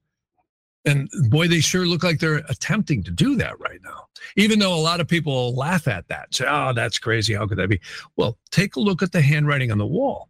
And 0.86 1.08
boy, 1.30 1.48
they 1.48 1.60
sure 1.60 1.86
look 1.86 2.02
like 2.02 2.18
they're 2.18 2.42
attempting 2.48 3.02
to 3.04 3.10
do 3.10 3.36
that 3.36 3.58
right 3.58 3.80
now. 3.82 4.08
Even 4.36 4.58
though 4.58 4.74
a 4.74 4.76
lot 4.76 5.00
of 5.00 5.08
people 5.08 5.54
laugh 5.54 5.88
at 5.88 6.08
that, 6.08 6.34
say, 6.34 6.44
oh, 6.48 6.72
that's 6.74 6.98
crazy. 6.98 7.34
How 7.34 7.46
could 7.46 7.58
that 7.58 7.68
be? 7.68 7.80
Well, 8.16 8.36
take 8.50 8.76
a 8.76 8.80
look 8.80 9.02
at 9.02 9.12
the 9.12 9.22
handwriting 9.22 9.72
on 9.72 9.78
the 9.78 9.86
wall. 9.86 10.28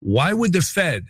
Why 0.00 0.32
would 0.32 0.52
the 0.52 0.60
Fed? 0.60 1.06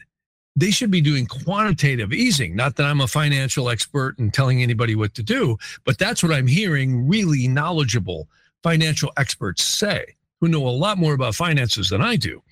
They 0.54 0.70
should 0.70 0.90
be 0.90 1.00
doing 1.00 1.26
quantitative 1.26 2.12
easing. 2.12 2.54
Not 2.54 2.76
that 2.76 2.84
I'm 2.84 3.00
a 3.00 3.06
financial 3.06 3.70
expert 3.70 4.18
and 4.18 4.34
telling 4.34 4.62
anybody 4.62 4.94
what 4.94 5.14
to 5.14 5.22
do, 5.22 5.56
but 5.84 5.98
that's 5.98 6.22
what 6.22 6.32
I'm 6.32 6.46
hearing 6.46 7.08
really 7.08 7.48
knowledgeable 7.48 8.28
financial 8.62 9.12
experts 9.16 9.64
say, 9.64 10.16
who 10.40 10.48
know 10.48 10.66
a 10.66 10.68
lot 10.68 10.98
more 10.98 11.14
about 11.14 11.34
finances 11.34 11.88
than 11.88 12.02
I 12.02 12.16
do. 12.16 12.42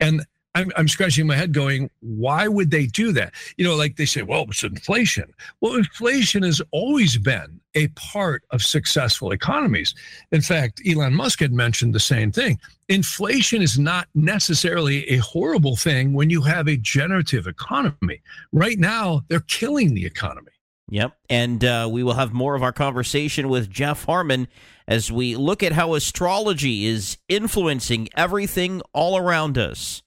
And 0.00 0.26
I'm, 0.56 0.72
I'm 0.76 0.88
scratching 0.88 1.26
my 1.26 1.36
head 1.36 1.52
going, 1.52 1.90
why 2.00 2.48
would 2.48 2.70
they 2.70 2.86
do 2.86 3.12
that? 3.12 3.34
You 3.58 3.66
know, 3.66 3.76
like 3.76 3.96
they 3.96 4.06
say, 4.06 4.22
well, 4.22 4.46
it's 4.48 4.64
inflation. 4.64 5.30
Well, 5.60 5.74
inflation 5.74 6.42
has 6.44 6.62
always 6.70 7.18
been 7.18 7.60
a 7.74 7.88
part 7.88 8.42
of 8.50 8.62
successful 8.62 9.32
economies. 9.32 9.94
In 10.32 10.40
fact, 10.40 10.80
Elon 10.88 11.14
Musk 11.14 11.40
had 11.40 11.52
mentioned 11.52 11.94
the 11.94 12.00
same 12.00 12.32
thing. 12.32 12.58
Inflation 12.88 13.60
is 13.60 13.78
not 13.78 14.08
necessarily 14.14 15.06
a 15.10 15.18
horrible 15.18 15.76
thing 15.76 16.14
when 16.14 16.30
you 16.30 16.40
have 16.40 16.68
a 16.68 16.78
generative 16.78 17.46
economy. 17.46 18.22
Right 18.50 18.78
now, 18.78 19.24
they're 19.28 19.40
killing 19.40 19.92
the 19.92 20.06
economy. 20.06 20.52
Yep. 20.88 21.16
And 21.28 21.64
uh, 21.64 21.88
we 21.90 22.02
will 22.02 22.14
have 22.14 22.32
more 22.32 22.54
of 22.54 22.62
our 22.62 22.72
conversation 22.72 23.50
with 23.50 23.68
Jeff 23.68 24.04
Harman 24.04 24.48
as 24.88 25.12
we 25.12 25.36
look 25.36 25.62
at 25.62 25.72
how 25.72 25.94
astrology 25.94 26.86
is 26.86 27.18
influencing 27.28 28.08
everything 28.16 28.80
all 28.94 29.18
around 29.18 29.58
us. 29.58 30.02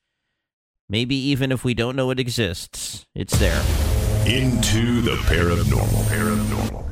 Maybe 0.91 1.15
even 1.15 1.51
if 1.51 1.63
we 1.63 1.75
don't 1.75 1.95
know 1.95 2.09
it 2.09 2.19
exists, 2.19 3.05
it's 3.13 3.37
there. 3.37 3.61
Into 4.25 5.01
the 5.01 5.17
paranormal. 5.27 5.85
Paranormal. 6.09 6.85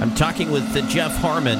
I'm 0.00 0.14
talking 0.14 0.52
with 0.52 0.72
the 0.72 0.82
Jeff 0.82 1.16
Harman. 1.16 1.58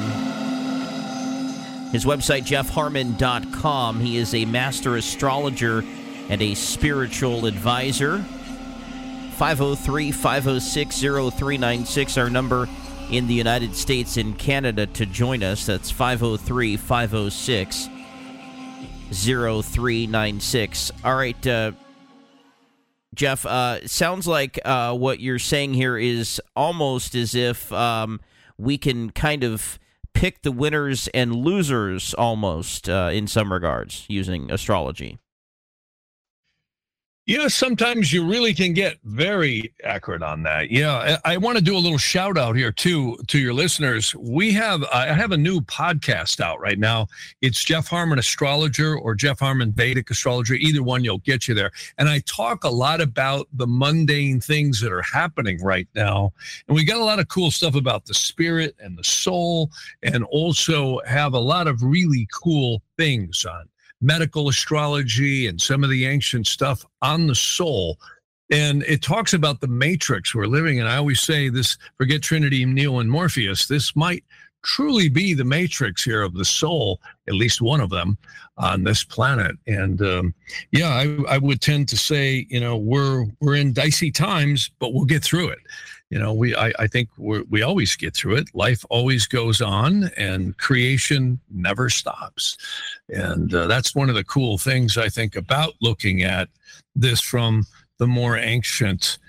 His 1.91 2.05
website, 2.05 2.43
jeffharman.com. 2.43 3.99
He 3.99 4.17
is 4.17 4.33
a 4.33 4.45
master 4.45 4.95
astrologer 4.95 5.83
and 6.29 6.41
a 6.41 6.53
spiritual 6.53 7.45
advisor. 7.45 8.23
503 9.37 10.11
506 10.11 11.01
0396, 11.01 12.17
our 12.17 12.29
number 12.29 12.67
in 13.09 13.27
the 13.27 13.33
United 13.33 13.75
States 13.75 14.17
and 14.17 14.37
Canada 14.37 14.85
to 14.85 15.05
join 15.05 15.41
us. 15.41 15.65
That's 15.65 15.89
503 15.89 16.77
506 16.77 17.89
0396. 19.11 20.91
All 21.03 21.15
right, 21.15 21.47
uh, 21.47 21.71
Jeff, 23.15 23.45
uh, 23.45 23.85
sounds 23.87 24.27
like 24.27 24.59
uh, 24.63 24.93
what 24.95 25.19
you're 25.19 25.39
saying 25.39 25.73
here 25.73 25.97
is 25.97 26.39
almost 26.55 27.15
as 27.15 27.33
if 27.33 27.71
um, 27.73 28.19
we 28.57 28.77
can 28.77 29.09
kind 29.09 29.43
of 29.43 29.79
pick 30.13 30.41
the 30.41 30.51
winners 30.51 31.07
and 31.13 31.35
losers 31.35 32.13
almost 32.13 32.89
uh, 32.89 33.09
in 33.11 33.27
some 33.27 33.51
regards 33.51 34.05
using 34.07 34.51
astrology. 34.51 35.19
Yeah, 37.29 37.47
sometimes 37.47 38.11
you 38.11 38.25
really 38.25 38.55
can 38.55 38.73
get 38.73 38.97
very 39.03 39.71
accurate 39.83 40.23
on 40.23 40.41
that. 40.43 40.71
Yeah, 40.71 41.19
I, 41.23 41.33
I 41.33 41.37
want 41.37 41.59
to 41.59 41.63
do 41.63 41.77
a 41.77 41.77
little 41.77 41.99
shout 41.99 42.39
out 42.39 42.55
here 42.55 42.71
too 42.71 43.19
to 43.27 43.37
your 43.37 43.53
listeners. 43.53 44.15
We 44.15 44.51
have 44.53 44.83
I 44.91 45.13
have 45.13 45.31
a 45.31 45.37
new 45.37 45.61
podcast 45.61 46.41
out 46.41 46.59
right 46.59 46.79
now. 46.79 47.05
It's 47.41 47.63
Jeff 47.63 47.87
Harman 47.87 48.17
Astrologer 48.17 48.97
or 48.97 49.13
Jeff 49.13 49.41
Harman 49.41 49.73
Vedic 49.73 50.09
Astrologer. 50.09 50.55
Either 50.55 50.81
one, 50.81 51.03
you'll 51.03 51.19
get 51.19 51.47
you 51.47 51.53
there. 51.53 51.69
And 51.99 52.09
I 52.09 52.21
talk 52.25 52.63
a 52.63 52.69
lot 52.69 52.99
about 52.99 53.47
the 53.53 53.67
mundane 53.67 54.41
things 54.41 54.81
that 54.81 54.91
are 54.91 55.03
happening 55.03 55.61
right 55.61 55.87
now, 55.93 56.33
and 56.67 56.75
we 56.75 56.83
got 56.83 56.97
a 56.97 57.05
lot 57.05 57.19
of 57.19 57.27
cool 57.27 57.51
stuff 57.51 57.75
about 57.75 58.07
the 58.07 58.15
spirit 58.15 58.75
and 58.79 58.97
the 58.97 59.03
soul, 59.03 59.69
and 60.01 60.23
also 60.31 60.99
have 61.05 61.35
a 61.35 61.39
lot 61.39 61.67
of 61.67 61.83
really 61.83 62.27
cool 62.31 62.81
things 62.97 63.45
on 63.45 63.69
medical 64.01 64.49
astrology 64.49 65.47
and 65.47 65.59
some 65.59 65.83
of 65.83 65.89
the 65.89 66.05
ancient 66.05 66.47
stuff 66.47 66.85
on 67.01 67.27
the 67.27 67.35
soul. 67.35 67.97
And 68.51 68.83
it 68.83 69.03
talks 69.03 69.33
about 69.33 69.61
the 69.61 69.67
matrix 69.67 70.33
we're 70.33 70.45
living 70.45 70.77
in. 70.77 70.87
I 70.87 70.97
always 70.97 71.21
say 71.21 71.49
this 71.49 71.77
forget 71.97 72.21
Trinity, 72.21 72.65
Neo, 72.65 72.99
and 72.99 73.09
Morpheus. 73.09 73.67
This 73.67 73.95
might 73.95 74.23
truly 74.63 75.07
be 75.07 75.33
the 75.33 75.45
matrix 75.45 76.03
here 76.03 76.21
of 76.21 76.33
the 76.33 76.45
soul, 76.45 76.99
at 77.27 77.35
least 77.35 77.61
one 77.61 77.79
of 77.79 77.89
them 77.89 78.17
on 78.57 78.83
this 78.83 79.03
planet. 79.03 79.55
And 79.67 80.01
um, 80.01 80.33
yeah, 80.71 80.89
I, 80.89 81.35
I 81.35 81.37
would 81.37 81.61
tend 81.61 81.87
to 81.89 81.97
say, 81.97 82.47
you 82.49 82.59
know, 82.59 82.75
we're 82.75 83.25
we're 83.39 83.55
in 83.55 83.71
dicey 83.71 84.11
times, 84.11 84.71
but 84.79 84.93
we'll 84.93 85.05
get 85.05 85.23
through 85.23 85.49
it 85.49 85.59
you 86.09 86.17
know 86.17 86.33
we 86.33 86.55
i, 86.55 86.71
I 86.79 86.87
think 86.87 87.09
we 87.17 87.61
always 87.61 87.95
get 87.95 88.15
through 88.15 88.35
it. 88.37 88.47
Life 88.53 88.83
always 88.89 89.27
goes 89.27 89.61
on 89.61 90.09
and 90.17 90.57
creation 90.57 91.39
never 91.51 91.89
stops. 91.89 92.57
And 93.09 93.53
uh, 93.53 93.67
that's 93.67 93.95
one 93.95 94.09
of 94.09 94.15
the 94.15 94.23
cool 94.23 94.57
things 94.57 94.97
i 94.97 95.09
think 95.09 95.35
about 95.35 95.73
looking 95.81 96.23
at 96.23 96.49
this 96.95 97.21
from 97.21 97.65
the 97.97 98.07
more 98.07 98.37
ancient 98.37 99.19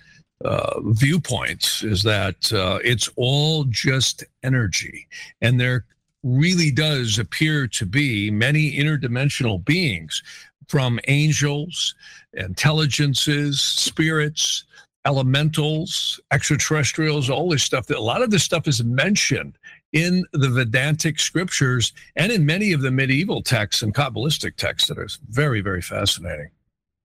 uh, 0.44 0.80
viewpoints 0.92 1.82
is 1.82 2.02
that 2.02 2.50
uh, 2.52 2.78
it's 2.82 3.10
all 3.16 3.64
just 3.64 4.24
energy. 4.42 5.06
And 5.42 5.60
there 5.60 5.84
really 6.22 6.70
does 6.70 7.18
appear 7.18 7.66
to 7.66 7.86
be 7.86 8.30
many 8.30 8.72
interdimensional 8.72 9.62
beings 9.64 10.22
from 10.68 11.00
angels 11.08 11.94
intelligences 12.34 13.60
spirits 13.60 14.64
elementals, 15.06 16.20
extraterrestrials, 16.30 17.30
all 17.30 17.48
this 17.48 17.62
stuff. 17.62 17.86
That 17.86 17.98
a 17.98 18.02
lot 18.02 18.22
of 18.22 18.30
this 18.30 18.42
stuff 18.42 18.68
is 18.68 18.84
mentioned 18.84 19.56
in 19.92 20.24
the 20.32 20.48
Vedantic 20.48 21.18
scriptures 21.18 21.92
and 22.16 22.30
in 22.30 22.46
many 22.46 22.72
of 22.72 22.80
the 22.80 22.90
medieval 22.90 23.42
texts 23.42 23.82
and 23.82 23.94
Kabbalistic 23.94 24.56
texts 24.56 24.88
that 24.88 24.98
are 24.98 25.08
very, 25.28 25.60
very 25.60 25.82
fascinating. 25.82 26.50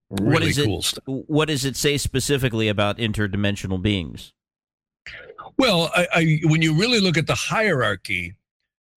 Really 0.09 0.33
what 0.33 0.43
is 0.43 0.61
cool 0.61 0.79
it, 0.79 0.83
stuff. 0.83 1.03
What 1.05 1.47
does 1.47 1.65
it 1.65 1.75
say 1.75 1.97
specifically 1.97 2.67
about 2.67 2.97
interdimensional 2.97 3.81
beings? 3.81 4.33
Well, 5.57 5.91
I, 5.95 6.07
I, 6.13 6.39
when 6.43 6.61
you 6.61 6.73
really 6.73 6.99
look 6.99 7.17
at 7.17 7.27
the 7.27 7.35
hierarchy, 7.35 8.35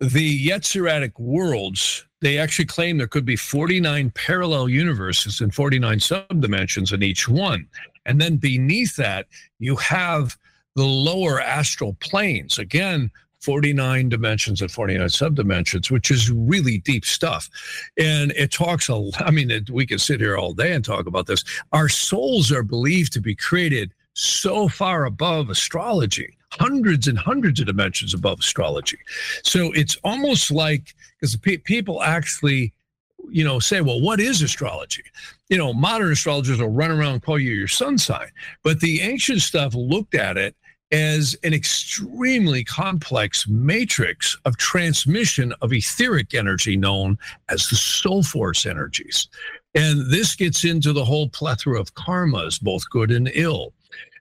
the 0.01 0.49
Yetziratic 0.49 1.19
worlds, 1.19 2.07
they 2.21 2.39
actually 2.39 2.67
claim 2.67 2.99
there 2.99 3.07
could 3.07 3.25
be 3.25 3.37
49 3.37 4.11
parallel 4.11 4.69
universes 4.69 5.41
and 5.41 5.55
49 5.55 5.99
subdimensions 5.99 6.93
in 6.93 7.03
each 7.03 7.29
one. 7.29 7.67
And 8.09 8.21
then 8.21 8.37
beneath 8.37 8.97
that, 8.97 9.27
you 9.61 9.77
have 9.77 10.37
the 10.75 10.85
lower 10.85 11.41
astral 11.41 11.97
planes. 12.01 12.59
Again, 12.59 13.11
49 13.41 14.09
dimensions 14.09 14.61
and 14.63 14.71
49 14.71 15.07
subdimensions, 15.09 15.91
which 15.91 16.11
is 16.11 16.31
really 16.31 16.79
deep 16.79 17.05
stuff. 17.05 17.49
And 17.97 18.33
it 18.33 18.51
talks 18.51 18.89
a 18.89 19.11
I 19.19 19.31
mean, 19.31 19.51
it, 19.51 19.71
we 19.71 19.87
could 19.87 20.01
sit 20.01 20.21
here 20.21 20.37
all 20.37 20.53
day 20.55 20.73
and 20.73 20.85
talk 20.85 21.07
about 21.07 21.27
this. 21.27 21.45
Our 21.73 21.89
souls 21.89 22.51
are 22.51 22.65
believed 22.65 23.13
to 23.13 23.21
be 23.21 23.35
created 23.35 23.93
so 24.15 24.69
far 24.69 25.05
above 25.05 25.51
astrology, 25.51 26.37
hundreds 26.51 27.07
and 27.07 27.17
hundreds 27.17 27.61
of 27.61 27.67
dimensions 27.67 28.15
above 28.15 28.41
astrology. 28.41 28.99
So 29.45 29.71
it's 29.73 29.97
almost 30.03 30.51
like, 30.51 30.95
because 31.21 31.37
pe- 31.37 31.59
people 31.59 32.03
actually 32.03 32.73
you 33.31 33.45
know, 33.45 33.59
say, 33.59 33.81
well, 33.81 34.01
what 34.01 34.21
is 34.21 34.43
astrology? 34.43 35.05
You 35.49 35.59
know, 35.59 35.73
modern 35.73 36.12
astrologers 36.12 36.61
will 36.61 36.69
run 36.69 36.91
around 36.91 37.23
call 37.23 37.39
you 37.39 37.53
your 37.53 37.69
sun 37.69 37.99
sign, 37.99 38.29
but 38.62 38.81
the 38.81 39.01
ancient 39.01 39.41
stuff 39.41 39.75
looked 39.75 40.14
at 40.14 40.37
it 40.37 40.55
as 40.91 41.37
an 41.43 41.53
extremely 41.53 42.64
complex 42.64 43.47
matrix 43.47 44.37
of 44.47 44.57
transmission 44.57 45.53
of 45.61 45.73
etheric 45.73 46.35
energy 46.35 46.77
known 46.77 47.19
as 47.51 47.69
the 47.69 47.77
soul 47.77 48.23
force 48.23 48.64
energies. 48.64 49.29
And 49.75 50.11
this 50.11 50.35
gets 50.35 50.64
into 50.64 50.93
the 50.93 51.05
whole 51.05 51.29
plethora 51.29 51.79
of 51.79 51.95
karmas, 51.95 52.61
both 52.61 52.89
good 52.89 53.11
and 53.11 53.31
ill, 53.35 53.75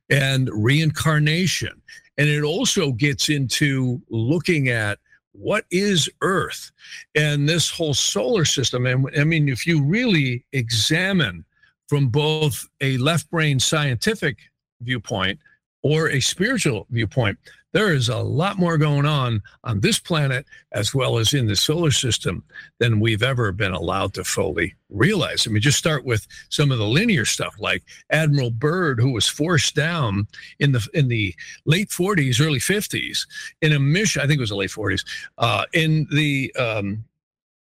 and 0.10 0.50
reincarnation. 0.52 1.82
And 2.18 2.28
it 2.28 2.43
also 2.43 2.91
gets 2.91 3.30
into 3.30 4.02
looking 4.10 4.68
at 4.68 5.00
what 5.40 5.66
is 5.72 6.10
Earth 6.22 6.72
and 7.16 7.48
this 7.48 7.70
whole 7.70 7.94
solar 7.94 8.46
system. 8.46 8.86
And 8.86 9.08
I 9.18 9.24
mean, 9.24 9.48
if 9.50 9.68
you 9.68 9.84
really 9.84 10.44
examine 10.52 11.46
from 11.88 12.10
both 12.10 12.68
a 12.82 12.98
left 12.98 13.30
brain 13.30 13.60
scientific 13.60 14.38
viewpoint 14.82 15.40
or 15.84 16.10
a 16.10 16.20
spiritual 16.20 16.88
viewpoint, 16.90 17.38
there 17.78 17.94
is 17.94 18.10
a 18.10 18.18
lot 18.18 18.58
more 18.58 18.76
going 18.76 19.06
on 19.06 19.40
on 19.64 19.82
this 19.82 20.00
planet 20.00 20.48
as 20.72 20.96
well 20.96 21.20
as 21.20 21.32
in 21.32 21.46
the 21.46 21.56
solar 21.56 21.92
system 21.92 22.44
than 22.80 23.00
we've 23.00 23.22
ever 23.22 23.52
been 23.52 23.72
allowed 23.72 24.16
to 24.16 24.24
fully 24.24 24.74
realize. 24.90 25.46
I 25.46 25.52
mean, 25.52 25.62
just 25.62 25.78
start 25.78 26.04
with 26.04 26.26
some 26.50 26.72
of 26.72 26.80
the 26.80 26.88
linear 26.88 27.24
stuff, 27.24 27.54
like 27.60 27.84
Admiral 28.10 28.50
Byrd, 28.50 29.00
who 29.00 29.12
was 29.12 29.28
forced 29.28 29.76
down 29.76 30.26
in 30.58 30.72
the 30.72 30.88
in 30.96 31.08
the 31.08 31.36
late 31.68 31.90
40s, 31.90 32.44
early 32.44 32.60
50s 32.60 33.28
in 33.62 33.72
a 33.72 33.80
mission. 33.80 34.24
I 34.24 34.26
think 34.26 34.40
it 34.40 34.42
was 34.42 34.50
the 34.50 34.56
late 34.56 34.72
40s 34.72 35.06
uh, 35.38 35.66
in 35.72 36.08
the 36.10 36.52
um, 36.56 37.04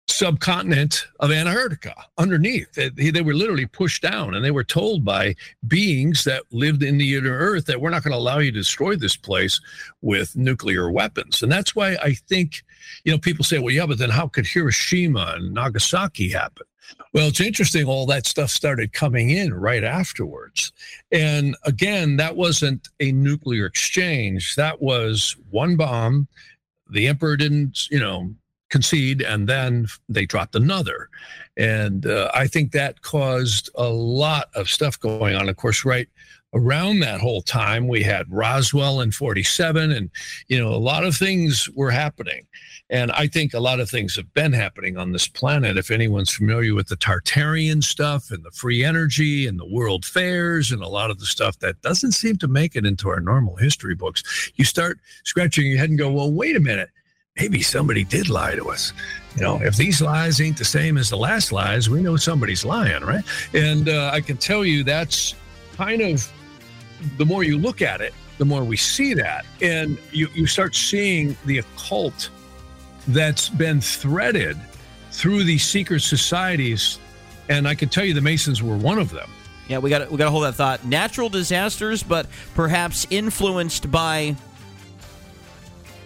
subcontinent 0.07 1.07
of 1.19 1.31
Antarctica 1.31 1.95
underneath. 2.17 2.71
They, 2.73 2.89
they, 2.89 3.21
were 3.21 3.33
literally 3.33 3.65
pushed 3.65 4.01
down 4.01 4.35
and 4.35 4.43
they 4.43 4.51
were 4.51 4.63
told 4.63 5.05
by 5.05 5.35
beings 5.67 6.23
that 6.25 6.43
lived 6.51 6.83
in 6.83 6.97
the 6.97 7.15
inner 7.15 7.37
earth 7.37 7.65
that 7.65 7.79
we're 7.79 7.89
not 7.89 8.03
going 8.03 8.11
to 8.11 8.17
allow 8.17 8.39
you 8.39 8.51
to 8.51 8.57
destroy 8.57 8.95
this 8.95 9.15
place 9.15 9.61
with 10.01 10.35
nuclear 10.35 10.91
weapons. 10.91 11.41
And 11.41 11.51
that's 11.51 11.75
why 11.75 11.97
I 12.01 12.13
think, 12.13 12.63
you 13.05 13.11
know, 13.11 13.17
people 13.17 13.45
say, 13.45 13.59
well, 13.59 13.73
yeah, 13.73 13.85
but 13.85 13.97
then 13.97 14.09
how 14.09 14.27
could 14.27 14.45
Hiroshima 14.45 15.35
and 15.37 15.53
Nagasaki 15.53 16.29
happen? 16.29 16.65
Well, 17.13 17.27
it's 17.27 17.39
interesting, 17.39 17.85
all 17.85 18.05
that 18.07 18.27
stuff 18.27 18.49
started 18.49 18.91
coming 18.91 19.29
in 19.29 19.53
right 19.53 19.83
afterwards. 19.83 20.71
And 21.11 21.55
again, 21.63 22.17
that 22.17 22.35
wasn't 22.35 22.89
a 22.99 23.11
nuclear 23.11 23.65
exchange, 23.65 24.55
that 24.55 24.81
was 24.81 25.35
one 25.49 25.75
bomb. 25.75 26.27
The 26.89 27.07
emperor 27.07 27.37
didn't, 27.37 27.89
you 27.89 27.99
know, 27.99 28.35
concede, 28.73 29.21
and 29.21 29.47
then 29.47 29.85
they 30.09 30.25
dropped 30.25 30.55
another. 30.55 31.07
And 31.55 32.07
uh, 32.07 32.31
I 32.33 32.47
think 32.47 32.71
that 32.71 33.03
caused 33.03 33.69
a 33.75 33.87
lot 33.87 34.49
of 34.55 34.67
stuff 34.67 34.99
going 34.99 35.35
on. 35.35 35.47
Of 35.47 35.57
course, 35.57 35.85
right 35.85 36.09
around 36.55 36.99
that 37.01 37.21
whole 37.21 37.43
time, 37.43 37.87
we 37.87 38.01
had 38.01 38.25
Roswell 38.31 38.99
in 38.99 39.11
47, 39.11 39.91
and, 39.91 40.09
you 40.47 40.59
know, 40.59 40.69
a 40.69 40.87
lot 40.91 41.03
of 41.03 41.15
things 41.15 41.69
were 41.75 41.91
happening. 41.91 42.47
And 42.89 43.11
I 43.11 43.27
think 43.27 43.53
a 43.53 43.59
lot 43.59 43.79
of 43.79 43.91
things 43.91 44.15
have 44.15 44.33
been 44.33 44.53
happening 44.53 44.97
on 44.97 45.11
this 45.11 45.27
planet. 45.27 45.77
If 45.77 45.91
anyone's 45.91 46.33
familiar 46.33 46.73
with 46.73 46.87
the 46.87 46.97
Tartarian 46.97 47.83
stuff 47.83 48.31
and 48.31 48.43
the 48.43 48.51
free 48.51 48.83
energy 48.83 49.45
and 49.45 49.59
the 49.59 49.71
world 49.71 50.03
fairs 50.03 50.71
and 50.71 50.81
a 50.81 50.87
lot 50.87 51.11
of 51.11 51.19
the 51.19 51.27
stuff 51.27 51.59
that 51.59 51.79
doesn't 51.83 52.13
seem 52.13 52.37
to 52.37 52.47
make 52.47 52.75
it 52.75 52.87
into 52.87 53.07
our 53.09 53.19
normal 53.19 53.55
history 53.55 53.93
books, 53.93 54.51
you 54.55 54.65
start 54.65 54.99
scratching 55.25 55.67
your 55.67 55.77
head 55.77 55.89
and 55.89 55.99
go, 55.99 56.11
well, 56.11 56.31
wait 56.31 56.55
a 56.55 56.59
minute 56.59 56.89
maybe 57.37 57.61
somebody 57.61 58.03
did 58.03 58.29
lie 58.29 58.55
to 58.55 58.69
us. 58.69 58.93
You 59.35 59.41
know, 59.41 59.59
if 59.61 59.75
these 59.75 60.01
lies 60.01 60.39
ain't 60.39 60.57
the 60.57 60.65
same 60.65 60.97
as 60.97 61.09
the 61.09 61.17
last 61.17 61.51
lies, 61.51 61.89
we 61.89 62.01
know 62.01 62.15
somebody's 62.15 62.63
lying, 62.63 63.03
right? 63.03 63.23
And 63.53 63.89
uh, 63.89 64.11
I 64.13 64.21
can 64.21 64.37
tell 64.37 64.63
you 64.63 64.83
that's 64.83 65.33
kind 65.75 66.01
of 66.01 66.31
the 67.17 67.25
more 67.25 67.43
you 67.43 67.57
look 67.57 67.81
at 67.81 68.01
it, 68.01 68.13
the 68.37 68.45
more 68.45 68.63
we 68.63 68.77
see 68.77 69.13
that. 69.15 69.45
And 69.61 69.97
you, 70.11 70.27
you 70.35 70.45
start 70.45 70.75
seeing 70.75 71.35
the 71.45 71.59
occult 71.59 72.29
that's 73.07 73.49
been 73.49 73.81
threaded 73.81 74.57
through 75.11 75.43
these 75.43 75.63
secret 75.63 76.01
societies. 76.01 76.99
And 77.49 77.67
I 77.67 77.75
can 77.75 77.89
tell 77.89 78.05
you 78.05 78.13
the 78.13 78.21
Masons 78.21 78.61
were 78.61 78.77
one 78.77 78.99
of 78.99 79.09
them. 79.09 79.29
Yeah, 79.67 79.79
we 79.79 79.89
got 79.89 80.11
we 80.11 80.17
got 80.17 80.25
to 80.25 80.31
hold 80.31 80.43
that 80.43 80.55
thought. 80.55 80.85
Natural 80.85 81.29
disasters, 81.29 82.03
but 82.03 82.27
perhaps 82.53 83.07
influenced 83.09 83.89
by 83.89 84.35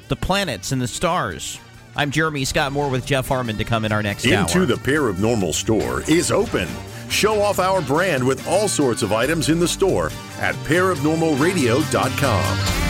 the 0.07 0.15
planets 0.15 0.71
and 0.71 0.81
the 0.81 0.87
stars. 0.87 1.59
I'm 1.95 2.11
Jeremy 2.11 2.45
Scott 2.45 2.71
Moore 2.71 2.89
with 2.89 3.05
Jeff 3.05 3.27
Harman 3.27 3.57
to 3.57 3.63
come 3.63 3.85
in 3.85 3.91
our 3.91 4.03
next 4.03 4.25
Into 4.25 4.37
hour. 4.37 4.43
Into 4.43 4.65
the 4.65 4.75
Paranormal 4.75 5.53
store 5.53 6.01
is 6.09 6.31
open. 6.31 6.67
Show 7.09 7.41
off 7.41 7.59
our 7.59 7.81
brand 7.81 8.25
with 8.25 8.47
all 8.47 8.67
sorts 8.67 9.01
of 9.01 9.11
items 9.11 9.49
in 9.49 9.59
the 9.59 9.67
store 9.67 10.11
at 10.39 10.55
paranormalradio.com. 10.65 12.86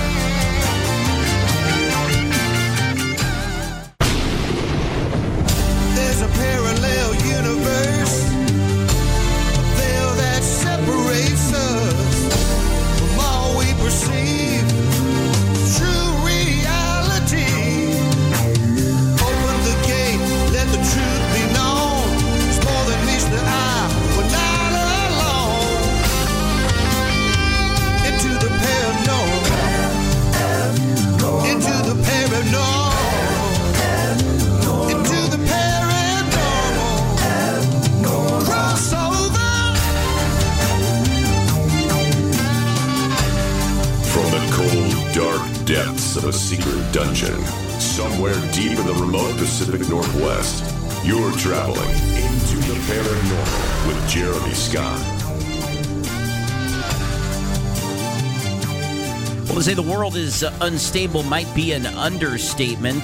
is 60.28 60.44
unstable 60.62 61.24
might 61.24 61.54
be 61.56 61.72
an 61.72 61.86
understatement. 61.86 63.04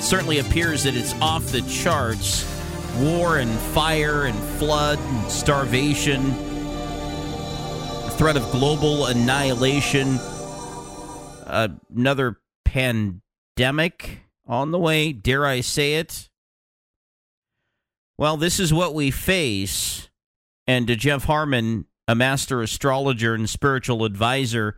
Certainly 0.00 0.38
appears 0.38 0.84
that 0.84 0.94
it's 0.94 1.12
off 1.20 1.46
the 1.52 1.62
charts. 1.62 2.48
War 2.98 3.38
and 3.38 3.50
fire 3.50 4.24
and 4.24 4.38
flood 4.58 4.98
and 4.98 5.30
starvation, 5.30 6.20
threat 8.12 8.36
of 8.36 8.50
global 8.50 9.06
annihilation, 9.06 10.18
another 11.46 12.38
pandemic 12.66 14.20
on 14.46 14.72
the 14.72 14.78
way, 14.78 15.12
dare 15.12 15.46
I 15.46 15.62
say 15.62 15.94
it? 15.94 16.28
Well, 18.18 18.36
this 18.36 18.60
is 18.60 18.74
what 18.74 18.94
we 18.94 19.10
face. 19.10 20.10
And 20.66 20.86
to 20.86 20.94
Jeff 20.94 21.24
Harman, 21.24 21.86
a 22.06 22.14
master 22.14 22.60
astrologer 22.60 23.34
and 23.34 23.48
spiritual 23.48 24.04
advisor. 24.04 24.76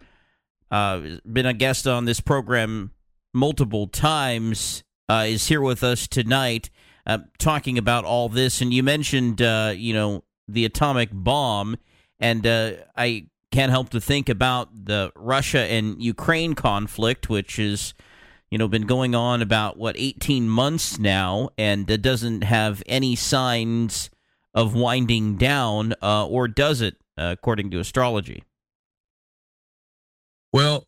Uh, 0.70 1.18
been 1.30 1.46
a 1.46 1.52
guest 1.52 1.86
on 1.86 2.04
this 2.04 2.20
program 2.20 2.92
multiple 3.32 3.86
times. 3.86 4.82
Uh, 5.08 5.26
is 5.28 5.48
here 5.48 5.60
with 5.60 5.84
us 5.84 6.08
tonight, 6.08 6.70
uh, 7.06 7.18
talking 7.38 7.76
about 7.76 8.04
all 8.04 8.28
this. 8.28 8.62
And 8.62 8.72
you 8.72 8.82
mentioned, 8.82 9.42
uh, 9.42 9.74
you 9.76 9.92
know, 9.92 10.24
the 10.48 10.64
atomic 10.64 11.10
bomb, 11.12 11.76
and 12.18 12.46
uh, 12.46 12.72
I 12.96 13.26
can't 13.52 13.70
help 13.70 13.90
to 13.90 14.00
think 14.00 14.28
about 14.28 14.86
the 14.86 15.12
Russia 15.14 15.60
and 15.60 16.02
Ukraine 16.02 16.54
conflict, 16.54 17.28
which 17.28 17.58
is, 17.58 17.92
you 18.50 18.56
know, 18.56 18.66
been 18.66 18.86
going 18.86 19.14
on 19.14 19.42
about 19.42 19.76
what 19.76 19.94
18 19.98 20.48
months 20.48 20.98
now, 20.98 21.50
and 21.58 21.90
it 21.90 22.00
doesn't 22.00 22.44
have 22.44 22.82
any 22.86 23.14
signs 23.14 24.08
of 24.54 24.74
winding 24.74 25.36
down, 25.36 25.92
uh, 26.02 26.26
or 26.26 26.48
does 26.48 26.80
it? 26.80 26.96
uh, 27.16 27.30
according 27.32 27.70
to 27.70 27.78
astrology? 27.78 28.44
Well, 30.54 30.86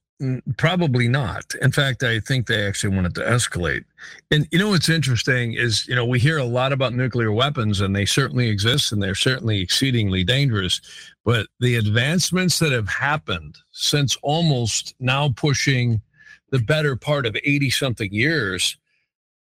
probably 0.59 1.09
not. 1.09 1.57
In 1.61 1.73
fact, 1.73 2.05
I 2.05 2.21
think 2.21 2.47
they 2.47 2.65
actually 2.65 2.95
wanted 2.95 3.17
to 3.17 3.23
escalate. 3.23 3.85
And 4.31 4.47
you 4.53 4.61
know 4.61 4.69
what's 4.69 4.89
interesting 4.89 5.55
is, 5.55 5.89
you 5.89 5.97
know, 5.97 6.07
we 6.07 6.21
hear 6.21 6.39
a 6.39 6.45
lot 6.45 6.73
about 6.73 6.95
nuclear 6.95 7.33
weapons 7.33 7.81
and 7.81 7.95
they 7.95 8.05
certainly 8.05 8.49
exist 8.49 8.93
and 8.93 9.03
they're 9.03 9.17
certainly 9.17 9.61
exceedingly 9.61 10.23
dangerous. 10.23 10.81
But 11.25 11.49
the 11.59 11.75
advancements 11.75 12.61
that 12.61 12.71
have 12.71 12.89
happened 12.89 13.59
since 13.73 14.17
almost 14.23 14.95
now 15.01 15.31
pushing 15.31 16.01
the 16.51 16.61
better 16.61 16.95
part 16.95 17.27
of 17.27 17.37
80 17.43 17.71
something 17.71 18.13
years 18.13 18.79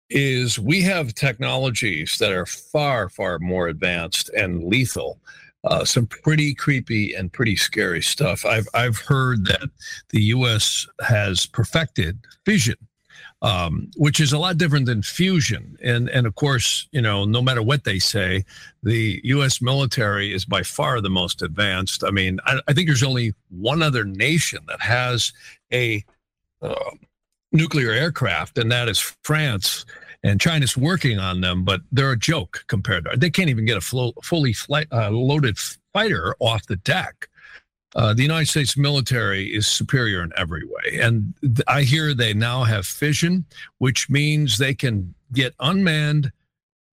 is 0.10 0.58
we 0.58 0.82
have 0.82 1.14
technologies 1.14 2.18
that 2.20 2.32
are 2.32 2.48
far, 2.48 3.10
far 3.10 3.38
more 3.38 3.68
advanced 3.68 4.30
and 4.30 4.64
lethal 4.64 5.20
uh, 5.64 5.84
some 5.84 6.08
pretty 6.08 6.54
creepy 6.54 7.14
and 7.14 7.32
pretty 7.32 7.56
scary 7.56 8.02
stuff. 8.02 8.46
I've 8.46 8.68
I've 8.74 8.98
heard 8.98 9.46
that 9.46 9.70
the 10.10 10.22
U.S. 10.24 10.88
has 11.02 11.46
perfected 11.46 12.20
fission, 12.46 12.76
um, 13.42 13.90
which 13.98 14.20
is 14.20 14.32
a 14.32 14.40
lot 14.40 14.58
different 14.58 14.86
than 14.86 15.02
fusion. 15.02 15.78
And 15.84 16.10
and 16.10 16.26
of 16.26 16.36
course, 16.36 16.88
you 16.92 17.02
know, 17.02 17.26
no 17.26 17.42
matter 17.42 17.62
what 17.62 17.84
they 17.84 18.00
say, 18.00 18.46
the 18.84 19.20
U.S. 19.26 19.62
military 19.62 20.34
is 20.34 20.46
by 20.46 20.64
far 20.64 21.02
the 21.02 21.10
most 21.10 21.42
advanced. 21.42 22.04
I 22.04 22.12
mean, 22.12 22.40
I, 22.46 22.62
I 22.68 22.74
think 22.74 22.88
there's 22.88 23.04
only 23.04 23.34
one 23.50 23.82
other 23.82 24.06
nation 24.06 24.60
that 24.68 24.82
has 24.82 25.34
a 25.74 26.04
uh, 26.62 26.92
nuclear 27.52 27.92
aircraft, 27.92 28.58
and 28.58 28.72
that 28.72 28.88
is 28.88 29.00
France 29.24 29.86
and 30.24 30.42
China's 30.42 30.76
working 30.76 31.20
on 31.20 31.42
them, 31.42 31.64
but 31.64 31.82
they're 31.92 32.12
a 32.12 32.20
joke 32.20 32.64
compared 32.68 33.06
to. 33.06 33.18
They 33.18 33.30
can't 33.30 33.50
even 33.50 33.66
get 33.66 33.78
a 33.78 34.14
fully 34.24 34.54
flight, 34.54 34.88
uh, 34.92 35.10
loaded 35.12 35.58
fighter 35.94 36.36
off 36.40 36.68
the 36.68 36.76
deck. 36.78 37.30
Uh, 37.96 38.14
the 38.14 38.22
United 38.22 38.48
States 38.48 38.78
military 38.78 39.48
is 39.48 39.66
superior 39.66 40.22
in 40.22 40.32
every 40.38 40.64
way. 40.64 41.00
And 41.00 41.34
th- 41.42 41.62
I 41.68 41.82
hear 41.84 42.14
they 42.14 42.34
now 42.34 42.64
have 42.64 42.86
fission, 42.86 43.46
which 43.80 44.10
means 44.10 44.58
they 44.58 44.76
can 44.76 45.16
get 45.34 45.56
unmanned 45.60 46.32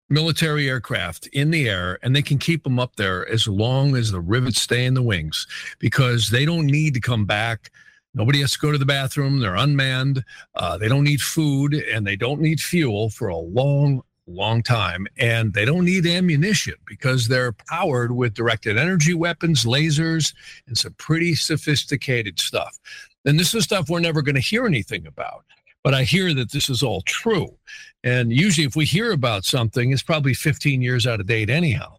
military 0.10 0.68
aircraft 0.68 1.28
in 1.28 1.52
the 1.52 1.70
air 1.70 2.00
and 2.02 2.16
they 2.16 2.22
can 2.24 2.40
keep 2.40 2.64
them 2.64 2.80
up 2.80 2.96
there 2.96 3.28
as 3.30 3.48
long 3.48 3.96
as 3.96 4.12
the 4.12 4.20
rivets 4.20 4.60
stay 4.60 4.86
in 4.86 4.96
the 4.96 5.04
wings 5.04 5.46
because 5.78 6.30
they 6.30 6.46
don't 6.46 6.66
need 6.66 6.96
to 6.96 7.00
come 7.00 7.26
back. 7.26 7.72
Nobody 8.14 8.42
has 8.42 8.54
to 8.54 8.60
go 8.60 8.72
to 8.72 8.78
the 8.78 8.86
bathroom. 8.86 9.40
They're 9.40 9.56
unmanned. 9.56 10.24
Uh, 10.56 10.78
they 10.78 10.88
don't 10.88 11.04
need 11.04 11.22
food 11.22 11.74
and 11.74 12.06
they 12.06 12.16
don't 12.16 12.42
need 12.42 12.60
fuel 12.60 13.10
for 13.10 13.28
a 13.28 13.38
long, 13.38 14.02
long 14.26 14.64
time. 14.64 15.06
And 15.18 15.54
they 15.54 15.66
don't 15.66 15.86
need 15.86 16.06
ammunition 16.08 16.76
because 16.86 17.28
they're 17.28 17.52
powered 17.52 18.12
with 18.12 18.34
directed 18.34 18.78
energy 18.78 19.14
weapons, 19.14 19.64
lasers, 19.64 20.34
and 20.68 20.78
some 20.78 20.94
pretty 20.94 21.36
sophisticated 21.36 22.40
stuff. 22.40 22.80
And 23.26 23.40
this 23.40 23.54
is 23.54 23.66
stuff 23.66 23.90
we're 23.90 24.00
never 24.00 24.22
going 24.22 24.36
to 24.36 24.42
hear 24.42 24.66
anything 24.66 25.06
about. 25.06 25.46
But 25.84 25.94
I 25.94 26.04
hear 26.04 26.34
that 26.34 26.52
this 26.52 26.70
is 26.70 26.84
all 26.84 27.02
true. 27.02 27.56
And 28.04 28.34
usually, 28.34 28.66
if 28.66 28.76
we 28.76 28.86
hear 28.86 29.12
about 29.12 29.46
something, 29.46 29.92
it's 29.92 30.04
probably 30.04 30.34
15 30.34 30.82
years 30.82 31.06
out 31.06 31.20
of 31.20 31.28
date, 31.28 31.50
anyhow. 31.50 31.96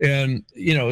And, 0.00 0.44
you 0.54 0.74
know, 0.74 0.90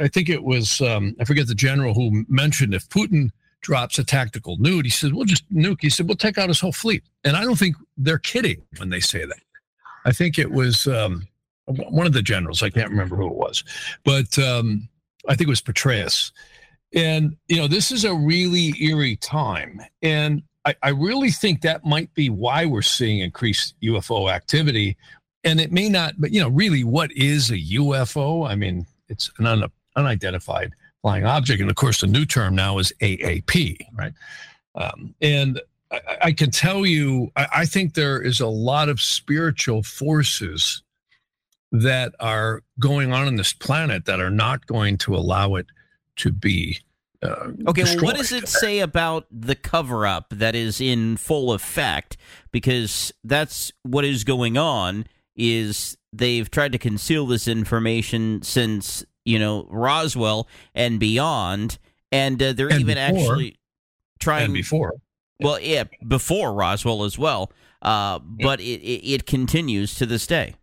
I 0.00 0.08
think 0.08 0.28
it 0.28 0.42
was, 0.42 0.80
um, 0.80 1.16
I 1.20 1.24
forget 1.24 1.46
the 1.46 1.54
general 1.54 1.94
who 1.94 2.24
mentioned 2.28 2.74
if 2.74 2.88
Putin 2.88 3.30
drops 3.64 3.98
a 3.98 4.04
tactical 4.04 4.58
nuke, 4.58 4.84
he 4.84 4.90
said, 4.90 5.14
we'll 5.14 5.24
just 5.24 5.50
nuke. 5.52 5.80
He 5.80 5.90
said, 5.90 6.06
we'll 6.06 6.16
take 6.16 6.38
out 6.38 6.48
his 6.48 6.60
whole 6.60 6.70
fleet. 6.70 7.02
And 7.24 7.36
I 7.36 7.42
don't 7.42 7.58
think 7.58 7.76
they're 7.96 8.18
kidding 8.18 8.62
when 8.76 8.90
they 8.90 9.00
say 9.00 9.24
that. 9.24 9.40
I 10.04 10.12
think 10.12 10.38
it 10.38 10.52
was 10.52 10.86
um, 10.86 11.26
one 11.66 12.06
of 12.06 12.12
the 12.12 12.22
generals. 12.22 12.62
I 12.62 12.68
can't 12.68 12.90
remember 12.90 13.16
who 13.16 13.26
it 13.26 13.34
was, 13.34 13.64
but 14.04 14.38
um, 14.38 14.88
I 15.28 15.34
think 15.34 15.48
it 15.48 15.50
was 15.50 15.62
Petraeus. 15.62 16.30
And, 16.94 17.36
you 17.48 17.56
know, 17.56 17.66
this 17.66 17.90
is 17.90 18.04
a 18.04 18.14
really 18.14 18.74
eerie 18.80 19.16
time. 19.16 19.80
And 20.02 20.42
I, 20.66 20.74
I 20.82 20.90
really 20.90 21.30
think 21.30 21.62
that 21.62 21.84
might 21.84 22.12
be 22.14 22.28
why 22.28 22.66
we're 22.66 22.82
seeing 22.82 23.20
increased 23.20 23.74
UFO 23.82 24.30
activity. 24.30 24.96
And 25.42 25.58
it 25.58 25.72
may 25.72 25.88
not, 25.88 26.14
but, 26.18 26.32
you 26.32 26.40
know, 26.40 26.50
really, 26.50 26.84
what 26.84 27.10
is 27.12 27.50
a 27.50 27.58
UFO? 27.58 28.48
I 28.48 28.54
mean, 28.54 28.86
it's 29.08 29.30
an 29.38 29.46
un, 29.46 29.64
unidentified 29.96 30.74
flying 31.04 31.26
object. 31.26 31.60
And 31.60 31.68
of 31.68 31.76
course, 31.76 32.00
the 32.00 32.06
new 32.06 32.24
term 32.24 32.54
now 32.54 32.78
is 32.78 32.90
AAP, 33.02 33.76
right? 33.92 34.14
Um, 34.74 35.14
and 35.20 35.60
I, 35.92 36.00
I, 36.22 36.32
can 36.32 36.50
tell 36.50 36.86
you, 36.86 37.30
I, 37.36 37.46
I 37.56 37.64
think 37.66 37.92
there 37.92 38.22
is 38.22 38.40
a 38.40 38.46
lot 38.46 38.88
of 38.88 39.02
spiritual 39.02 39.82
forces 39.82 40.82
that 41.72 42.14
are 42.20 42.62
going 42.80 43.12
on 43.12 43.28
in 43.28 43.36
this 43.36 43.52
planet 43.52 44.06
that 44.06 44.18
are 44.18 44.30
not 44.30 44.66
going 44.66 44.96
to 44.98 45.14
allow 45.14 45.56
it 45.56 45.66
to 46.16 46.32
be 46.32 46.78
uh, 47.22 47.50
okay, 47.68 47.82
destroyed. 47.82 47.96
well, 47.96 48.04
what 48.12 48.16
does 48.16 48.32
it 48.32 48.48
say 48.48 48.78
about 48.78 49.26
the 49.30 49.54
cover 49.54 50.06
up 50.06 50.30
that 50.30 50.54
is 50.54 50.80
in 50.80 51.18
full 51.18 51.52
effect? 51.52 52.16
Because 52.50 53.12
that's 53.24 53.70
what 53.82 54.06
is 54.06 54.24
going 54.24 54.56
on. 54.56 55.04
Is 55.36 55.98
they've 56.14 56.50
tried 56.50 56.72
to 56.72 56.78
conceal 56.78 57.26
this 57.26 57.46
information 57.46 58.40
since 58.42 59.04
you 59.24 59.38
know 59.38 59.66
Roswell 59.70 60.48
and 60.74 60.98
beyond, 61.00 61.78
and 62.12 62.42
uh, 62.42 62.52
they're 62.52 62.68
And 62.68 62.80
even 62.80 62.96
before. 62.96 63.32
actually 63.32 63.56
trying 64.20 64.52
before. 64.52 64.94
Well, 65.40 65.60
yeah, 65.60 65.84
before 66.06 66.52
Roswell 66.52 67.04
as 67.04 67.18
well. 67.18 67.50
Uh, 67.82 68.18
but 68.18 68.60
it, 68.60 68.80
it, 68.80 69.06
it 69.06 69.26
continues 69.26 69.94
to 69.96 70.06
this 70.06 70.26
day. 70.26 70.54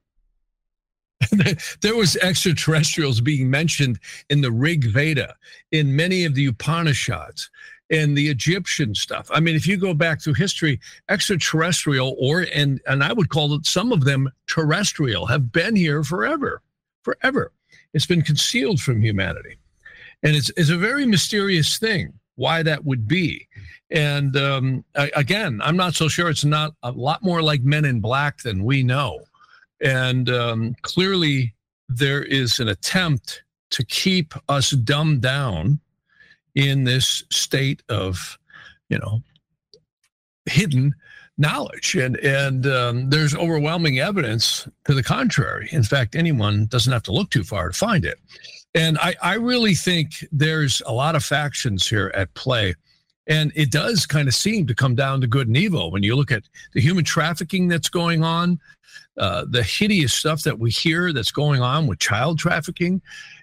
there 1.82 1.95
was 1.95 2.16
extraterrestrials 2.18 3.22
being 3.22 3.49
mentioned 3.49 3.99
in 4.30 4.41
the 4.41 4.51
Rig 4.51 4.86
Veda, 4.86 5.36
in 5.72 5.95
many 5.95 6.26
of 6.26 6.34
the 6.34 6.47
Upanishads, 6.47 7.51
in 7.91 8.16
the 8.16 8.28
Egyptian 8.28 8.95
stuff. 8.95 9.30
I 9.32 9.39
mean, 9.39 9.55
if 9.55 9.68
you 9.68 9.78
go 9.78 9.93
back 9.93 10.22
through 10.22 10.34
history, 10.34 10.80
extraterrestrial 11.09 12.16
or 12.20 12.47
and 12.53 12.82
and 12.88 13.03
I 13.03 13.14
would 13.14 13.30
call 13.30 13.53
it 13.53 13.66
some 13.66 13.91
of 13.91 14.03
them 14.03 14.32
terrestrial 14.47 15.28
have 15.28 15.51
been 15.51 15.76
here 15.76 16.03
forever, 16.03 16.62
forever. 17.03 17.51
It's 17.93 18.05
been 18.05 18.21
concealed 18.21 18.79
from 18.79 19.01
humanity, 19.01 19.57
and 20.23 20.35
it's 20.35 20.49
it's 20.57 20.69
a 20.69 20.77
very 20.77 21.05
mysterious 21.05 21.77
thing 21.77 22.13
why 22.35 22.63
that 22.63 22.85
would 22.85 23.07
be. 23.07 23.47
And 23.89 24.35
um, 24.37 24.85
a- 24.95 25.11
again, 25.15 25.59
I'm 25.63 25.77
not 25.77 25.95
so 25.95 26.07
sure. 26.07 26.29
It's 26.29 26.45
not 26.45 26.73
a 26.81 26.91
lot 26.91 27.23
more 27.23 27.41
like 27.41 27.61
Men 27.61 27.85
in 27.85 27.99
Black 27.99 28.41
than 28.41 28.63
we 28.63 28.83
know. 28.83 29.19
And 29.81 30.29
um, 30.29 30.75
clearly, 30.81 31.53
there 31.89 32.23
is 32.23 32.59
an 32.59 32.69
attempt 32.69 33.43
to 33.71 33.85
keep 33.85 34.33
us 34.49 34.71
dumbed 34.71 35.21
down 35.21 35.79
in 36.55 36.83
this 36.83 37.23
state 37.29 37.81
of, 37.89 38.37
you 38.89 38.97
know, 38.97 39.21
hidden 40.45 40.95
knowledge. 41.41 41.95
And 41.95 42.15
and 42.17 42.65
um, 42.67 43.09
there's 43.09 43.35
overwhelming 43.35 43.99
evidence 43.99 44.67
to 44.85 44.93
the 44.93 45.03
contrary. 45.03 45.67
In 45.71 45.83
fact, 45.83 46.15
anyone 46.15 46.67
doesn't 46.67 46.93
have 46.93 47.03
to 47.03 47.11
look 47.11 47.29
too 47.31 47.43
far 47.43 47.69
to 47.69 47.77
find 47.77 48.05
it. 48.05 48.19
And 48.73 48.97
I, 48.99 49.15
I 49.21 49.33
really 49.33 49.75
think 49.75 50.25
there's 50.31 50.81
a 50.85 50.93
lot 50.93 51.15
of 51.15 51.25
factions 51.25 51.89
here 51.89 52.11
at 52.15 52.33
play. 52.35 52.75
And 53.27 53.51
it 53.55 53.71
does 53.71 54.05
kind 54.05 54.27
of 54.27 54.33
seem 54.33 54.65
to 54.67 54.75
come 54.75 54.95
down 54.95 55.21
to 55.21 55.27
good 55.27 55.47
and 55.47 55.57
evil 55.57 55.91
when 55.91 56.03
you 56.03 56.15
look 56.15 56.31
at 56.31 56.43
the 56.73 56.81
human 56.81 57.03
trafficking 57.03 57.67
that's 57.67 57.89
going 57.89 58.23
on, 58.23 58.59
uh, 59.17 59.45
the 59.49 59.63
hideous 59.63 60.13
stuff 60.13 60.43
that 60.43 60.57
we 60.57 60.71
hear 60.71 61.13
that's 61.13 61.31
going 61.31 61.61
on 61.61 61.87
with 61.87 61.99
child 61.99 62.39
trafficking. 62.39 63.01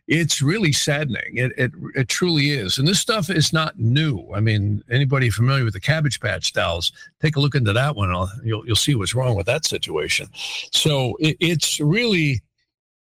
It's 0.08 0.40
really 0.40 0.72
saddening. 0.72 1.36
It, 1.36 1.52
it 1.58 1.72
it 1.94 2.08
truly 2.08 2.50
is. 2.50 2.78
And 2.78 2.88
this 2.88 2.98
stuff 2.98 3.28
is 3.28 3.52
not 3.52 3.78
new. 3.78 4.26
I 4.34 4.40
mean, 4.40 4.82
anybody 4.90 5.28
familiar 5.28 5.64
with 5.64 5.74
the 5.74 5.80
Cabbage 5.80 6.18
Patch 6.18 6.52
dolls, 6.54 6.92
take 7.20 7.36
a 7.36 7.40
look 7.40 7.54
into 7.54 7.74
that 7.74 7.94
one. 7.94 8.10
I'll, 8.10 8.32
you'll 8.42 8.66
you'll 8.66 8.76
see 8.76 8.94
what's 8.94 9.14
wrong 9.14 9.36
with 9.36 9.46
that 9.46 9.66
situation. 9.66 10.28
So 10.72 11.14
it, 11.20 11.36
it's 11.40 11.78
really 11.78 12.40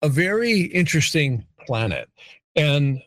a 0.02 0.10
very 0.10 0.64
interesting 0.64 1.46
planet. 1.66 2.10
And 2.56 3.02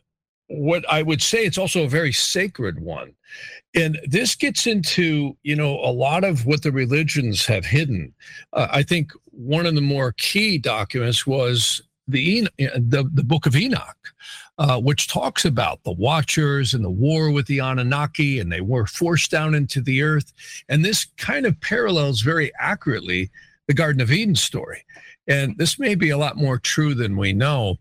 what 0.47 0.83
I 0.91 1.03
would 1.03 1.21
say, 1.21 1.45
it's 1.45 1.57
also 1.59 1.83
a 1.83 1.87
very 1.89 2.11
sacred 2.11 2.79
one. 2.79 3.13
And 3.75 3.99
this 4.05 4.35
gets 4.35 4.67
into, 4.67 5.35
you 5.43 5.55
know, 5.55 5.79
a 5.79 5.91
lot 5.91 6.23
of 6.23 6.45
what 6.45 6.61
the 6.61 6.71
religions 6.71 7.45
have 7.45 7.65
hidden. 7.65 8.13
Uh, 8.53 8.67
I 8.71 8.83
think 8.83 9.11
one 9.31 9.65
of 9.65 9.75
the 9.75 9.81
more 9.81 10.13
key 10.13 10.57
documents 10.57 11.25
was 11.25 11.81
the 12.07 12.47
the, 12.57 13.09
the 13.13 13.23
Book 13.23 13.45
of 13.45 13.55
Enoch, 13.55 14.13
uh, 14.57 14.79
which 14.79 15.07
talks 15.07 15.45
about 15.45 15.83
the 15.83 15.91
Watchers 15.91 16.73
and 16.73 16.83
the 16.83 16.89
war 16.89 17.31
with 17.31 17.47
the 17.47 17.59
Anunnaki, 17.59 18.39
and 18.39 18.51
they 18.51 18.61
were 18.61 18.85
forced 18.85 19.31
down 19.31 19.55
into 19.55 19.81
the 19.81 20.01
earth. 20.01 20.33
And 20.69 20.83
this 20.83 21.05
kind 21.17 21.45
of 21.45 21.59
parallels 21.61 22.21
very 22.21 22.51
accurately 22.59 23.29
the 23.67 23.73
Garden 23.73 24.01
of 24.01 24.11
Eden 24.11 24.35
story. 24.35 24.83
And 25.27 25.57
this 25.57 25.79
may 25.79 25.95
be 25.95 26.09
a 26.09 26.17
lot 26.17 26.35
more 26.35 26.57
true 26.57 26.93
than 26.93 27.15
we 27.15 27.31
know. 27.31 27.77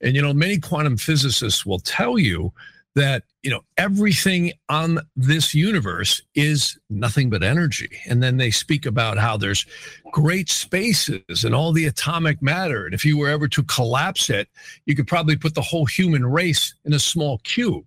And, 0.00 0.14
you 0.14 0.22
know, 0.22 0.32
many 0.32 0.58
quantum 0.58 0.96
physicists 0.96 1.66
will 1.66 1.80
tell 1.80 2.18
you 2.18 2.52
that, 2.94 3.24
you 3.42 3.50
know, 3.50 3.64
everything 3.76 4.52
on 4.68 5.00
this 5.16 5.54
universe 5.54 6.22
is 6.34 6.78
nothing 6.88 7.28
but 7.28 7.42
energy. 7.42 7.90
And 8.06 8.22
then 8.22 8.36
they 8.36 8.50
speak 8.50 8.86
about 8.86 9.18
how 9.18 9.36
there's 9.36 9.66
great 10.12 10.48
spaces 10.48 11.44
and 11.44 11.54
all 11.54 11.72
the 11.72 11.86
atomic 11.86 12.40
matter. 12.40 12.84
And 12.84 12.94
if 12.94 13.04
you 13.04 13.18
were 13.18 13.28
ever 13.28 13.48
to 13.48 13.62
collapse 13.64 14.30
it, 14.30 14.48
you 14.86 14.94
could 14.94 15.08
probably 15.08 15.36
put 15.36 15.54
the 15.54 15.62
whole 15.62 15.86
human 15.86 16.24
race 16.24 16.74
in 16.84 16.92
a 16.92 16.98
small 16.98 17.38
cube 17.38 17.84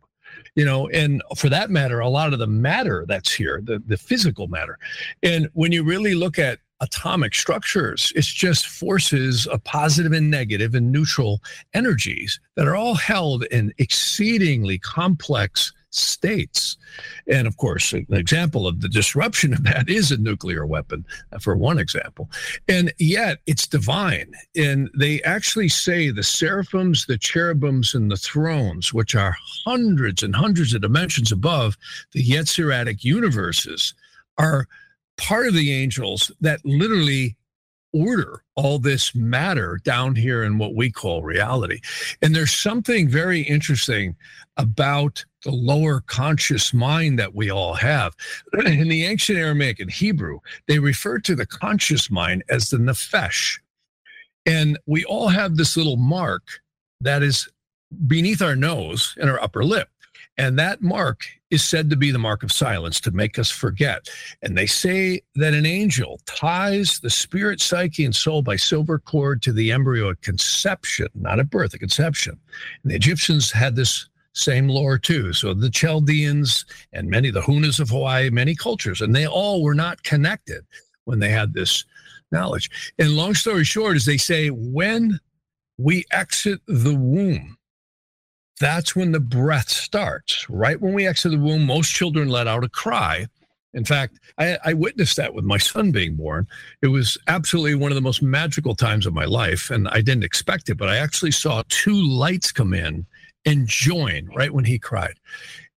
you 0.56 0.66
know 0.66 0.88
and 0.90 1.22
for 1.36 1.50
that 1.50 1.70
matter 1.70 2.00
a 2.00 2.10
lot 2.10 2.34
of 2.34 2.40
the 2.40 2.48
matter 2.48 3.06
that's 3.08 3.32
here 3.32 3.62
the, 3.64 3.82
the 3.88 3.98
physical 3.98 4.48
matter 4.48 4.78
and 5.24 5.50
when 5.54 5.72
you 5.72 5.84
really 5.84 6.16
look 6.16 6.38
at 6.38 6.60
atomic 6.82 7.34
structures. 7.34 8.12
It's 8.16 8.32
just 8.32 8.68
forces 8.68 9.48
of 9.48 9.64
positive 9.64 10.12
and 10.12 10.30
negative 10.30 10.76
and 10.76 10.92
neutral 10.92 11.42
energies 11.74 12.40
that 12.56 12.68
are 12.68 12.76
all 12.76 12.96
held 12.96 13.44
in 13.46 13.74
exceedingly 13.78 14.78
complex 14.80 15.74
states. 15.90 16.78
And 17.28 17.48
of 17.48 17.58
course 17.58 17.94
an 17.94 18.06
example 18.12 18.68
of 18.68 18.82
the 18.82 18.90
disruption 18.90 19.54
of 19.54 19.64
that 19.64 19.90
is 19.90 20.12
a 20.12 20.18
nuclear 20.18 20.66
weapon 20.66 21.06
for 21.42 21.56
one 21.56 21.80
example. 21.80 22.30
And 22.68 22.94
yet 23.00 23.40
it's 23.48 23.68
divine. 23.68 24.34
And 24.56 24.90
they 24.98 25.22
actually 25.24 25.70
say 25.70 26.12
the 26.12 26.24
seraphims 26.24 27.06
the 27.06 27.18
cherubims 27.18 27.96
and 27.96 28.12
the 28.12 28.18
thrones 28.18 28.94
which 28.94 29.16
are 29.16 29.36
hundreds 29.66 30.24
and 30.24 30.36
hundreds 30.36 30.74
of 30.74 30.82
dimensions 30.82 31.32
above 31.32 31.78
the 32.12 32.24
yetziratic 32.24 33.04
universes 33.04 33.94
are 34.38 34.68
part 35.18 35.48
of 35.48 35.54
the 35.54 35.74
angels 35.74 36.32
that 36.42 36.64
literally 36.64 37.36
order 37.94 38.44
all 38.56 38.80
this 38.80 39.16
matter 39.16 39.80
down 39.84 40.16
here 40.16 40.44
in 40.44 40.58
what 40.58 40.76
we 40.76 40.92
call 40.92 41.24
reality. 41.24 41.80
And 42.22 42.36
there's 42.36 42.54
something 42.54 43.08
very 43.10 43.42
interesting 43.42 44.16
about 44.58 45.24
the 45.44 45.52
lower 45.52 46.02
conscious 46.02 46.74
mind 46.74 47.18
that 47.20 47.34
we 47.34 47.50
all 47.50 47.74
have. 47.74 48.16
In 48.66 48.90
the 48.90 49.06
ancient 49.06 49.38
Aramaic 49.38 49.80
and 49.80 49.92
Hebrew, 49.92 50.40
they 50.68 50.80
refer 50.80 51.20
to 51.20 51.36
the 51.36 51.46
conscious 51.46 52.12
mind 52.12 52.44
as 52.50 52.70
the 52.70 52.78
nephesh. 52.78 53.60
And 54.46 54.78
we 54.86 55.06
all 55.06 55.28
have 55.28 55.58
this 55.58 55.78
little 55.78 55.98
mark 55.98 56.44
that 57.02 57.22
is 57.22 57.48
beneath 58.08 58.42
our 58.42 58.56
nose 58.56 59.16
and 59.20 59.30
our 59.30 59.42
upper 59.42 59.64
lip. 59.64 59.90
And 60.38 60.58
that 60.60 60.82
mark 60.82 61.26
is 61.50 61.64
said 61.64 61.90
to 61.90 61.96
be 61.96 62.12
the 62.12 62.20
mark 62.20 62.44
of 62.44 62.52
silence 62.52 63.00
to 63.02 63.12
make 63.12 63.40
us 63.40 63.50
forget. 63.50 64.08
And 64.42 64.58
they 64.58 64.68
say 64.68 65.22
that 65.36 65.54
an 65.54 65.66
angel 65.66 66.20
ties 66.26 67.00
the 67.00 67.10
spirit, 67.10 67.62
psyche, 67.62 68.06
and 68.06 68.16
soul 68.16 68.42
by 68.42 68.56
silver 68.56 69.00
cord 69.00 69.42
to 69.44 69.54
the 69.54 69.72
embryo 69.72 70.12
at 70.12 70.22
conception, 70.22 71.08
not 71.16 71.40
at 71.40 71.50
birth, 71.50 71.74
at 71.74 71.80
conception. 71.80 72.38
And 72.84 72.92
the 72.92 72.96
Egyptians 72.96 73.52
had 73.52 73.76
this 73.76 74.10
same 74.34 74.68
lore 74.68 75.00
too. 75.00 75.34
So 75.34 75.54
the 75.54 75.70
Chaldeans 75.70 76.66
and 76.94 77.10
many, 77.10 77.30
of 77.30 77.34
the 77.34 77.42
Hunas 77.42 77.80
of 77.80 77.90
Hawaii, 77.90 78.30
many 78.30 78.56
cultures, 78.56 79.02
and 79.02 79.16
they 79.16 79.26
all 79.26 79.64
were 79.64 79.74
not 79.74 80.04
connected 80.04 80.64
when 81.06 81.20
they 81.20 81.30
had 81.30 81.54
this 81.54 81.86
knowledge. 82.32 82.70
And 83.00 83.16
long 83.16 83.34
story 83.34 83.64
short, 83.64 83.96
is 83.96 84.06
they 84.06 84.18
say 84.18 84.50
when 84.50 85.20
we 85.78 86.06
exit 86.12 86.60
the 86.68 86.96
womb, 86.96 87.57
that's 88.60 88.96
when 88.96 89.12
the 89.12 89.20
breath 89.20 89.70
starts. 89.70 90.50
Right 90.50 90.80
when 90.80 90.94
we 90.94 91.08
exit 91.08 91.32
the 91.32 91.40
womb, 91.40 91.66
most 91.66 91.94
children 91.94 92.30
let 92.30 92.48
out 92.48 92.64
a 92.64 92.70
cry. 92.70 93.28
In 93.74 93.86
fact, 93.86 94.20
I, 94.38 94.58
I, 94.66 94.74
witnessed 94.74 95.18
that 95.18 95.34
with 95.34 95.46
my 95.46 95.58
son 95.58 95.92
being 95.92 96.16
born. 96.16 96.48
It 96.82 96.88
was 96.88 97.18
absolutely 97.28 97.76
one 97.76 97.92
of 97.92 97.96
the 97.96 98.02
most 98.02 98.24
magical 98.24 98.74
times 98.74 99.06
of 99.06 99.14
my 99.14 99.26
life. 99.26 99.70
And 99.70 99.88
I 99.90 100.02
didn't 100.02 100.24
expect 100.24 100.70
it, 100.70 100.76
but 100.76 100.90
I 100.90 100.98
actually 100.98 101.32
saw 101.32 101.62
two 101.70 102.02
lights 102.02 102.52
come 102.52 102.74
in 102.74 103.06
and 103.46 103.68
join 103.68 104.30
right 104.36 104.52
when 104.52 104.66
he 104.66 104.80
cried. 104.80 105.20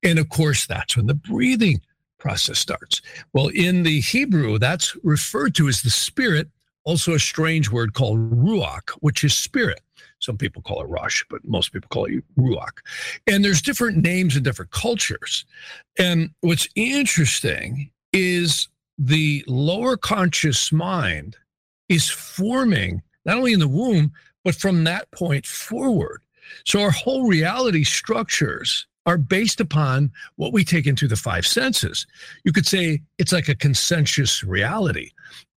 And 0.02 0.18
of 0.18 0.28
course, 0.30 0.66
that's 0.66 0.96
when 0.96 1.06
the 1.06 1.14
breathing 1.14 1.82
process 2.18 2.58
starts. 2.58 3.02
Well, 3.32 3.48
in 3.48 3.82
the 3.82 4.00
Hebrew, 4.00 4.58
that's 4.58 4.96
referred 5.02 5.54
to 5.56 5.68
as 5.68 5.82
the 5.82 5.90
spirit, 5.90 6.48
also 6.84 7.12
a 7.12 7.18
strange 7.18 7.70
word 7.70 7.92
called 7.92 8.18
ruach, 8.30 8.90
which 9.00 9.24
is 9.24 9.34
spirit. 9.34 9.80
Some 10.20 10.36
people 10.36 10.62
call 10.62 10.82
it 10.82 10.86
rush, 10.86 11.24
but 11.28 11.44
most 11.44 11.72
people 11.72 11.88
call 11.88 12.04
it 12.04 12.22
ruach. 12.38 12.78
And 13.26 13.44
there's 13.44 13.62
different 13.62 13.98
names 13.98 14.36
in 14.36 14.42
different 14.42 14.70
cultures. 14.70 15.44
And 15.98 16.30
what's 16.40 16.68
interesting 16.76 17.90
is 18.12 18.68
the 18.98 19.44
lower 19.46 19.96
conscious 19.96 20.70
mind 20.70 21.36
is 21.88 22.08
forming 22.08 23.02
not 23.24 23.38
only 23.38 23.52
in 23.52 23.60
the 23.60 23.68
womb, 23.68 24.12
but 24.44 24.54
from 24.54 24.84
that 24.84 25.10
point 25.10 25.46
forward. 25.46 26.22
So 26.64 26.80
our 26.80 26.90
whole 26.90 27.26
reality 27.26 27.84
structures 27.84 28.86
are 29.06 29.18
based 29.18 29.60
upon 29.60 30.10
what 30.36 30.52
we 30.52 30.64
take 30.64 30.86
into 30.86 31.08
the 31.08 31.16
five 31.16 31.46
senses. 31.46 32.06
You 32.44 32.52
could 32.52 32.66
say 32.66 33.00
it's 33.18 33.32
like 33.32 33.48
a 33.48 33.54
consensus 33.54 34.44
reality. 34.44 35.10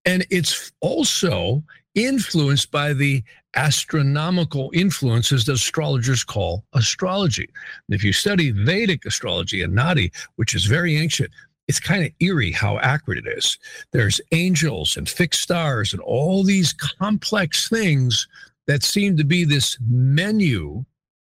And 0.04 0.26
it's 0.30 0.72
also 0.80 1.62
influenced 1.94 2.70
by 2.70 2.92
the 2.92 3.22
astronomical 3.56 4.70
influences 4.74 5.44
that 5.44 5.52
astrologers 5.52 6.24
call 6.24 6.64
astrology. 6.72 7.48
And 7.88 7.94
if 7.94 8.02
you 8.02 8.12
study 8.12 8.50
Vedic 8.50 9.04
astrology 9.06 9.62
and 9.62 9.76
Nadi, 9.76 10.12
which 10.36 10.54
is 10.54 10.64
very 10.64 10.96
ancient, 10.96 11.30
it's 11.68 11.80
kind 11.80 12.04
of 12.04 12.12
eerie 12.20 12.52
how 12.52 12.78
accurate 12.78 13.24
it 13.24 13.38
is. 13.38 13.58
There's 13.92 14.20
angels 14.32 14.96
and 14.96 15.08
fixed 15.08 15.42
stars 15.42 15.92
and 15.92 16.02
all 16.02 16.42
these 16.42 16.72
complex 16.72 17.68
things 17.68 18.26
that 18.66 18.82
seem 18.82 19.16
to 19.16 19.24
be 19.24 19.44
this 19.44 19.78
menu 19.88 20.84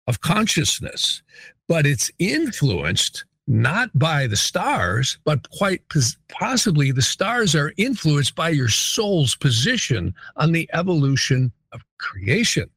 of 0.08 0.22
consciousness, 0.22 1.22
but 1.68 1.86
it's 1.86 2.12
influenced 2.20 3.26
not 3.48 3.90
by 3.98 4.28
the 4.28 4.38
stars, 4.38 5.18
but 5.26 5.50
quite 5.50 5.82
possibly 6.30 6.92
the 6.92 7.02
stars 7.02 7.56
are 7.56 7.74
influenced 7.78 8.36
by 8.36 8.50
your 8.50 8.70
soul's 8.70 9.36
position 9.36 10.14
on 10.38 10.52
the 10.52 10.70
evolution 10.74 11.52
of 11.72 11.82
creation. 11.98 12.70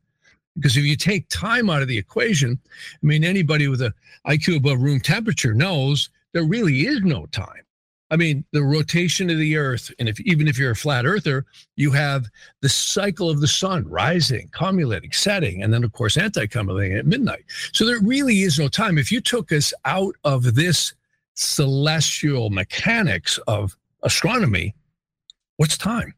Because 0.57 0.77
if 0.77 0.85
you 0.85 0.97
take 0.97 1.29
time 1.29 1.69
out 1.69 1.83
of 1.83 1.89
the 1.89 1.99
equation, 1.99 2.59
I 2.73 3.07
mean, 3.07 3.25
anybody 3.25 3.69
with 3.69 3.83
an 3.83 3.93
IQ 4.27 4.57
above 4.57 4.81
room 4.81 5.01
temperature 5.01 5.55
knows 5.55 6.09
there 6.33 6.45
really 6.45 6.87
is 6.87 7.03
no 7.03 7.27
time. 7.27 7.66
I 8.11 8.17
mean, 8.17 8.45
the 8.53 8.63
rotation 8.63 9.31
of 9.31 9.39
the 9.39 9.57
earth, 9.57 9.93
and 9.99 10.09
if 10.09 10.21
even 10.21 10.47
if 10.47 10.59
you're 10.59 10.71
a 10.71 10.77
flat 10.77 11.05
earther, 11.05 11.45
you 11.75 11.91
have 11.91 12.27
the 12.61 12.69
cycle 12.69 13.29
of 13.29 13.41
the 13.41 13.49
sun 13.49 13.85
rising, 13.89 14.49
cumulating, 14.53 15.11
setting, 15.11 15.63
and 15.63 15.73
then 15.73 15.83
of 15.83 15.93
course 15.93 16.17
anti-cumulating 16.17 16.97
at 16.97 17.07
midnight. 17.07 17.45
So 17.73 17.85
there 17.85 18.01
really 18.01 18.43
is 18.43 18.59
no 18.59 18.69
time. 18.69 18.97
If 18.97 19.11
you 19.11 19.21
took 19.21 19.51
us 19.51 19.75
out 19.85 20.15
of 20.23 20.55
this 20.55 20.95
celestial 21.35 22.51
mechanics 22.51 23.39
of 23.49 23.77
astronomy, 24.03 24.75
what's 25.57 25.77
time? 25.77 26.15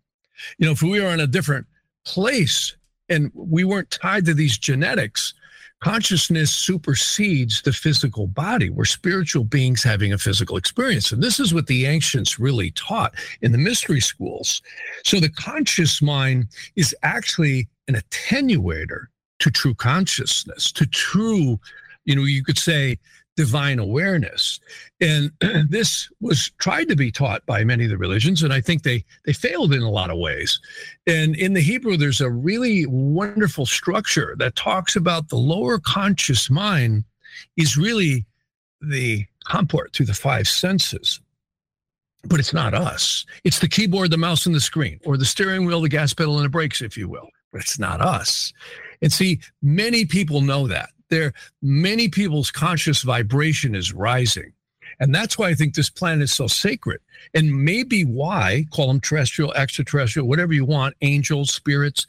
You 0.58 0.66
know, 0.66 0.72
if 0.72 0.82
we 0.82 1.00
were 1.00 1.08
in 1.08 1.20
a 1.20 1.26
different 1.26 1.66
place 2.04 2.76
and 3.08 3.30
we 3.34 3.64
weren't 3.64 3.90
tied 3.90 4.26
to 4.26 4.34
these 4.34 4.58
genetics, 4.58 5.32
consciousness 5.80 6.50
supersedes 6.52 7.62
the 7.62 7.72
physical 7.72 8.26
body. 8.26 8.70
We're 8.70 8.84
spiritual 8.84 9.44
beings 9.44 9.82
having 9.82 10.12
a 10.12 10.18
physical 10.18 10.56
experience. 10.56 11.12
And 11.12 11.22
this 11.22 11.38
is 11.38 11.54
what 11.54 11.66
the 11.66 11.86
ancients 11.86 12.38
really 12.38 12.72
taught 12.72 13.14
in 13.42 13.52
the 13.52 13.58
mystery 13.58 14.00
schools. 14.00 14.60
So 15.04 15.20
the 15.20 15.28
conscious 15.28 16.02
mind 16.02 16.48
is 16.76 16.94
actually 17.02 17.68
an 17.86 17.94
attenuator 17.94 19.06
to 19.38 19.50
true 19.50 19.74
consciousness, 19.74 20.72
to 20.72 20.86
true, 20.86 21.60
you 22.04 22.16
know, 22.16 22.24
you 22.24 22.42
could 22.42 22.58
say 22.58 22.98
divine 23.38 23.78
awareness. 23.78 24.58
And 25.00 25.30
this 25.70 26.10
was 26.20 26.50
tried 26.58 26.88
to 26.88 26.96
be 26.96 27.12
taught 27.12 27.46
by 27.46 27.62
many 27.62 27.84
of 27.84 27.90
the 27.90 27.96
religions, 27.96 28.42
and 28.42 28.52
I 28.52 28.60
think 28.60 28.82
they 28.82 29.04
they 29.26 29.32
failed 29.32 29.72
in 29.72 29.80
a 29.80 29.90
lot 29.90 30.10
of 30.10 30.18
ways. 30.18 30.60
And 31.06 31.36
in 31.36 31.52
the 31.52 31.60
Hebrew, 31.60 31.96
there's 31.96 32.20
a 32.20 32.30
really 32.30 32.84
wonderful 32.86 33.64
structure 33.64 34.34
that 34.40 34.56
talks 34.56 34.96
about 34.96 35.28
the 35.28 35.36
lower 35.36 35.78
conscious 35.78 36.50
mind 36.50 37.04
is 37.56 37.76
really 37.76 38.26
the 38.80 39.24
comport 39.46 39.92
through 39.92 40.06
the 40.06 40.14
five 40.14 40.48
senses. 40.48 41.20
But 42.24 42.40
it's 42.40 42.52
not 42.52 42.74
us. 42.74 43.24
It's 43.44 43.60
the 43.60 43.68
keyboard, 43.68 44.10
the 44.10 44.16
mouse, 44.16 44.46
and 44.46 44.54
the 44.54 44.60
screen, 44.60 44.98
or 45.04 45.16
the 45.16 45.24
steering 45.24 45.64
wheel, 45.64 45.80
the 45.80 45.88
gas 45.88 46.12
pedal, 46.12 46.36
and 46.36 46.44
the 46.44 46.48
brakes, 46.48 46.82
if 46.82 46.96
you 46.96 47.08
will. 47.08 47.28
But 47.52 47.60
it's 47.60 47.78
not 47.78 48.00
us. 48.00 48.52
And 49.00 49.12
see, 49.12 49.38
many 49.62 50.04
people 50.04 50.40
know 50.40 50.66
that 50.66 50.90
there 51.10 51.32
many 51.62 52.08
people's 52.08 52.50
conscious 52.50 53.02
vibration 53.02 53.74
is 53.74 53.92
rising. 53.92 54.52
And 55.00 55.14
that's 55.14 55.38
why 55.38 55.48
i 55.48 55.54
think 55.54 55.74
this 55.74 55.90
planet 55.90 56.22
is 56.22 56.32
so 56.32 56.46
sacred. 56.46 57.00
And 57.34 57.64
maybe 57.64 58.04
why 58.04 58.66
call 58.72 58.88
them 58.88 59.00
terrestrial 59.00 59.52
extraterrestrial 59.54 60.28
whatever 60.28 60.52
you 60.52 60.64
want 60.64 60.96
angels 61.02 61.52
spirits 61.52 62.06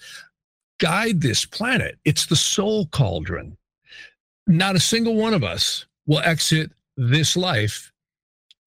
guide 0.80 1.22
this 1.22 1.46
planet. 1.46 1.98
It's 2.06 2.28
the 2.28 2.36
soul 2.36 2.88
cauldron. 2.88 3.58
Not 4.48 4.76
a 4.76 4.80
single 4.80 5.16
one 5.16 5.34
of 5.34 5.44
us 5.44 5.86
will 6.08 6.20
exit 6.20 6.72
this 6.98 7.38
life 7.38 7.92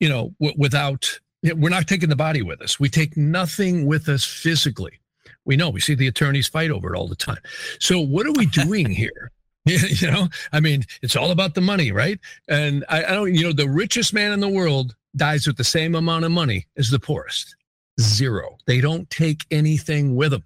you 0.01 0.09
know 0.09 0.35
w- 0.41 0.57
without 0.59 1.19
we're 1.43 1.71
not 1.71 1.89
taking 1.89 2.09
the 2.09 2.17
body 2.17 2.43
with 2.43 2.63
us. 2.63 2.79
We 2.79 2.89
take 2.89 3.17
nothing 3.17 3.87
with 3.87 4.09
us 4.09 4.25
physically. 4.25 5.01
We 5.45 5.57
know 5.57 5.71
we 5.71 5.81
see 5.81 5.95
the 5.95 6.07
attorneys 6.07 6.47
fight 6.47 6.71
over 6.71 6.95
it 6.95 6.97
all 6.97 7.09
the 7.09 7.17
time. 7.17 7.41
So 7.81 8.01
what 8.01 8.27
are 8.27 8.33
we 8.33 8.47
doing 8.65 8.91
here 8.91 9.33
you 9.65 10.11
know, 10.11 10.29
I 10.53 10.61
mean, 10.61 10.85
it's 11.03 11.15
all 11.15 11.31
about 11.31 11.55
the 11.55 11.61
money, 11.61 11.93
right? 11.93 12.19
And 12.49 12.85
I, 12.89 13.05
I 13.05 13.11
don't, 13.13 13.35
you 13.35 13.45
know, 13.45 13.53
the 13.53 13.69
richest 13.69 14.13
man 14.13 14.33
in 14.33 14.41
the 14.41 14.49
world 14.49 14.97
dies 15.15 15.47
with 15.47 15.57
the 15.57 15.65
same 15.65 15.95
amount 15.95 16.25
of 16.25 16.33
money 16.33 16.67
as 16.77 16.91
the 16.91 16.99
poorest 16.99 17.55
zero. 18.01 18.59
They 18.67 18.81
don't 18.81 19.09
take 19.11 19.45
anything 19.51 20.17
with 20.17 20.33
them. 20.33 20.45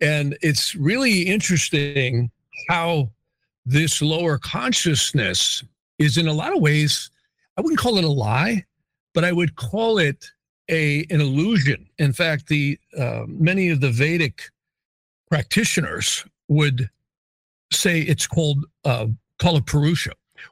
And 0.00 0.36
it's 0.42 0.74
really 0.74 1.22
interesting 1.22 2.30
how 2.68 3.10
this 3.64 4.00
lower 4.00 4.38
consciousness 4.38 5.64
is 5.98 6.16
in 6.16 6.28
a 6.28 6.32
lot 6.32 6.54
of 6.54 6.60
ways, 6.60 7.10
I 7.56 7.62
wouldn't 7.62 7.80
call 7.80 7.98
it 7.98 8.04
a 8.04 8.08
lie, 8.08 8.64
but 9.14 9.24
I 9.24 9.32
would 9.32 9.56
call 9.56 9.98
it 9.98 10.30
a 10.68 11.06
an 11.10 11.20
illusion. 11.20 11.88
In 11.98 12.12
fact, 12.12 12.48
the 12.48 12.78
uh, 12.98 13.24
many 13.26 13.70
of 13.70 13.80
the 13.80 13.90
Vedic 13.90 14.42
practitioners 15.28 16.24
would 16.48 16.90
say 17.72 18.00
it's 18.00 18.26
called 18.26 18.64
uh, 18.84 19.06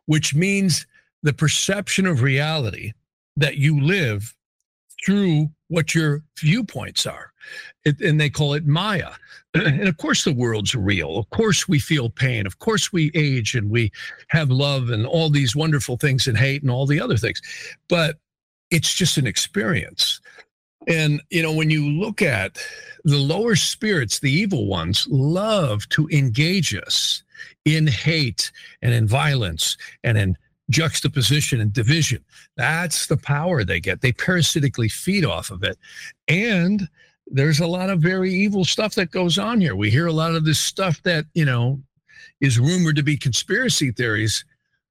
which 0.06 0.34
means 0.34 0.86
the 1.22 1.32
perception 1.32 2.06
of 2.06 2.22
reality 2.22 2.92
that 3.36 3.56
you 3.56 3.80
live 3.80 4.34
through 5.04 5.50
what 5.68 5.94
your 5.94 6.22
viewpoints 6.38 7.06
are. 7.06 7.32
It, 7.84 8.00
and 8.00 8.20
they 8.20 8.30
call 8.30 8.54
it 8.54 8.66
Maya. 8.66 9.10
And 9.54 9.86
of 9.86 9.96
course, 9.98 10.24
the 10.24 10.32
world's 10.32 10.74
real. 10.74 11.16
Of 11.16 11.30
course, 11.30 11.68
we 11.68 11.78
feel 11.78 12.10
pain. 12.10 12.44
Of 12.44 12.58
course, 12.58 12.92
we 12.92 13.12
age 13.14 13.54
and 13.54 13.70
we 13.70 13.92
have 14.28 14.50
love 14.50 14.90
and 14.90 15.06
all 15.06 15.30
these 15.30 15.54
wonderful 15.54 15.96
things 15.96 16.26
and 16.26 16.36
hate 16.36 16.62
and 16.62 16.70
all 16.72 16.86
the 16.86 17.00
other 17.00 17.16
things. 17.16 17.40
But 17.88 18.18
it's 18.72 18.92
just 18.92 19.16
an 19.16 19.28
experience. 19.28 20.20
And, 20.86 21.22
you 21.30 21.42
know, 21.42 21.52
when 21.52 21.70
you 21.70 21.88
look 21.88 22.20
at 22.22 22.58
the 23.04 23.16
lower 23.16 23.56
spirits, 23.56 24.20
the 24.20 24.30
evil 24.30 24.66
ones, 24.66 25.06
love 25.10 25.88
to 25.90 26.08
engage 26.08 26.74
us 26.74 27.22
in 27.64 27.86
hate 27.86 28.52
and 28.82 28.92
in 28.92 29.06
violence 29.06 29.76
and 30.02 30.18
in 30.18 30.36
juxtaposition 30.70 31.60
and 31.60 31.72
division. 31.72 32.24
That's 32.56 33.06
the 33.06 33.16
power 33.16 33.64
they 33.64 33.80
get. 33.80 34.00
They 34.00 34.12
parasitically 34.12 34.88
feed 34.88 35.24
off 35.24 35.50
of 35.50 35.62
it. 35.62 35.78
And 36.28 36.88
there's 37.26 37.60
a 37.60 37.66
lot 37.66 37.90
of 37.90 38.00
very 38.00 38.32
evil 38.32 38.64
stuff 38.64 38.94
that 38.94 39.10
goes 39.10 39.38
on 39.38 39.60
here. 39.60 39.76
We 39.76 39.90
hear 39.90 40.06
a 40.06 40.12
lot 40.12 40.34
of 40.34 40.44
this 40.44 40.58
stuff 40.58 41.02
that, 41.04 41.24
you 41.34 41.44
know, 41.44 41.80
is 42.40 42.58
rumored 42.58 42.96
to 42.96 43.02
be 43.02 43.16
conspiracy 43.16 43.90
theories. 43.90 44.44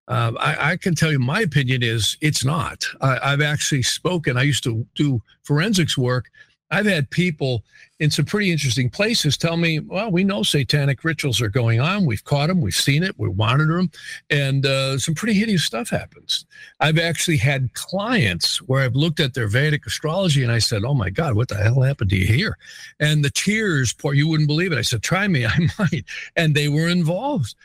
Um, 0.08 0.38
I, 0.40 0.72
I, 0.72 0.78
can 0.78 0.96
tell 0.96 1.12
you 1.12 1.20
my 1.20 1.40
opinion 1.42 1.82
is 1.82 2.18
it's 2.20 2.44
not. 2.44 2.86
I, 3.00 3.30
have 3.30 3.42
actually 3.42 3.84
spoken. 3.84 4.38
I 4.38 4.42
used 4.42 4.64
to 4.66 4.86
do 4.96 5.22
forensics 5.44 5.98
work. 5.98 6.30
I've 6.72 6.88
had 6.88 7.10
people 7.10 7.64
in 8.00 8.10
some 8.10 8.26
pretty 8.26 8.52
interesting 8.52 8.90
places 8.90 9.38
tell 9.38 9.56
me, 9.56 9.80
well, 9.80 10.12
we 10.12 10.24
know 10.24 10.42
satanic 10.44 11.04
rituals 11.04 11.40
are 11.40 11.48
going 11.48 11.80
on. 11.80 12.06
We've 12.06 12.24
caught 12.24 12.48
them. 12.48 12.60
We've 12.60 12.74
seen 12.74 13.04
it. 13.04 13.18
We 13.18 13.32
monitor 13.32 13.78
them. 13.78 13.92
And 14.30 14.66
uh, 14.66 14.98
some 14.98 15.14
pretty 15.14 15.36
hideous 15.36 15.64
stuff 15.64 15.90
happens. 15.90 16.46
I've 16.80 16.98
actually 16.98 17.38
had 17.38 17.74
clients 17.76 18.58
where 18.64 18.84
I've 18.84 18.96
looked 18.96 19.20
at 19.20 19.36
their 19.36 19.48
Vedic 19.48 19.86
astrology 19.86 20.44
and 20.44 20.52
I 20.52 20.60
said, 20.60 20.84
oh 20.84 20.96
my 20.96 21.12
God, 21.12 21.36
what 21.36 21.48
the 21.48 21.56
hell 21.56 21.82
happened 21.82 22.10
to 22.10 22.18
you 22.18 22.26
here? 22.26 22.58
And 23.00 23.24
the 23.24 23.30
tears 23.30 23.94
pour, 23.94 24.16
you 24.16 24.28
wouldn't 24.28 24.50
believe 24.50 24.72
it. 24.72 24.78
I 24.80 24.82
said, 24.82 25.04
try 25.04 25.28
me. 25.28 25.46
I 25.46 25.70
might. 25.78 26.06
And 26.36 26.56
they 26.56 26.68
were 26.68 26.90
involved 26.90 27.56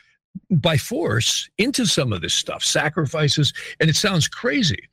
by 0.49 0.77
force 0.77 1.49
into 1.57 1.85
some 1.85 2.13
of 2.13 2.21
this 2.21 2.33
stuff, 2.33 2.63
sacrifices, 2.63 3.53
and 3.79 3.89
it 3.89 3.95
sounds 3.95 4.27
crazy. 4.27 4.87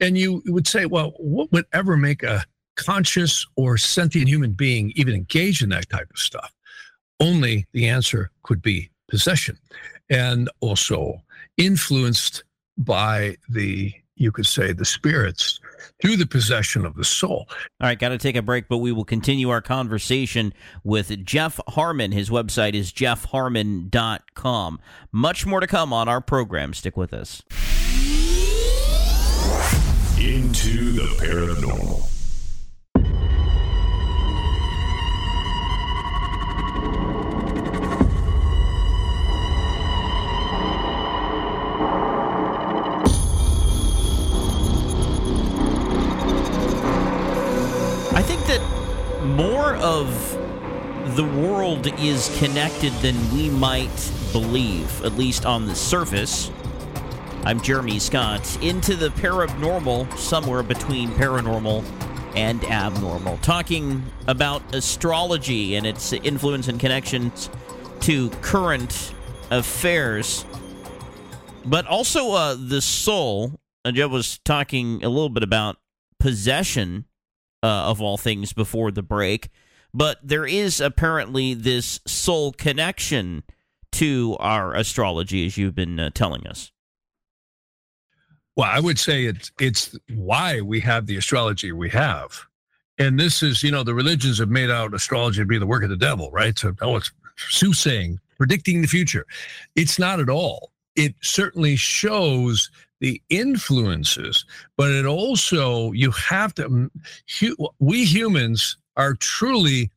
And 0.00 0.16
you 0.16 0.42
would 0.46 0.68
say, 0.68 0.86
well, 0.86 1.12
what 1.18 1.50
would 1.52 1.66
ever 1.72 1.96
make 1.96 2.22
a 2.22 2.44
conscious 2.76 3.46
or 3.56 3.76
sentient 3.76 4.28
human 4.28 4.52
being 4.52 4.92
even 4.94 5.14
engage 5.14 5.62
in 5.62 5.70
that 5.70 5.88
type 5.88 6.08
of 6.10 6.18
stuff? 6.18 6.52
Only 7.20 7.66
the 7.72 7.88
answer 7.88 8.30
could 8.44 8.62
be 8.62 8.90
possession 9.08 9.58
and 10.08 10.48
also 10.60 11.22
influenced 11.56 12.44
by 12.76 13.36
the, 13.48 13.92
you 14.16 14.30
could 14.30 14.46
say, 14.46 14.72
the 14.72 14.84
spirits 14.84 15.58
through 16.00 16.16
the 16.16 16.26
possession 16.26 16.84
of 16.84 16.94
the 16.94 17.04
soul. 17.04 17.46
All 17.48 17.88
right, 17.88 17.98
got 17.98 18.10
to 18.10 18.18
take 18.18 18.36
a 18.36 18.42
break, 18.42 18.68
but 18.68 18.78
we 18.78 18.92
will 18.92 19.04
continue 19.04 19.50
our 19.50 19.60
conversation 19.60 20.52
with 20.84 21.24
Jeff 21.24 21.60
Harman. 21.68 22.12
His 22.12 22.30
website 22.30 22.74
is 22.74 22.92
jeffharman.com. 22.92 24.80
Much 25.12 25.46
more 25.46 25.60
to 25.60 25.66
come 25.66 25.92
on 25.92 26.08
our 26.08 26.20
program. 26.20 26.74
Stick 26.74 26.96
with 26.96 27.12
us. 27.12 27.42
Into 30.18 30.92
the 30.92 31.06
paranormal. 31.18 32.17
Of 49.80 51.16
the 51.16 51.24
world 51.24 51.86
is 52.00 52.36
connected 52.38 52.92
than 52.94 53.16
we 53.32 53.48
might 53.50 54.12
believe, 54.32 55.04
at 55.04 55.12
least 55.14 55.46
on 55.46 55.66
the 55.66 55.74
surface. 55.74 56.50
I'm 57.44 57.60
Jeremy 57.60 57.98
Scott. 57.98 58.62
Into 58.62 58.94
the 58.94 59.08
paranormal, 59.10 60.16
somewhere 60.18 60.62
between 60.62 61.10
paranormal 61.10 61.84
and 62.34 62.62
abnormal, 62.64 63.38
talking 63.38 64.04
about 64.26 64.62
astrology 64.74 65.76
and 65.76 65.86
its 65.86 66.12
influence 66.12 66.68
and 66.68 66.78
connections 66.78 67.48
to 68.00 68.30
current 68.42 69.14
affairs, 69.50 70.44
but 71.64 71.86
also 71.86 72.32
uh, 72.32 72.56
the 72.58 72.82
soul. 72.82 73.58
And 73.84 73.96
Joe 73.96 74.08
was 74.08 74.38
talking 74.44 75.02
a 75.04 75.08
little 75.08 75.30
bit 75.30 75.42
about 75.42 75.76
possession 76.18 77.06
uh, 77.62 77.66
of 77.66 78.00
all 78.02 78.16
things 78.16 78.52
before 78.52 78.90
the 78.90 79.02
break. 79.02 79.48
But 79.94 80.18
there 80.22 80.46
is 80.46 80.80
apparently 80.80 81.54
this 81.54 82.00
soul 82.06 82.52
connection 82.52 83.42
to 83.92 84.36
our 84.38 84.74
astrology, 84.74 85.46
as 85.46 85.56
you've 85.56 85.74
been 85.74 85.98
uh, 85.98 86.10
telling 86.14 86.46
us. 86.46 86.70
Well, 88.56 88.68
I 88.70 88.80
would 88.80 88.98
say 88.98 89.24
it's 89.24 89.52
it's 89.60 89.96
why 90.14 90.60
we 90.60 90.80
have 90.80 91.06
the 91.06 91.16
astrology 91.16 91.72
we 91.72 91.88
have, 91.90 92.44
and 92.98 93.18
this 93.18 93.42
is 93.42 93.62
you 93.62 93.70
know 93.70 93.84
the 93.84 93.94
religions 93.94 94.38
have 94.40 94.50
made 94.50 94.70
out 94.70 94.94
astrology 94.94 95.40
to 95.40 95.46
be 95.46 95.58
the 95.58 95.66
work 95.66 95.84
of 95.84 95.90
the 95.90 95.96
devil, 95.96 96.30
right? 96.32 96.58
So 96.58 96.74
oh, 96.82 96.96
it's 96.96 97.12
soothsaying, 97.36 98.18
predicting 98.36 98.82
the 98.82 98.88
future. 98.88 99.26
It's 99.76 99.98
not 99.98 100.20
at 100.20 100.28
all. 100.28 100.72
It 100.96 101.14
certainly 101.22 101.76
shows 101.76 102.70
the 103.00 103.22
influences, 103.28 104.44
but 104.76 104.90
it 104.90 105.06
also, 105.06 105.92
you 105.92 106.10
have 106.10 106.52
to, 106.54 106.90
we 107.78 108.04
humans 108.04 108.76
are 108.98 109.14
truly 109.14 109.90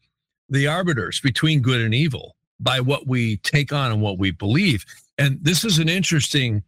the 0.50 0.68
arbiters 0.68 1.20
between 1.20 1.62
good 1.62 1.82
and 1.82 1.94
evil 1.94 2.36
by 2.60 2.80
what 2.80 3.08
we 3.08 3.38
take 3.38 3.74
on 3.74 3.92
and 3.92 4.02
what 4.02 4.20
we 4.20 4.32
believe. 4.32 4.86
And 5.18 5.40
this 5.42 5.66
is 5.66 5.80
an 5.80 5.90
interesting 5.90 6.64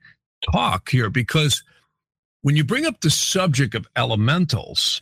talk 0.51 0.89
here 0.89 1.09
because 1.09 1.63
when 2.41 2.55
you 2.55 2.63
bring 2.63 2.85
up 2.85 2.99
the 3.01 3.09
subject 3.09 3.75
of 3.75 3.87
elementals, 3.95 5.01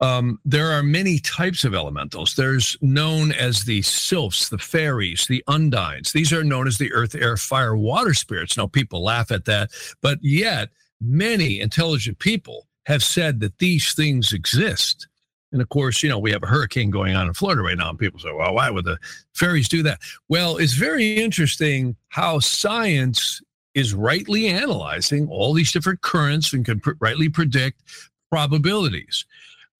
um, 0.00 0.40
there 0.44 0.70
are 0.72 0.82
many 0.82 1.18
types 1.18 1.64
of 1.64 1.74
elementals. 1.74 2.34
There's 2.34 2.76
known 2.80 3.32
as 3.32 3.64
the 3.64 3.82
sylphs, 3.82 4.48
the 4.48 4.58
fairies, 4.58 5.26
the 5.28 5.44
undines. 5.46 6.12
These 6.12 6.32
are 6.32 6.42
known 6.42 6.66
as 6.66 6.78
the 6.78 6.92
earth, 6.92 7.14
air, 7.14 7.36
fire, 7.36 7.76
water 7.76 8.14
spirits. 8.14 8.56
Now, 8.56 8.66
people 8.66 9.02
laugh 9.04 9.30
at 9.30 9.44
that, 9.44 9.70
but 10.00 10.18
yet 10.22 10.70
many 11.00 11.60
intelligent 11.60 12.18
people 12.18 12.66
have 12.86 13.02
said 13.02 13.40
that 13.40 13.58
these 13.58 13.92
things 13.92 14.32
exist. 14.32 15.06
And 15.52 15.60
of 15.60 15.68
course, 15.68 16.02
you 16.02 16.08
know, 16.08 16.18
we 16.18 16.30
have 16.30 16.42
a 16.42 16.46
hurricane 16.46 16.90
going 16.90 17.16
on 17.16 17.26
in 17.26 17.34
Florida 17.34 17.62
right 17.62 17.76
now, 17.76 17.90
and 17.90 17.98
people 17.98 18.20
say, 18.20 18.32
well, 18.32 18.54
why 18.54 18.70
would 18.70 18.84
the 18.84 18.98
fairies 19.34 19.68
do 19.68 19.82
that? 19.82 20.00
Well, 20.28 20.56
it's 20.56 20.74
very 20.74 21.14
interesting 21.14 21.96
how 22.08 22.38
science 22.38 23.42
is 23.74 23.94
rightly 23.94 24.46
analyzing 24.48 25.28
all 25.28 25.52
these 25.52 25.72
different 25.72 26.02
currents 26.02 26.52
and 26.52 26.64
can 26.64 26.80
pr- 26.80 26.92
rightly 27.00 27.28
predict 27.28 27.82
probabilities 28.30 29.24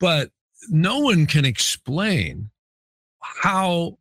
but 0.01 0.31
no 0.71 0.99
one 0.99 1.27
can 1.27 1.45
explain 1.45 2.51
how 3.21 3.99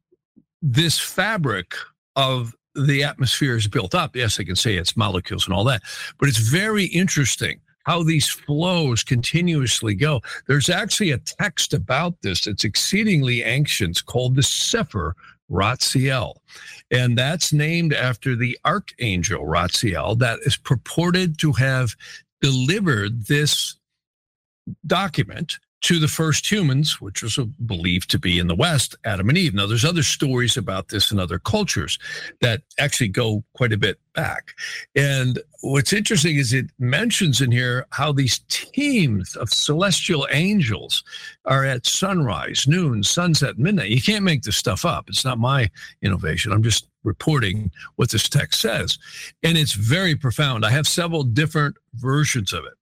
this 0.61 0.97
fabric 0.97 1.75
of 2.15 2.55
the 2.73 3.03
atmosphere 3.03 3.55
is 3.55 3.67
built 3.67 3.93
up. 3.93 4.15
Yes, 4.15 4.37
they 4.37 4.45
can 4.45 4.55
say 4.55 4.75
it's 4.75 4.97
molecules 4.97 5.45
and 5.45 5.53
all 5.53 5.65
that, 5.65 5.81
but 6.17 6.29
it's 6.29 6.37
very 6.37 6.85
interesting 6.85 7.59
how 7.85 8.03
these 8.03 8.27
flows 8.27 9.03
continuously 9.03 9.95
go. 9.95 10.21
There's 10.47 10.69
actually 10.69 11.11
a 11.11 11.17
text 11.17 11.73
about 11.73 12.21
this 12.21 12.45
that's 12.45 12.63
exceedingly 12.63 13.41
ancient 13.43 14.05
called 14.05 14.35
the 14.35 14.43
Sefer 14.43 15.15
Ratziel. 15.49 16.35
And 16.91 17.17
that's 17.17 17.51
named 17.51 17.93
after 17.93 18.35
the 18.35 18.57
archangel 18.65 19.45
Ratziel 19.45 20.17
that 20.19 20.39
is 20.43 20.57
purported 20.57 21.39
to 21.39 21.53
have 21.53 21.95
delivered 22.41 23.25
this 23.25 23.75
document 24.85 25.59
to 25.81 25.99
the 25.99 26.07
first 26.07 26.49
humans, 26.49 26.99
which 26.99 27.23
was 27.23 27.37
believed 27.65 28.09
to 28.11 28.19
be 28.19 28.37
in 28.37 28.47
the 28.47 28.55
West, 28.55 28.95
Adam 29.05 29.29
and 29.29 29.37
Eve. 29.37 29.53
Now, 29.53 29.65
there's 29.65 29.85
other 29.85 30.03
stories 30.03 30.57
about 30.57 30.89
this 30.89 31.11
in 31.11 31.19
other 31.19 31.39
cultures 31.39 31.97
that 32.41 32.61
actually 32.77 33.07
go 33.07 33.43
quite 33.53 33.71
a 33.71 33.77
bit 33.77 33.97
back. 34.13 34.51
And 34.95 35.39
what's 35.61 35.93
interesting 35.93 36.35
is 36.35 36.51
it 36.51 36.69
mentions 36.79 37.39
in 37.39 37.51
here 37.51 37.85
how 37.91 38.11
these 38.11 38.39
teams 38.49 39.35
of 39.37 39.49
celestial 39.49 40.27
angels 40.31 41.03
are 41.45 41.63
at 41.63 41.85
sunrise, 41.85 42.65
noon, 42.67 43.03
sunset, 43.03 43.57
midnight. 43.57 43.89
You 43.89 44.01
can't 44.01 44.25
make 44.25 44.43
this 44.43 44.57
stuff 44.57 44.83
up. 44.83 45.07
It's 45.07 45.25
not 45.25 45.39
my 45.39 45.69
innovation. 46.01 46.51
I'm 46.51 46.63
just 46.63 46.87
reporting 47.03 47.71
what 47.95 48.11
this 48.11 48.27
text 48.27 48.59
says. 48.59 48.97
And 49.43 49.57
it's 49.57 49.73
very 49.73 50.15
profound. 50.15 50.65
I 50.65 50.71
have 50.71 50.87
several 50.87 51.23
different 51.23 51.77
versions 51.93 52.51
of 52.51 52.65
it. 52.65 52.73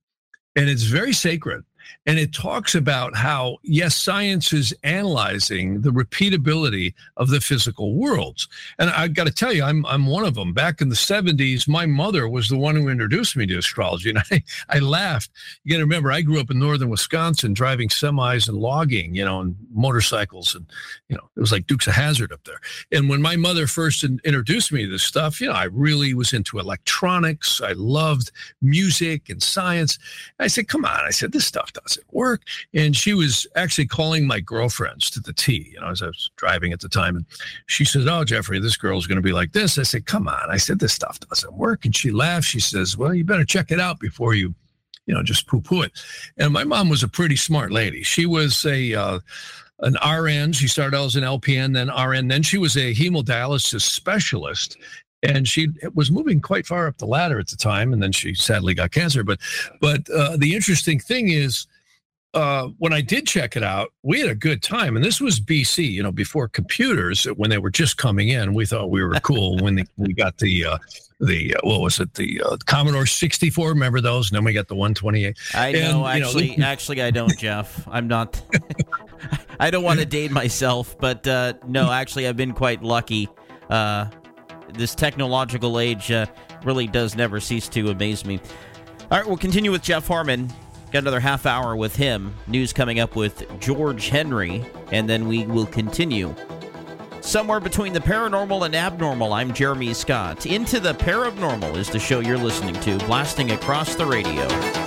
And 0.56 0.68
it's 0.68 0.84
very 0.84 1.14
sacred 1.14 1.64
and 2.06 2.18
it 2.18 2.34
talks 2.34 2.74
about 2.74 3.16
how, 3.16 3.58
yes, 3.64 3.96
science 3.96 4.54
is 4.54 4.74
analyzing 4.84 5.82
the 5.82 5.90
repeatability 5.90 6.94
of 7.18 7.30
the 7.30 7.42
physical 7.42 7.96
worlds. 7.96 8.48
And 8.80 8.90
I've 8.90 9.14
got 9.14 9.28
to 9.28 9.34
tell 9.34 9.52
you, 9.52 9.64
I'm, 9.64 9.86
I'm 9.86 10.08
one 10.08 10.24
of 10.24 10.36
them. 10.36 10.54
Back 10.54 10.80
in 10.80 10.88
the 10.88 10.96
70s, 10.96 11.68
my 11.68 11.86
mother 11.86 12.30
was 12.30 12.48
the 12.48 12.58
one 12.58 12.76
who 12.76 12.88
introduced 12.88 13.36
me 13.36 13.46
to 13.48 13.58
astrology. 13.58 13.98
And 14.18 14.24
I, 14.32 14.44
I 14.70 14.80
laughed. 14.80 15.32
You 15.64 15.74
got 15.74 15.78
to 15.80 15.84
remember, 15.84 16.12
I 16.14 16.22
grew 16.22 16.40
up 16.40 16.50
in 16.50 16.60
northern 16.60 16.90
Wisconsin 16.90 17.54
driving 17.54 17.90
semis 17.90 18.48
and 18.48 18.58
logging, 18.58 19.14
you 19.16 19.26
know, 19.26 19.42
and 19.42 19.56
motorcycles. 19.74 20.56
And, 20.56 20.66
you 21.10 21.18
know, 21.18 21.30
it 21.36 21.40
was 21.40 21.52
like 21.52 21.68
Dukes 21.68 21.88
of 21.88 21.94
Hazzard 21.94 22.32
up 22.32 22.44
there. 22.46 22.60
And 22.92 23.10
when 23.10 23.22
my 23.22 23.36
mother 23.36 23.68
first 23.68 24.06
in, 24.06 24.22
introduced 24.24 24.72
me 24.72 24.86
to 24.86 24.92
this 24.92 25.04
stuff, 25.04 25.42
you 25.42 25.48
know, 25.48 25.54
I 25.54 25.66
really 25.66 26.14
was 26.14 26.32
into 26.32 26.58
electronics. 26.58 27.60
I 27.62 27.74
loved 27.74 28.32
music 28.62 29.30
and 29.30 29.44
science. 29.44 30.00
I 30.40 30.48
said, 30.48 30.70
come 30.70 30.86
on. 30.86 31.04
I 31.06 31.12
said, 31.12 31.34
this 31.34 31.46
stuff 31.46 31.74
doesn't 31.84 32.06
work. 32.14 32.42
And 32.74 32.96
she 32.96 33.14
was 33.14 33.48
actually 33.56 33.88
calling 33.88 34.28
my 34.28 34.40
girlfriends 34.40 35.10
to 35.12 35.20
the 35.20 35.34
T, 35.34 35.72
you 35.74 35.80
know, 35.80 35.88
as 35.88 36.02
I 36.02 36.08
was 36.08 36.32
driving 36.36 36.74
at 36.74 36.80
the 36.80 36.90
time. 36.90 37.16
And 37.16 37.26
she 37.68 37.86
says, 37.86 38.08
Oh, 38.08 38.24
Jeffrey, 38.24 38.60
this 38.60 38.78
girl's 38.78 39.08
going 39.08 39.18
to 39.18 39.22
be 39.22 39.34
like 39.34 39.54
this. 39.54 39.78
I 39.78 39.84
said, 39.84 40.06
Come 40.06 40.28
on. 40.28 40.50
I 40.50 40.58
said, 40.58 40.80
This 40.80 40.94
stuff 40.94 41.20
doesn't 41.20 41.54
work. 41.54 41.86
And 41.86 41.96
she 41.96 42.12
laughed. 42.12 42.48
She 42.48 42.60
says, 42.60 42.98
Well, 42.98 43.14
you 43.14 43.24
better 43.24 43.46
check 43.46 43.72
it 43.72 43.80
out 43.80 44.00
before 44.00 44.34
you, 44.34 44.54
you 45.06 45.14
know, 45.14 45.24
just 45.24 45.48
poo 45.48 45.62
poo 45.62 45.84
it. 45.84 45.92
And 46.38 46.54
my 46.54 46.64
mom 46.64 46.90
was 46.90 47.04
a 47.04 47.08
pretty 47.08 47.36
smart 47.36 47.72
lady. 47.72 48.04
She 48.04 48.26
was 48.26 48.66
a, 48.66 48.94
uh, 48.94 49.20
an 49.80 49.96
RN. 50.06 50.54
She 50.54 50.68
started 50.68 50.98
out 50.98 51.06
as 51.06 51.16
an 51.16 51.24
LPN, 51.24 51.74
then 51.74 51.90
RN. 51.90 52.28
Then 52.28 52.44
she 52.44 52.58
was 52.58 52.76
a 52.76 52.94
hemodialysis 52.94 53.82
specialist 53.82 54.78
and 55.24 55.48
she 55.48 55.70
was 55.94 56.12
moving 56.12 56.42
quite 56.42 56.66
far 56.66 56.88
up 56.88 56.98
the 56.98 57.06
ladder 57.06 57.40
at 57.40 57.48
the 57.48 57.56
time, 57.56 57.94
and 57.94 58.02
then 58.02 58.12
she 58.12 58.34
sadly 58.34 58.74
got 58.74 58.92
cancer. 58.92 59.24
But 59.24 59.40
but 59.82 60.10
uh, 60.10 60.38
the 60.38 60.56
interesting 60.56 61.00
thing 61.00 61.30
is. 61.30 61.68
Uh, 62.34 62.68
when 62.78 62.94
I 62.94 63.02
did 63.02 63.26
check 63.26 63.56
it 63.56 63.64
out, 63.64 63.94
we 64.04 64.20
had 64.20 64.30
a 64.30 64.36
good 64.36 64.62
time, 64.62 64.96
and 64.96 65.04
this 65.04 65.20
was 65.20 65.40
BC. 65.40 65.90
You 65.90 66.04
know, 66.04 66.12
before 66.12 66.48
computers, 66.48 67.24
when 67.24 67.50
they 67.50 67.58
were 67.58 67.72
just 67.72 67.98
coming 67.98 68.30
in, 68.30 68.54
we 68.54 68.66
thought 68.66 68.92
we 68.92 69.02
were 69.02 69.16
cool 69.22 69.58
when 69.60 69.76
the, 69.76 69.88
we 69.96 70.14
got 70.14 70.38
the 70.38 70.66
uh, 70.66 70.78
the 71.20 71.56
uh, 71.56 71.60
what 71.64 71.82
was 71.82 72.00
it 72.00 72.14
the 72.14 72.42
uh, 72.46 72.58
Commodore 72.66 73.06
64 73.06 73.70
remember 73.70 74.02
those 74.02 74.30
and 74.30 74.36
then 74.36 74.44
we 74.44 74.54
got 74.54 74.68
the 74.68 74.76
128 74.76 75.36
I 75.54 75.70
And, 75.70 75.80
know 75.80 76.02
you 76.02 76.06
actually 76.06 76.58
actually 76.58 77.02
I 77.02 77.12
don't 77.12 77.38
Jeff 77.40 77.88
I'm 77.88 78.08
not 78.08 78.42
I 79.60 79.72
don't 79.72 79.84
want 79.84 80.00
to 80.00 80.06
date 80.06 80.32
myself 80.32 80.98
but 81.00 81.28
uh, 81.28 81.54
no 81.68 81.92
actually 81.92 82.28
I've 82.28 82.38
been 82.38 82.54
quite 82.54 82.84
lucky 82.84 83.28
uh, 83.70 84.10
this 84.74 84.96
technological 84.96 85.80
age 85.80 86.12
uh, 86.12 86.26
really 86.64 86.88
does 86.88 87.16
never 87.16 87.40
cease 87.40 87.68
to 87.70 87.90
amaze 87.90 88.26
me 88.26 88.40
all 89.12 89.18
right 89.18 89.28
we'll 89.28 89.38
continue 89.38 89.72
with 89.72 89.82
Jeff 89.82 90.08
Harman 90.08 90.48
got 90.92 91.00
another 91.00 91.20
half 91.20 91.46
hour 91.46 91.76
with 91.76 91.96
him 91.96 92.34
news 92.48 92.74
coming 92.74 93.00
up 93.00 93.16
with 93.16 93.44
George 93.60 94.10
Henry 94.10 94.66
and 94.92 95.10
then 95.10 95.28
we 95.28 95.46
will 95.46 95.68
continue 95.68 96.34
Somewhere 97.28 97.60
between 97.60 97.92
the 97.92 98.00
paranormal 98.00 98.66
and 98.66 98.74
abnormal, 98.74 99.34
I'm 99.34 99.54
Jeremy 99.54 99.94
Scott. 99.94 100.46
Into 100.46 100.80
the 100.80 100.94
Paranormal 100.94 101.76
is 101.76 101.90
the 101.90 102.00
show 102.00 102.22
you're 102.22 102.38
listening 102.38 102.76
to, 102.76 102.98
blasting 103.00 103.52
across 103.52 103.96
the 103.96 104.06
radio. 104.06 104.87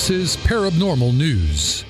This 0.00 0.08
is 0.08 0.36
Paranormal 0.46 1.14
News. 1.14 1.84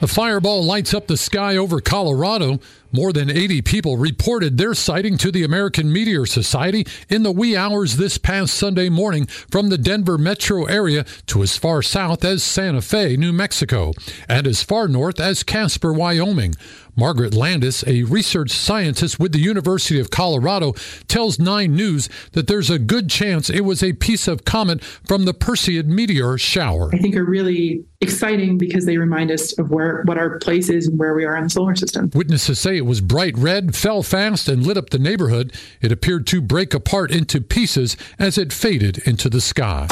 A 0.00 0.06
fireball 0.06 0.62
lights 0.62 0.94
up 0.94 1.08
the 1.08 1.16
sky 1.16 1.56
over 1.56 1.80
Colorado. 1.80 2.60
More 2.92 3.12
than 3.12 3.28
80 3.28 3.62
people 3.62 3.96
reported 3.96 4.58
their 4.58 4.74
sighting 4.74 5.18
to 5.18 5.32
the 5.32 5.42
American 5.42 5.92
Meteor 5.92 6.24
Society 6.24 6.86
in 7.08 7.24
the 7.24 7.32
wee 7.32 7.56
hours 7.56 7.96
this 7.96 8.16
past 8.16 8.54
Sunday 8.54 8.88
morning 8.88 9.26
from 9.26 9.70
the 9.70 9.76
Denver 9.76 10.18
metro 10.18 10.66
area 10.66 11.04
to 11.26 11.42
as 11.42 11.56
far 11.56 11.82
south 11.82 12.24
as 12.24 12.44
Santa 12.44 12.80
Fe, 12.80 13.16
New 13.16 13.32
Mexico, 13.32 13.92
and 14.28 14.46
as 14.46 14.62
far 14.62 14.86
north 14.86 15.18
as 15.18 15.42
Casper, 15.42 15.92
Wyoming. 15.92 16.54
Margaret 16.94 17.34
Landis, 17.34 17.84
a 17.86 18.02
research 18.04 18.50
scientist 18.50 19.18
with 19.18 19.32
the 19.32 19.38
University 19.38 19.98
of 19.98 20.10
Colorado, 20.10 20.74
tells 21.08 21.38
Nine 21.38 21.74
News 21.74 22.08
that 22.32 22.46
there's 22.46 22.70
a 22.70 22.78
good 22.78 23.08
chance 23.08 23.48
it 23.48 23.64
was 23.64 23.82
a 23.82 23.94
piece 23.94 24.28
of 24.28 24.44
comet 24.44 24.82
from 24.84 25.24
the 25.24 25.32
Perseid 25.32 25.86
meteor 25.86 26.36
shower. 26.36 26.90
I 26.92 26.98
think 26.98 27.16
are 27.16 27.24
really 27.24 27.84
exciting 28.00 28.58
because 28.58 28.84
they 28.84 28.98
remind 28.98 29.30
us 29.30 29.58
of 29.58 29.70
where 29.70 30.02
what 30.04 30.18
our 30.18 30.38
place 30.38 30.68
is 30.68 30.88
and 30.88 30.98
where 30.98 31.14
we 31.14 31.24
are 31.24 31.36
in 31.36 31.44
the 31.44 31.50
solar 31.50 31.74
system. 31.74 32.10
Witnesses 32.14 32.58
say 32.58 32.76
it 32.76 32.86
was 32.86 33.00
bright 33.00 33.36
red, 33.38 33.74
fell 33.74 34.02
fast, 34.02 34.48
and 34.48 34.66
lit 34.66 34.76
up 34.76 34.90
the 34.90 34.98
neighborhood. 34.98 35.52
It 35.80 35.92
appeared 35.92 36.26
to 36.28 36.40
break 36.42 36.74
apart 36.74 37.10
into 37.10 37.40
pieces 37.40 37.96
as 38.18 38.36
it 38.36 38.52
faded 38.52 38.98
into 39.06 39.30
the 39.30 39.40
sky. 39.40 39.88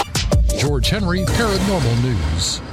George 0.58 0.90
Henry, 0.90 1.24
Paranormal 1.24 2.02
News. 2.02 2.69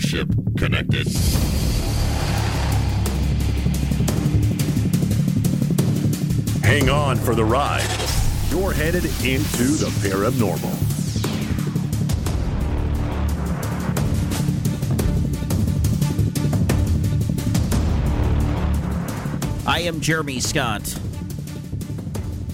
Mothership 0.00 0.56
connected. 0.56 1.06
Hang 6.64 6.88
on 6.88 7.16
for 7.16 7.34
the 7.34 7.44
ride. 7.44 7.84
You're 8.50 8.72
headed 8.72 9.04
into 9.24 9.64
the 9.76 9.90
paranormal. 10.00 10.74
I 19.66 19.80
am 19.80 20.00
Jeremy 20.00 20.40
Scott. 20.40 20.82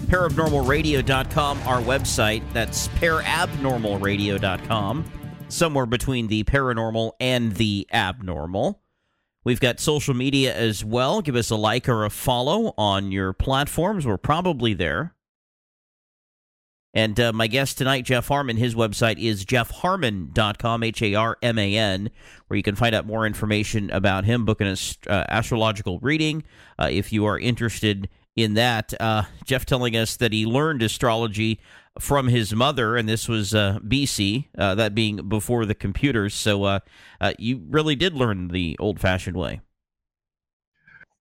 Paranormalradio.com, 0.07 1.61
our 1.67 1.81
website. 1.81 2.43
That's 2.53 2.89
parabnormalradio.com. 2.89 5.05
Somewhere 5.49 5.87
between 5.87 6.27
the 6.27 6.45
paranormal 6.45 7.13
and 7.21 7.55
the 7.55 7.87
abnormal. 7.93 8.81
We've 9.45 9.61
got 9.61 9.79
social 9.79 10.13
media 10.13 10.55
as 10.55 10.85
well. 10.85 11.23
Give 11.23 11.37
us 11.37 11.51
a 11.51 11.57
like 11.57 11.89
or 11.89 12.05
a 12.05 12.11
follow 12.11 12.75
on 12.77 13.13
your 13.13 13.33
platforms. 13.33 14.05
We're 14.05 14.19
probably 14.19 14.75
there. 14.75 15.15
And 16.93 17.21
uh, 17.21 17.33
my 17.33 17.47
guest 17.47 17.79
tonight, 17.79 18.07
Jeff 18.07 18.27
Harman, 18.27 18.57
his 18.57 18.75
website 18.75 19.19
is 19.19 19.45
jeffharman.com, 19.45 20.83
H 20.83 21.03
A 21.03 21.15
R 21.15 21.37
M 21.43 21.59
A 21.59 21.77
N, 21.77 22.11
where 22.49 22.57
you 22.57 22.63
can 22.63 22.75
find 22.75 22.95
out 22.95 23.07
more 23.07 23.27
information 23.27 23.91
about 23.91 24.25
him, 24.25 24.47
booking 24.47 24.67
an 24.67 24.77
uh, 25.07 25.25
astrological 25.29 26.01
reading 26.01 26.43
uh, 26.79 26.89
if 26.91 27.13
you 27.13 27.27
are 27.27 27.39
interested 27.39 28.09
in 28.35 28.55
that. 28.55 28.95
Uh, 28.99 29.25
Jeff 29.45 29.67
telling 29.67 29.95
us 29.95 30.17
that 30.17 30.33
he 30.33 30.47
learned 30.47 30.83
astrology 30.83 31.61
from 31.99 32.29
his 32.29 32.55
mother, 32.55 32.97
and 32.97 33.09
this 33.09 33.29
was 33.29 33.55
uh, 33.55 33.79
BC, 33.87 34.47
uh, 34.57 34.75
that 34.75 34.95
being 34.95 35.29
before 35.29 35.65
the 35.65 35.75
computers. 35.75 36.35
So 36.35 36.81
you 37.39 37.63
really 37.69 37.97
did 37.97 38.15
learn 38.15 38.49
the 38.49 38.77
old 38.79 39.01
fashioned 39.01 39.37
way. 39.37 39.61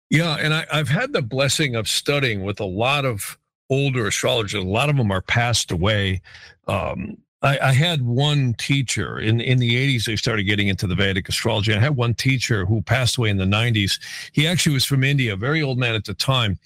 Yeah, 0.09 0.35
and 0.35 0.53
I, 0.53 0.65
I've 0.71 0.89
had 0.89 1.13
the 1.13 1.21
blessing 1.21 1.75
of 1.75 1.87
studying 1.87 2.43
with 2.43 2.59
a 2.59 2.65
lot 2.65 3.05
of 3.05 3.37
older 3.69 4.07
astrologers. 4.07 4.53
A 4.53 4.65
lot 4.65 4.89
of 4.89 4.97
them 4.97 5.11
are 5.11 5.21
passed 5.21 5.71
away. 5.71 6.21
Um, 6.67 7.17
I, 7.41 7.59
I, 7.59 7.71
had 7.73 8.01
one 8.01 8.53
teacher 8.55 9.19
in, 9.19 9.39
in 9.39 9.59
the 9.59 9.75
80s, 9.75 10.05
they 10.05 10.15
started 10.15 10.43
getting 10.43 10.67
into 10.67 10.87
the 10.87 10.95
Vedic 10.95 11.29
astrology. 11.29 11.73
I 11.73 11.79
had 11.79 11.95
one 11.95 12.13
teacher 12.13 12.65
who 12.65 12.81
passed 12.81 13.17
away 13.17 13.29
in 13.29 13.37
the 13.37 13.45
90s. 13.45 13.99
He 14.31 14.47
actually 14.47 14.73
was 14.73 14.85
from 14.85 15.03
India, 15.03 15.35
very 15.35 15.61
old 15.61 15.77
man 15.77 15.95
at 15.95 16.05
the 16.05 16.13
time. 16.13 16.57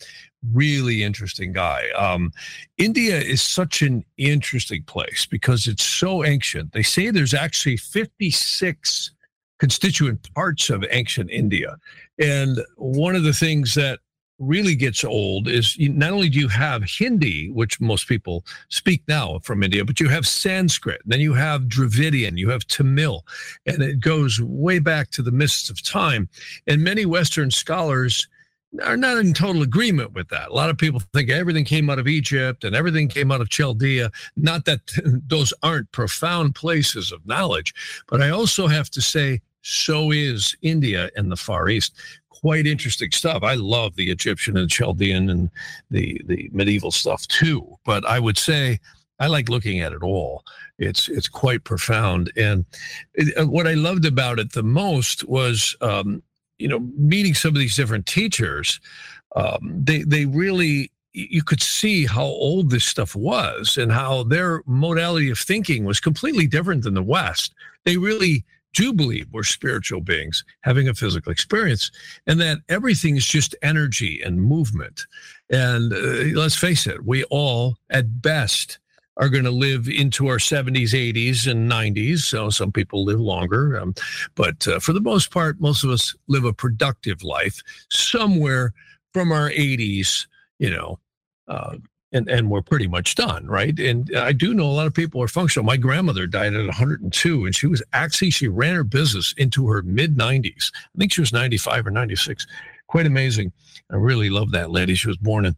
Really 0.54 1.04
interesting 1.04 1.52
guy. 1.52 1.90
Um, 1.98 2.32
India 2.78 3.20
is 3.20 3.42
such 3.42 3.82
an 3.82 4.06
interesting 4.18 4.84
place 4.84 5.26
because 5.26 5.68
it's 5.68 5.86
so 5.86 6.24
ancient. 6.24 6.72
They 6.72 6.84
say 6.84 7.10
there's 7.12 7.34
actually 7.34 7.78
56 7.78 9.12
constituent 9.60 10.34
parts 10.34 10.70
of 10.70 10.86
ancient 10.90 11.30
India. 11.30 11.78
And 12.18 12.60
one 12.78 13.16
of 13.16 13.24
the 13.24 13.34
things 13.34 13.74
that 13.76 14.00
really 14.40 14.76
gets 14.76 15.04
old 15.04 15.48
is 15.48 15.76
not 15.78 16.12
only 16.12 16.30
do 16.30 16.40
you 16.40 16.48
have 16.48 16.84
Hindi, 16.84 17.50
which 17.50 17.80
most 17.82 18.08
people 18.08 18.46
speak 18.70 19.04
now 19.08 19.40
from 19.40 19.62
India, 19.62 19.84
but 19.84 20.00
you 20.00 20.08
have 20.08 20.26
Sanskrit, 20.26 21.02
then 21.06 21.20
you 21.20 21.34
have 21.34 21.68
Dravidian, 21.68 22.38
you 22.38 22.50
have 22.50 22.66
Tamil, 22.68 23.26
and 23.66 23.82
it 23.82 24.00
goes 24.00 24.42
way 24.42 24.80
back 24.80 25.12
to 25.12 25.22
the 25.22 25.32
mists 25.32 25.70
of 25.70 25.84
time. 25.84 26.30
And 26.68 26.82
many 26.82 27.06
Western 27.06 27.52
scholars 27.52 28.28
are 28.84 28.98
not 28.98 29.18
in 29.18 29.34
total 29.34 29.62
agreement 29.64 30.14
with 30.14 30.30
that. 30.30 30.50
A 30.50 30.54
lot 30.54 30.70
of 30.70 30.78
people 30.78 31.02
think 31.14 31.30
everything 31.30 31.66
came 31.66 31.90
out 31.90 32.00
of 32.00 32.08
Egypt 32.08 32.64
and 32.64 32.76
everything 32.76 33.08
came 33.08 33.32
out 33.32 33.42
of 33.42 33.50
Chaldea. 33.50 34.12
Not 34.36 34.66
that 34.66 34.82
those 35.28 35.54
aren't 35.64 35.92
profound 35.92 36.56
places 36.56 37.12
of 37.12 37.26
knowledge, 37.26 37.74
but 38.08 38.22
I 38.22 38.30
also 38.30 38.68
have 38.68 38.90
to 38.92 39.02
say, 39.02 39.42
so 39.62 40.12
is 40.12 40.56
India 40.62 41.10
and 41.16 41.32
the 41.32 41.36
Far 41.36 41.70
East 41.70 41.94
quite 42.30 42.66
interesting 42.66 43.12
stuff. 43.12 43.44
I 43.44 43.56
love 43.56 43.96
the 43.96 44.10
Egyptian 44.10 44.56
and 44.56 44.70
Chaldean 44.70 45.30
and 45.30 45.50
the 45.92 46.22
the 46.26 46.50
medieval 46.54 46.92
stuff 46.92 47.28
too. 47.28 47.78
But 47.86 48.06
I 48.06 48.20
would 48.20 48.38
say 48.38 48.80
I 49.20 49.28
like 49.28 49.50
looking 49.50 49.82
at 49.82 49.92
it 49.92 50.02
all. 50.02 50.44
It's 50.78 51.10
it's 51.10 51.28
quite 51.28 51.64
profound. 51.66 52.32
And 52.38 52.66
it, 53.14 53.48
what 53.48 53.68
I 53.68 53.74
loved 53.74 54.06
about 54.06 54.40
it 54.40 54.54
the 54.54 54.64
most 54.64 55.28
was, 55.28 55.76
um, 55.82 56.24
you 56.60 56.68
know, 56.68 56.80
meeting 56.96 57.34
some 57.34 57.50
of 57.50 57.60
these 57.60 57.76
different 57.76 58.06
teachers. 58.06 58.80
Um, 59.36 59.82
they 59.84 60.04
they 60.04 60.26
really 60.26 60.92
you 61.14 61.44
could 61.44 61.62
see 61.62 62.06
how 62.06 62.26
old 62.26 62.70
this 62.70 62.86
stuff 62.86 63.16
was 63.16 63.78
and 63.78 63.92
how 63.92 64.24
their 64.24 64.62
modality 64.68 65.30
of 65.30 65.40
thinking 65.40 65.84
was 65.84 66.00
completely 66.00 66.46
different 66.46 66.84
than 66.84 66.94
the 66.94 67.04
West. 67.04 67.54
They 67.84 67.98
really 67.98 68.46
do 68.74 68.94
believe 68.94 69.28
we're 69.32 69.44
spiritual 69.44 70.02
beings 70.02 70.44
having 70.62 70.88
a 70.88 70.94
physical 70.94 71.32
experience 71.32 71.90
and 72.28 72.40
that 72.40 72.60
everything 72.70 73.18
is 73.18 73.26
just 73.26 73.56
energy 73.64 74.22
and 74.24 74.42
movement. 74.42 75.08
And 75.50 75.92
uh, 75.92 76.40
let's 76.40 76.56
face 76.56 76.86
it, 76.86 77.06
we 77.06 77.24
all, 77.26 77.78
at 77.90 78.22
best, 78.22 78.78
are 79.20 79.30
going 79.30 79.44
to 79.44 79.52
live 79.52 79.88
into 79.88 80.28
our 80.28 80.38
70s, 80.38 80.94
80s, 80.94 81.46
and 81.46 81.70
90s. 81.70 82.20
So 82.20 82.50
some 82.50 82.72
people 82.72 83.04
live 83.04 83.20
longer. 83.20 83.78
Um, 83.78 83.94
but 84.36 84.66
uh, 84.68 84.80
for 84.80 84.94
the 84.94 85.02
most 85.02 85.30
part, 85.30 85.60
most 85.60 85.84
of 85.84 85.90
us 85.92 86.16
live 86.28 86.46
a 86.46 86.54
productive 86.54 87.22
life 87.22 87.62
somewhere 87.92 88.74
from 89.14 89.32
our 89.32 89.50
80s, 89.50 90.26
you 90.58 90.70
know, 90.70 91.00
uh, 91.48 91.76
and 92.12 92.28
and 92.28 92.50
we're 92.50 92.64
pretty 92.64 92.88
much 92.88 93.14
done, 93.14 93.46
right? 93.46 93.78
And 93.80 94.10
I 94.18 94.32
do 94.32 94.54
know 94.54 94.66
a 94.66 94.74
lot 94.74 94.88
of 94.88 94.96
people 94.96 95.22
are 95.22 95.28
functional. 95.28 95.64
My 95.64 95.78
grandmother 95.78 96.26
died 96.26 96.56
at 96.56 96.66
102, 96.66 97.46
and 97.46 97.56
she 97.56 97.68
was 97.68 97.84
actually 97.94 98.32
she 98.32 98.48
ran 98.48 98.74
her 98.76 98.84
business 98.84 99.34
into 99.38 99.68
her 99.68 99.84
mid 99.84 100.18
90s. 100.18 100.72
I 100.74 100.98
think 100.98 101.14
she 101.14 101.22
was 101.22 101.34
95 101.34 101.86
or 101.86 101.92
96. 101.92 102.48
Quite 102.88 103.06
amazing. 103.06 103.52
I 103.92 103.98
really 103.98 104.32
love 104.32 104.52
that 104.52 104.72
lady. 104.72 104.96
She 104.96 105.08
was 105.08 105.18
born 105.18 105.46
in 105.46 105.56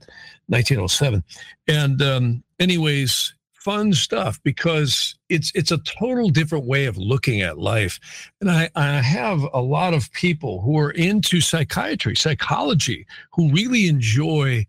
1907. 0.47 1.23
And 1.67 2.01
um, 2.01 2.43
anyways, 2.59 3.33
fun 3.63 3.93
stuff 3.93 4.39
because 4.43 5.15
it's 5.29 5.51
it's 5.53 5.71
a 5.71 5.77
total 5.79 6.29
different 6.29 6.65
way 6.65 6.85
of 6.85 6.97
looking 6.97 7.41
at 7.41 7.57
life. 7.57 7.99
And 8.41 8.49
I, 8.49 8.69
I 8.75 9.01
have 9.01 9.41
a 9.53 9.61
lot 9.61 9.93
of 9.93 10.11
people 10.13 10.61
who 10.61 10.77
are 10.79 10.91
into 10.91 11.41
psychiatry, 11.41 12.15
psychology, 12.15 13.05
who 13.31 13.51
really 13.51 13.87
enjoy 13.87 14.65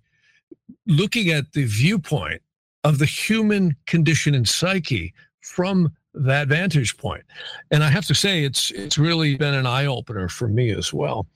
looking 0.86 1.30
at 1.30 1.52
the 1.52 1.64
viewpoint 1.64 2.42
of 2.84 2.98
the 2.98 3.06
human 3.06 3.76
condition 3.86 4.34
and 4.34 4.48
psyche 4.48 5.14
from 5.40 5.92
that 6.14 6.48
vantage 6.48 6.96
point. 6.98 7.24
And 7.70 7.82
I 7.82 7.88
have 7.88 8.06
to 8.06 8.14
say, 8.14 8.44
it's 8.44 8.70
it's 8.72 8.98
really 8.98 9.36
been 9.36 9.54
an 9.54 9.66
eye 9.66 9.86
opener 9.86 10.28
for 10.28 10.48
me 10.48 10.70
as 10.70 10.92
well. 10.92 11.26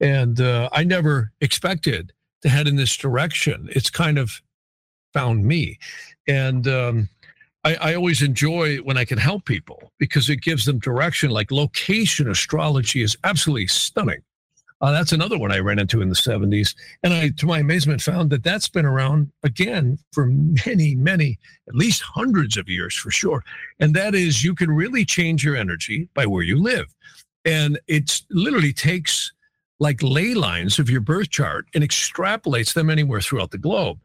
And 0.00 0.40
uh, 0.40 0.68
I 0.72 0.82
never 0.82 1.30
expected 1.40 2.12
to 2.42 2.48
head 2.48 2.66
in 2.66 2.76
this 2.76 2.96
direction. 2.96 3.68
It's 3.70 3.90
kind 3.90 4.18
of 4.18 4.42
found 5.12 5.44
me, 5.44 5.78
and 6.26 6.66
um, 6.68 7.08
I, 7.64 7.74
I 7.76 7.94
always 7.94 8.22
enjoy 8.22 8.78
when 8.78 8.96
I 8.96 9.04
can 9.04 9.18
help 9.18 9.44
people 9.44 9.92
because 9.98 10.28
it 10.28 10.42
gives 10.42 10.64
them 10.64 10.78
direction. 10.78 11.30
Like 11.30 11.50
location 11.50 12.30
astrology 12.30 13.02
is 13.02 13.16
absolutely 13.24 13.66
stunning. 13.66 14.22
Uh, 14.80 14.92
that's 14.92 15.12
another 15.12 15.38
one 15.38 15.50
I 15.50 15.60
ran 15.60 15.78
into 15.78 16.02
in 16.02 16.10
the 16.10 16.14
70s. 16.14 16.74
And 17.02 17.14
I, 17.14 17.30
to 17.38 17.46
my 17.46 17.60
amazement, 17.60 18.02
found 18.02 18.28
that 18.30 18.42
that's 18.42 18.68
been 18.68 18.84
around 18.84 19.32
again 19.42 19.98
for 20.12 20.26
many, 20.26 20.94
many, 20.94 21.38
at 21.68 21.74
least 21.74 22.02
hundreds 22.02 22.58
of 22.58 22.68
years 22.68 22.94
for 22.94 23.10
sure. 23.10 23.42
And 23.80 23.94
that 23.94 24.14
is 24.14 24.44
you 24.44 24.54
can 24.54 24.70
really 24.70 25.06
change 25.06 25.42
your 25.42 25.56
energy 25.56 26.08
by 26.12 26.26
where 26.26 26.42
you 26.42 26.58
live. 26.58 26.94
And 27.46 27.78
it 27.86 28.22
literally 28.30 28.72
takes 28.74 29.32
like 29.80 30.02
ley 30.02 30.34
lines 30.34 30.78
of 30.78 30.90
your 30.90 31.00
birth 31.00 31.30
chart 31.30 31.66
and 31.74 31.82
extrapolates 31.82 32.74
them 32.74 32.90
anywhere 32.90 33.20
throughout 33.20 33.52
the 33.52 33.58
globe. 33.58 33.98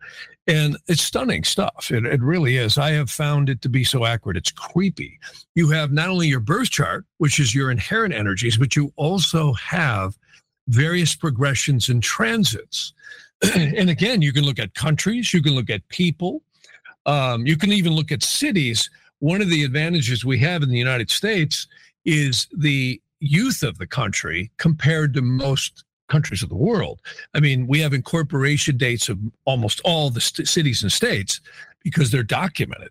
And 0.50 0.78
it's 0.88 1.04
stunning 1.04 1.43
stuff. 1.43 1.91
It, 1.91 2.08
it 2.08 2.24
really 2.24 2.58
is. 2.58 2.80
I 2.80 2.89
have 2.93 3.12
found 3.12 3.50
it 3.50 3.62
to 3.62 3.70
be 3.70 3.84
so 3.84 4.04
accurate. 4.04 4.36
It's 4.36 4.52
creepy. 4.52 5.20
You 5.54 5.70
have 5.70 5.91
not 5.91 6.10
only 6.10 6.28
your 6.28 6.39
birth 6.39 6.72
chart, 6.72 7.06
which 7.20 7.39
is 7.39 7.54
your 7.54 7.70
inherent 7.70 8.16
energies, 8.16 8.58
but 8.58 8.76
you 8.76 8.91
also 8.95 9.54
have 9.54 10.18
various 10.68 11.16
progressions 11.16 11.88
and 11.88 12.02
transits. 12.02 12.93
and 13.56 13.91
again, 13.91 14.24
you 14.24 14.34
can 14.34 14.43
look 14.43 14.58
at 14.58 14.74
countries, 14.74 15.36
you 15.36 15.43
can 15.43 15.54
look 15.54 15.70
at 15.70 15.88
people, 15.89 16.41
um, 17.06 17.45
you 17.45 17.56
can 17.56 17.72
even 17.72 17.93
look 17.93 18.12
at 18.12 18.24
cities. 18.24 18.89
One 19.20 19.41
of 19.41 19.50
the 19.50 19.64
advantages 19.64 20.26
we 20.26 20.39
have 20.39 20.64
in 20.64 20.70
the 20.70 20.80
United 20.80 21.12
States 21.12 21.68
is 22.06 22.47
the 22.58 23.00
youth 23.20 23.62
of 23.62 23.78
the 23.78 23.88
country 23.88 24.50
compared 24.58 25.14
to 25.14 25.22
most 25.22 25.84
countries 26.10 26.43
of 26.43 26.49
the 26.49 26.55
world. 26.55 26.99
I 27.34 27.39
mean, 27.39 27.68
we 27.68 27.80
have 27.80 27.93
incorporation 27.93 28.78
dates 28.78 29.07
of 29.10 29.18
almost 29.45 29.80
all 29.86 30.10
the 30.10 30.22
st- 30.22 30.47
cities 30.47 30.82
and 30.82 30.91
states 30.91 31.39
because 31.84 32.12
they're 32.12 32.24
documented. 32.24 32.89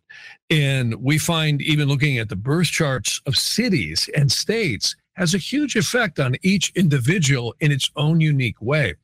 And 0.48 0.94
we 0.96 1.18
find 1.18 1.60
even 1.60 1.88
looking 1.88 2.18
at 2.18 2.28
the 2.28 2.36
birth 2.36 2.68
charts 2.68 3.20
of 3.26 3.36
cities 3.36 4.08
and 4.16 4.32
states 4.32 4.96
has 5.14 5.34
a 5.34 5.38
huge 5.38 5.76
effect 5.76 6.18
on 6.18 6.36
each 6.42 6.70
individual 6.74 7.54
in 7.60 7.72
its 7.72 7.90
own 7.96 8.20
unique 8.20 8.60
way. 8.62 8.94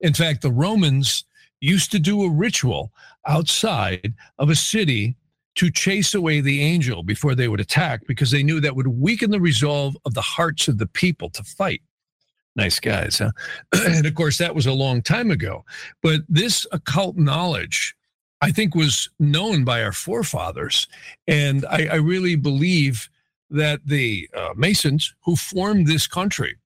In 0.00 0.12
fact, 0.12 0.42
the 0.42 0.52
Romans 0.52 1.24
used 1.60 1.90
to 1.92 1.98
do 1.98 2.22
a 2.22 2.30
ritual 2.30 2.92
outside 3.26 4.12
of 4.38 4.50
a 4.50 4.54
city 4.54 5.16
to 5.54 5.70
chase 5.70 6.14
away 6.14 6.40
the 6.40 6.62
angel 6.62 7.02
before 7.02 7.34
they 7.34 7.48
would 7.48 7.60
attack 7.60 8.02
because 8.06 8.30
they 8.30 8.42
knew 8.42 8.60
that 8.60 8.76
would 8.76 8.88
weaken 8.88 9.30
the 9.30 9.40
resolve 9.40 9.96
of 10.04 10.14
the 10.14 10.20
hearts 10.20 10.68
of 10.68 10.78
the 10.78 10.86
people 10.86 11.30
to 11.30 11.42
fight. 11.42 11.80
Nice 12.56 12.78
guys, 12.78 13.18
huh? 13.18 13.32
and 13.86 14.06
of 14.06 14.14
course, 14.14 14.38
that 14.38 14.54
was 14.54 14.66
a 14.66 14.72
long 14.72 15.02
time 15.02 15.30
ago. 15.30 15.64
But 16.02 16.20
this 16.28 16.66
occult 16.72 17.16
knowledge, 17.16 17.94
I 18.40 18.52
think, 18.52 18.74
was 18.74 19.08
known 19.18 19.64
by 19.64 19.82
our 19.82 19.92
forefathers. 19.92 20.86
And 21.26 21.66
I, 21.66 21.88
I 21.92 21.96
really 21.96 22.36
believe 22.36 23.08
that 23.50 23.80
the 23.84 24.28
uh, 24.36 24.50
Masons 24.56 25.14
who 25.24 25.36
formed 25.36 25.86
this 25.86 26.06
country, 26.06 26.56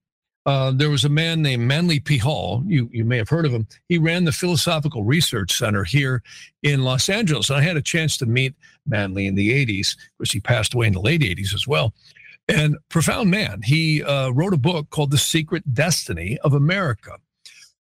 uh, 0.47 0.73
there 0.73 0.91
was 0.91 1.05
a 1.05 1.11
man 1.11 1.43
named 1.43 1.67
Manly 1.67 2.01
P. 2.01 2.17
Hall. 2.17 2.63
You, 2.67 2.89
you 2.93 3.05
may 3.05 3.19
have 3.19 3.29
heard 3.29 3.45
of 3.45 3.53
him. 3.53 3.67
He 3.89 3.99
ran 3.99 4.25
the 4.25 4.33
Philosophical 4.33 5.05
Research 5.05 5.53
Center 5.53 5.85
here 5.85 6.23
in 6.63 6.85
Los 6.85 7.09
Angeles. 7.09 7.51
And 7.51 7.59
I 7.59 7.63
had 7.63 7.77
a 7.77 7.83
chance 7.83 8.17
to 8.19 8.27
meet 8.27 8.55
Manly 8.87 9.27
in 9.27 9.35
the 9.35 9.67
80s. 9.67 9.93
Of 9.93 10.19
course, 10.19 10.33
he 10.33 10.41
passed 10.41 10.75
away 10.75 10.87
in 10.87 10.95
the 10.95 11.01
late 11.01 11.21
80s 11.23 11.55
as 11.55 11.67
well. 11.67 11.93
And 12.49 12.77
profound 12.89 13.31
man. 13.31 13.61
He 13.63 14.03
uh, 14.03 14.31
wrote 14.31 14.55
a 14.55 14.59
book 14.59 14.89
called 14.91 15.11
The 15.11 15.19
Secret 15.19 15.75
Destiny 15.75 16.39
of 16.43 16.55
America. 16.55 17.19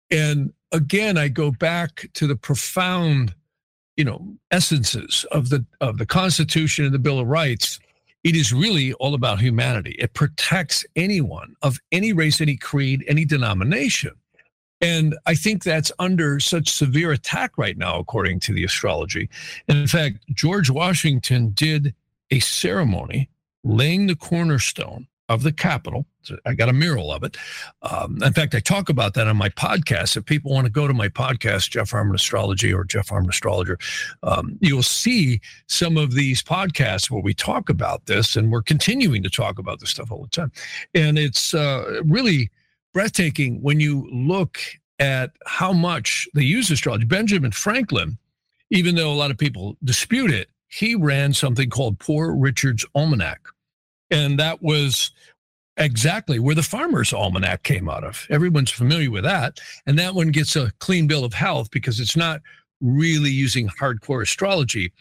And 0.09 0.53
again, 0.71 1.17
I 1.17 1.27
go 1.27 1.51
back 1.51 2.09
to 2.13 2.27
the 2.27 2.35
profound, 2.35 3.35
you 3.97 4.05
know, 4.05 4.35
essences 4.51 5.25
of 5.31 5.49
the 5.49 5.65
of 5.81 5.97
the 5.97 6.05
Constitution 6.05 6.85
and 6.85 6.93
the 6.93 6.99
Bill 6.99 7.19
of 7.19 7.27
Rights 7.27 7.79
it 8.23 8.35
is 8.35 8.53
really 8.53 8.93
all 8.93 9.13
about 9.13 9.39
humanity. 9.39 9.95
It 9.99 10.13
protects 10.13 10.85
anyone 10.95 11.55
of 11.61 11.77
any 11.91 12.13
race, 12.13 12.39
any 12.39 12.55
creed, 12.55 13.03
any 13.07 13.25
denomination. 13.25 14.11
And 14.79 15.15
I 15.25 15.35
think 15.35 15.63
that's 15.63 15.91
under 15.99 16.39
such 16.39 16.69
severe 16.69 17.11
attack 17.11 17.57
right 17.57 17.77
now, 17.77 17.99
according 17.99 18.39
to 18.41 18.53
the 18.53 18.63
astrology. 18.63 19.29
And 19.67 19.77
in 19.77 19.87
fact, 19.87 20.19
George 20.33 20.69
Washington 20.69 21.51
did 21.51 21.93
a 22.31 22.39
ceremony 22.39 23.29
laying 23.63 24.07
the 24.07 24.15
cornerstone 24.15 25.07
of 25.29 25.43
the 25.43 25.51
Capitol. 25.51 26.05
I 26.45 26.53
got 26.53 26.69
a 26.69 26.73
mural 26.73 27.11
of 27.11 27.23
it. 27.23 27.37
Um, 27.81 28.21
in 28.21 28.33
fact, 28.33 28.55
I 28.55 28.59
talk 28.59 28.89
about 28.89 29.13
that 29.15 29.27
on 29.27 29.37
my 29.37 29.49
podcast. 29.49 30.15
If 30.15 30.25
people 30.25 30.51
want 30.51 30.65
to 30.65 30.71
go 30.71 30.87
to 30.87 30.93
my 30.93 31.09
podcast, 31.09 31.69
Jeff 31.71 31.91
Harman 31.91 32.15
Astrology 32.15 32.73
or 32.73 32.83
Jeff 32.83 33.09
Harman 33.09 33.29
Astrologer, 33.29 33.77
um, 34.21 34.57
you'll 34.61 34.83
see 34.83 35.41
some 35.67 35.97
of 35.97 36.13
these 36.13 36.41
podcasts 36.41 37.09
where 37.09 37.21
we 37.21 37.33
talk 37.33 37.69
about 37.69 38.05
this, 38.05 38.35
and 38.35 38.51
we're 38.51 38.61
continuing 38.61 39.23
to 39.23 39.29
talk 39.29 39.59
about 39.59 39.79
this 39.79 39.89
stuff 39.89 40.11
all 40.11 40.21
the 40.21 40.29
time. 40.29 40.51
And 40.93 41.17
it's 41.17 41.53
uh, 41.53 42.01
really 42.05 42.49
breathtaking 42.93 43.61
when 43.61 43.79
you 43.79 44.07
look 44.11 44.59
at 44.99 45.31
how 45.45 45.73
much 45.73 46.27
they 46.33 46.43
use 46.43 46.69
astrology. 46.69 47.05
Benjamin 47.05 47.51
Franklin, 47.51 48.17
even 48.69 48.95
though 48.95 49.11
a 49.11 49.15
lot 49.15 49.31
of 49.31 49.37
people 49.37 49.77
dispute 49.83 50.31
it, 50.31 50.49
he 50.67 50.95
ran 50.95 51.33
something 51.33 51.69
called 51.69 51.99
Poor 51.99 52.33
Richard's 52.33 52.85
Almanac 52.95 53.39
and 54.13 54.39
that 54.39 54.61
was 54.61 55.11
exactly 55.77 56.37
where 56.37 56.53
the 56.53 56.61
Farmer's 56.61 57.13
Almanac 57.13 57.63
came 57.63 57.89
out 57.89 58.03
of. 58.03 58.27
Everyone's 58.29 58.69
familiar 58.69 59.09
with 59.09 59.23
that. 59.23 59.59
And 59.87 59.97
that 59.97 60.13
one 60.13 60.29
gets 60.29 60.55
a 60.55 60.71
clean 60.79 61.07
bill 61.07 61.25
of 61.25 61.33
health 61.33 61.71
because 61.71 61.99
it's 61.99 62.15
not 62.15 62.41
really 62.79 63.31
using 63.31 63.67
hardcore 63.67 64.21
astrology. 64.21 64.93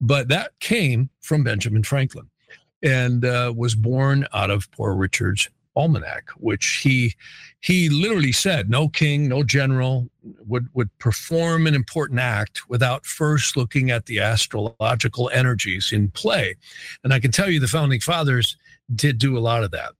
But 0.00 0.28
that 0.28 0.52
came 0.60 1.10
from 1.20 1.44
Benjamin 1.44 1.82
Franklin 1.82 2.30
and 2.82 3.24
uh, 3.24 3.52
was 3.54 3.74
born 3.74 4.26
out 4.32 4.50
of 4.50 4.70
Poor 4.72 4.94
Richard's 4.94 5.48
almanac, 5.76 6.30
which 6.36 6.80
he 6.82 7.14
he 7.60 7.88
literally 7.88 8.32
said 8.32 8.68
no 8.68 8.88
king, 8.88 9.28
no 9.28 9.42
general 9.42 10.08
would 10.46 10.68
would 10.74 10.96
perform 10.98 11.66
an 11.66 11.74
important 11.74 12.20
act 12.20 12.68
without 12.68 13.06
first 13.06 13.56
looking 13.56 13.90
at 13.90 14.06
the 14.06 14.20
astrological 14.20 15.30
energies 15.32 15.90
in 15.92 16.10
play. 16.10 16.56
And 17.02 17.12
I 17.12 17.20
can 17.20 17.30
tell 17.30 17.50
you 17.50 17.60
the 17.60 17.68
founding 17.68 18.00
fathers 18.00 18.56
did 18.94 19.18
do 19.18 19.36
a 19.38 19.40
lot 19.40 19.64
of 19.64 19.70
that. 19.72 19.92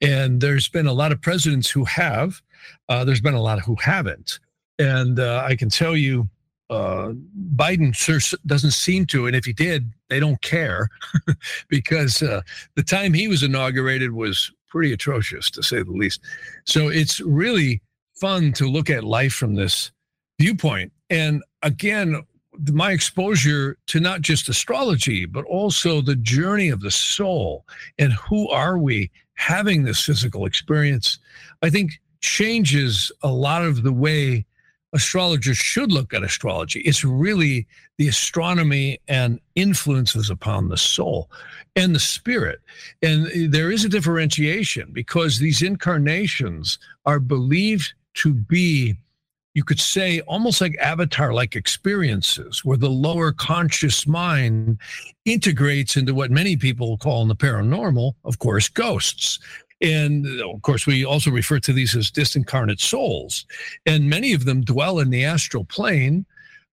And 0.00 0.40
there's 0.40 0.68
been 0.68 0.86
a 0.86 0.92
lot 0.92 1.12
of 1.12 1.20
presidents 1.20 1.70
who 1.70 1.84
have. 1.84 2.40
Uh, 2.88 3.04
there's 3.04 3.20
been 3.20 3.34
a 3.34 3.42
lot 3.42 3.60
who 3.60 3.76
haven't. 3.76 4.38
And 4.78 5.18
uh, 5.18 5.44
I 5.44 5.56
can 5.56 5.70
tell 5.70 5.96
you, 5.96 6.28
uh, 6.70 7.12
Biden 7.56 7.94
sure 7.94 8.20
doesn't 8.46 8.72
seem 8.72 9.06
to. 9.06 9.26
And 9.26 9.34
if 9.34 9.44
he 9.44 9.52
did, 9.52 9.92
they 10.08 10.20
don't 10.20 10.40
care 10.40 10.88
because 11.68 12.22
uh, 12.22 12.42
the 12.76 12.82
time 12.82 13.12
he 13.12 13.26
was 13.26 13.42
inaugurated 13.42 14.12
was 14.12 14.52
pretty 14.68 14.92
atrocious 14.92 15.50
to 15.50 15.62
say 15.62 15.82
the 15.82 15.90
least. 15.90 16.20
So 16.64 16.88
it's 16.88 17.20
really 17.20 17.80
fun 18.20 18.52
to 18.54 18.68
look 18.68 18.90
at 18.90 19.04
life 19.04 19.32
from 19.32 19.54
this 19.54 19.90
viewpoint. 20.38 20.92
And 21.10 21.42
again, 21.62 22.22
my 22.72 22.92
exposure 22.92 23.76
to 23.86 24.00
not 24.00 24.20
just 24.20 24.48
astrology, 24.48 25.24
but 25.26 25.44
also 25.44 26.00
the 26.00 26.16
journey 26.16 26.68
of 26.68 26.80
the 26.80 26.90
soul 26.90 27.64
and 27.98 28.12
who 28.12 28.48
are 28.50 28.78
we 28.78 29.10
having 29.34 29.84
this 29.84 30.04
physical 30.04 30.46
experience, 30.46 31.18
I 31.62 31.70
think 31.70 31.92
changes 32.20 33.12
a 33.22 33.28
lot 33.28 33.64
of 33.64 33.82
the 33.82 33.92
way 33.92 34.44
astrologers 34.92 35.56
should 35.56 35.92
look 35.92 36.14
at 36.14 36.22
astrology. 36.24 36.80
It's 36.80 37.04
really 37.04 37.66
the 37.98 38.08
astronomy 38.08 38.98
and 39.06 39.38
influences 39.54 40.30
upon 40.30 40.68
the 40.68 40.76
soul 40.76 41.30
and 41.76 41.94
the 41.94 42.00
spirit. 42.00 42.60
And 43.02 43.26
eh, 43.28 43.46
there 43.48 43.70
is 43.70 43.84
a 43.84 43.88
differentiation 43.88 44.90
because 44.92 45.38
these 45.38 45.62
incarnations 45.62 46.78
are 47.06 47.20
believed 47.20 47.92
to 48.14 48.32
be 48.32 48.96
you 49.54 49.64
could 49.64 49.80
say 49.80 50.20
almost 50.20 50.60
like 50.60 50.76
avatar 50.78 51.32
like 51.32 51.56
experiences 51.56 52.64
where 52.64 52.76
the 52.76 52.90
lower 52.90 53.32
conscious 53.32 54.06
mind 54.06 54.78
integrates 55.24 55.96
into 55.96 56.14
what 56.14 56.30
many 56.30 56.56
people 56.56 56.98
call 56.98 57.22
in 57.22 57.28
the 57.28 57.36
paranormal, 57.36 58.12
of 58.24 58.38
course, 58.38 58.68
ghosts. 58.68 59.38
And 59.80 60.26
of 60.40 60.62
course, 60.62 60.86
we 60.86 61.04
also 61.04 61.30
refer 61.30 61.60
to 61.60 61.72
these 61.72 61.96
as 61.96 62.10
disincarnate 62.10 62.80
souls. 62.80 63.46
And 63.86 64.10
many 64.10 64.32
of 64.32 64.44
them 64.44 64.62
dwell 64.62 64.98
in 64.98 65.10
the 65.10 65.24
astral 65.24 65.64
plane 65.64 66.26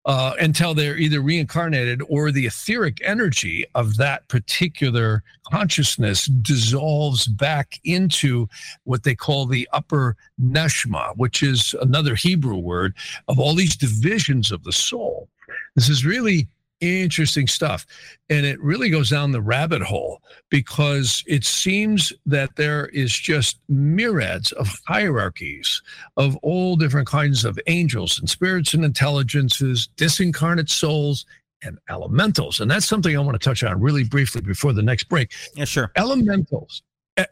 uh, 0.06 0.34
until 0.40 0.74
they're 0.74 0.98
either 0.98 1.22
reincarnated 1.22 2.02
or 2.08 2.32
the 2.32 2.46
etheric 2.46 3.00
energy 3.04 3.66
of 3.74 3.98
that 3.98 4.28
particular 4.28 5.24
consciousness 5.52 6.26
dissolves 6.26 7.28
back 7.28 7.80
into 7.84 8.48
what 8.84 9.04
they 9.04 9.16
call 9.16 9.46
the 9.46 9.68
upper 9.74 10.16
neshama, 10.42 11.16
which 11.18 11.42
is 11.42 11.74
another 11.82 12.16
Hebrew 12.16 12.58
word 12.58 12.94
of 13.28 13.40
all 13.40 13.56
these 13.56 13.76
divisions 13.76 14.52
of 14.52 14.64
the 14.64 14.74
soul. 14.74 15.28
This 15.76 15.90
is 15.90 16.06
really 16.06 16.48
interesting 16.82 17.48
stuff. 17.48 17.86
And 18.30 18.46
it 18.46 18.62
really 18.62 18.90
goes 18.90 19.10
down 19.10 19.32
the 19.32 19.42
rabbit 19.42 19.82
hole 19.82 20.22
because 20.50 21.24
it 21.28 21.44
seems 21.44 22.12
that 22.26 22.56
there 22.56 22.88
is 22.88 23.14
just 23.14 23.60
myriads 23.70 24.52
of 24.54 24.80
hierarchies 24.88 25.82
of 26.18 26.36
all 26.38 26.76
different 26.76 27.08
kinds 27.08 27.46
of 27.46 27.60
angels 27.68 28.20
and 28.20 28.30
spirits 28.30 28.74
and 28.74 28.84
intelligences, 28.84 29.90
disincarnate 29.98 30.70
souls, 30.70 31.26
and 31.64 31.80
elementals. 31.90 32.60
And 32.60 32.70
that's 32.70 32.88
something 32.88 33.16
I 33.16 33.22
want 33.22 33.40
to 33.40 33.44
touch 33.44 33.64
on 33.64 33.80
really 33.80 34.04
briefly 34.04 34.42
before 34.42 34.74
the 34.74 34.84
next 34.84 35.06
break. 35.06 35.32
Yeah, 35.56 35.66
sure. 35.66 35.92
Elementals. 35.96 36.84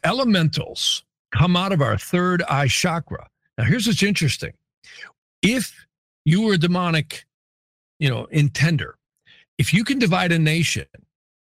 Elementals 0.03 1.03
come 1.31 1.55
out 1.55 1.71
of 1.71 1.81
our 1.81 1.97
third 1.97 2.41
eye 2.43 2.67
chakra. 2.67 3.27
Now, 3.57 3.65
here's 3.65 3.85
what's 3.85 4.01
interesting. 4.01 4.53
If 5.41 5.85
you 6.25 6.41
were 6.41 6.53
a 6.53 6.57
demonic, 6.57 7.25
you 7.99 8.09
know, 8.09 8.27
intender, 8.33 8.93
if 9.57 9.73
you 9.73 9.83
can 9.83 9.99
divide 9.99 10.31
a 10.31 10.39
nation, 10.39 10.85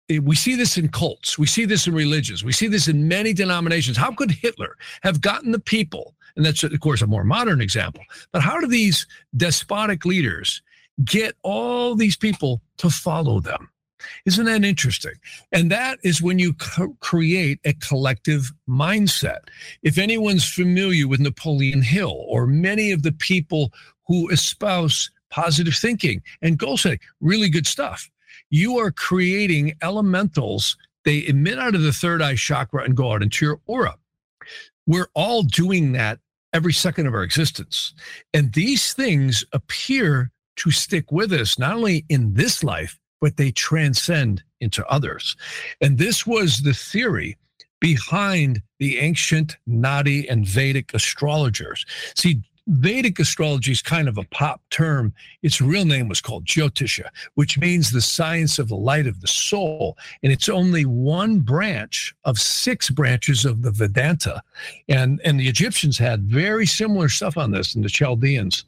eh, 0.08 0.18
we 0.22 0.36
see 0.36 0.54
this 0.54 0.78
in 0.78 0.88
cults, 0.88 1.38
we 1.38 1.46
see 1.46 1.64
this 1.64 1.86
in 1.86 1.94
religions, 1.94 2.44
we 2.44 2.52
see 2.52 2.68
this 2.68 2.88
in 2.88 3.08
many 3.08 3.32
denominations. 3.32 3.96
How 3.96 4.12
could 4.12 4.30
Hitler 4.30 4.76
have 5.02 5.20
gotten 5.20 5.52
the 5.52 5.60
people? 5.60 6.14
And 6.36 6.44
that's, 6.44 6.62
of 6.62 6.80
course, 6.80 7.02
a 7.02 7.06
more 7.06 7.24
modern 7.24 7.60
example. 7.60 8.04
But 8.32 8.42
how 8.42 8.60
do 8.60 8.66
these 8.66 9.06
despotic 9.36 10.04
leaders 10.04 10.62
get 11.04 11.34
all 11.42 11.94
these 11.94 12.16
people 12.16 12.60
to 12.78 12.90
follow 12.90 13.40
them? 13.40 13.70
Isn't 14.24 14.44
that 14.44 14.64
interesting? 14.64 15.14
And 15.52 15.70
that 15.70 15.98
is 16.02 16.20
when 16.22 16.38
you 16.38 16.52
co- 16.54 16.96
create 17.00 17.60
a 17.64 17.72
collective 17.74 18.52
mindset. 18.68 19.40
If 19.82 19.98
anyone's 19.98 20.48
familiar 20.48 21.08
with 21.08 21.20
Napoleon 21.20 21.82
Hill 21.82 22.24
or 22.28 22.46
many 22.46 22.92
of 22.92 23.02
the 23.02 23.12
people 23.12 23.72
who 24.06 24.28
espouse 24.28 25.10
positive 25.30 25.74
thinking 25.74 26.22
and 26.42 26.58
goal 26.58 26.76
setting, 26.76 27.00
really 27.20 27.48
good 27.48 27.66
stuff. 27.66 28.10
You 28.50 28.78
are 28.78 28.90
creating 28.90 29.74
elementals. 29.82 30.76
They 31.04 31.26
emit 31.26 31.58
out 31.58 31.74
of 31.74 31.82
the 31.82 31.92
third 31.92 32.22
eye 32.22 32.36
chakra 32.36 32.84
and 32.84 32.96
go 32.96 33.12
out 33.12 33.22
into 33.22 33.44
your 33.44 33.60
aura. 33.66 33.96
We're 34.86 35.08
all 35.14 35.42
doing 35.42 35.92
that 35.92 36.20
every 36.52 36.72
second 36.72 37.06
of 37.06 37.14
our 37.14 37.22
existence. 37.22 37.92
And 38.32 38.52
these 38.52 38.94
things 38.94 39.44
appear 39.52 40.30
to 40.56 40.70
stick 40.70 41.12
with 41.12 41.32
us, 41.32 41.58
not 41.58 41.74
only 41.74 42.04
in 42.08 42.34
this 42.34 42.64
life, 42.64 42.98
but 43.20 43.36
they 43.36 43.50
transcend 43.50 44.42
into 44.60 44.86
others. 44.86 45.36
And 45.80 45.98
this 45.98 46.26
was 46.26 46.58
the 46.58 46.74
theory 46.74 47.36
behind 47.80 48.62
the 48.78 48.98
ancient 48.98 49.56
Nadi 49.68 50.26
and 50.30 50.46
Vedic 50.46 50.94
astrologers. 50.94 51.84
See, 52.14 52.42
Vedic 52.68 53.18
astrology 53.20 53.72
is 53.72 53.82
kind 53.82 54.08
of 54.08 54.18
a 54.18 54.24
pop 54.24 54.60
term. 54.70 55.14
Its 55.42 55.60
real 55.60 55.84
name 55.84 56.08
was 56.08 56.20
called 56.20 56.44
Jyotisha, 56.44 57.08
which 57.34 57.58
means 57.58 57.90
the 57.90 58.00
science 58.00 58.58
of 58.58 58.68
the 58.68 58.76
light 58.76 59.06
of 59.06 59.20
the 59.20 59.28
soul. 59.28 59.96
And 60.22 60.32
it's 60.32 60.48
only 60.48 60.84
one 60.84 61.40
branch 61.40 62.14
of 62.24 62.38
six 62.38 62.90
branches 62.90 63.44
of 63.44 63.62
the 63.62 63.70
Vedanta. 63.70 64.42
And, 64.88 65.20
and 65.24 65.38
the 65.38 65.48
Egyptians 65.48 65.96
had 65.96 66.22
very 66.24 66.66
similar 66.66 67.08
stuff 67.08 67.36
on 67.36 67.52
this, 67.52 67.74
and 67.74 67.84
the 67.84 67.88
Chaldeans 67.88 68.64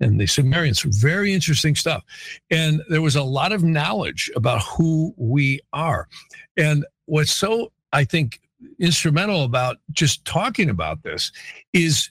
and 0.00 0.20
the 0.20 0.26
Sumerians. 0.26 0.82
Very 0.82 1.32
interesting 1.32 1.76
stuff. 1.76 2.04
And 2.50 2.82
there 2.88 3.02
was 3.02 3.16
a 3.16 3.22
lot 3.22 3.52
of 3.52 3.62
knowledge 3.62 4.30
about 4.34 4.62
who 4.62 5.14
we 5.16 5.60
are. 5.72 6.08
And 6.56 6.84
what's 7.06 7.32
so, 7.32 7.72
I 7.92 8.04
think, 8.04 8.40
instrumental 8.80 9.44
about 9.44 9.78
just 9.92 10.24
talking 10.24 10.68
about 10.68 11.02
this 11.02 11.30
is 11.72 12.10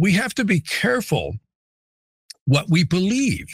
we 0.00 0.14
have 0.14 0.34
to 0.34 0.44
be 0.44 0.60
careful 0.60 1.36
what 2.46 2.70
we 2.70 2.84
believe. 2.84 3.46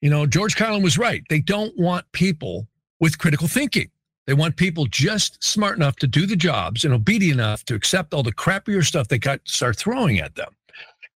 You 0.00 0.10
know, 0.10 0.26
George 0.26 0.56
Carlin 0.56 0.82
was 0.82 0.98
right. 0.98 1.22
They 1.30 1.38
don't 1.38 1.72
want 1.78 2.10
people 2.10 2.66
with 2.98 3.18
critical 3.18 3.46
thinking. 3.46 3.88
They 4.26 4.34
want 4.34 4.56
people 4.56 4.86
just 4.86 5.42
smart 5.42 5.76
enough 5.76 5.96
to 5.96 6.08
do 6.08 6.26
the 6.26 6.36
jobs 6.36 6.84
and 6.84 6.92
obedient 6.92 7.38
enough 7.40 7.64
to 7.66 7.74
accept 7.74 8.12
all 8.12 8.24
the 8.24 8.34
crappier 8.34 8.84
stuff 8.84 9.08
they 9.08 9.18
got 9.18 9.40
start 9.44 9.76
throwing 9.76 10.18
at 10.18 10.34
them. 10.34 10.50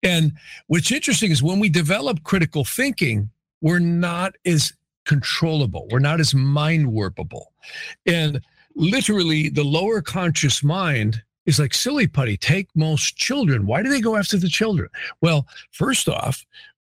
And 0.04 0.32
what's 0.68 0.92
interesting 0.92 1.32
is 1.32 1.42
when 1.42 1.58
we 1.58 1.68
develop 1.68 2.22
critical 2.22 2.64
thinking, 2.64 3.30
we're 3.60 3.80
not 3.80 4.36
as 4.46 4.72
controllable. 5.04 5.88
We're 5.90 5.98
not 5.98 6.20
as 6.20 6.32
mind 6.32 6.86
warpable. 6.86 7.46
And 8.06 8.40
literally, 8.76 9.48
the 9.48 9.64
lower 9.64 10.00
conscious 10.00 10.62
mind 10.62 11.22
is 11.46 11.58
like 11.58 11.74
silly 11.74 12.06
putty. 12.06 12.36
Take 12.36 12.68
most 12.74 13.16
children. 13.16 13.66
Why 13.66 13.82
do 13.82 13.88
they 13.88 14.00
go 14.00 14.16
after 14.16 14.36
the 14.36 14.48
children? 14.48 14.88
Well, 15.20 15.46
first 15.70 16.08
off, 16.08 16.44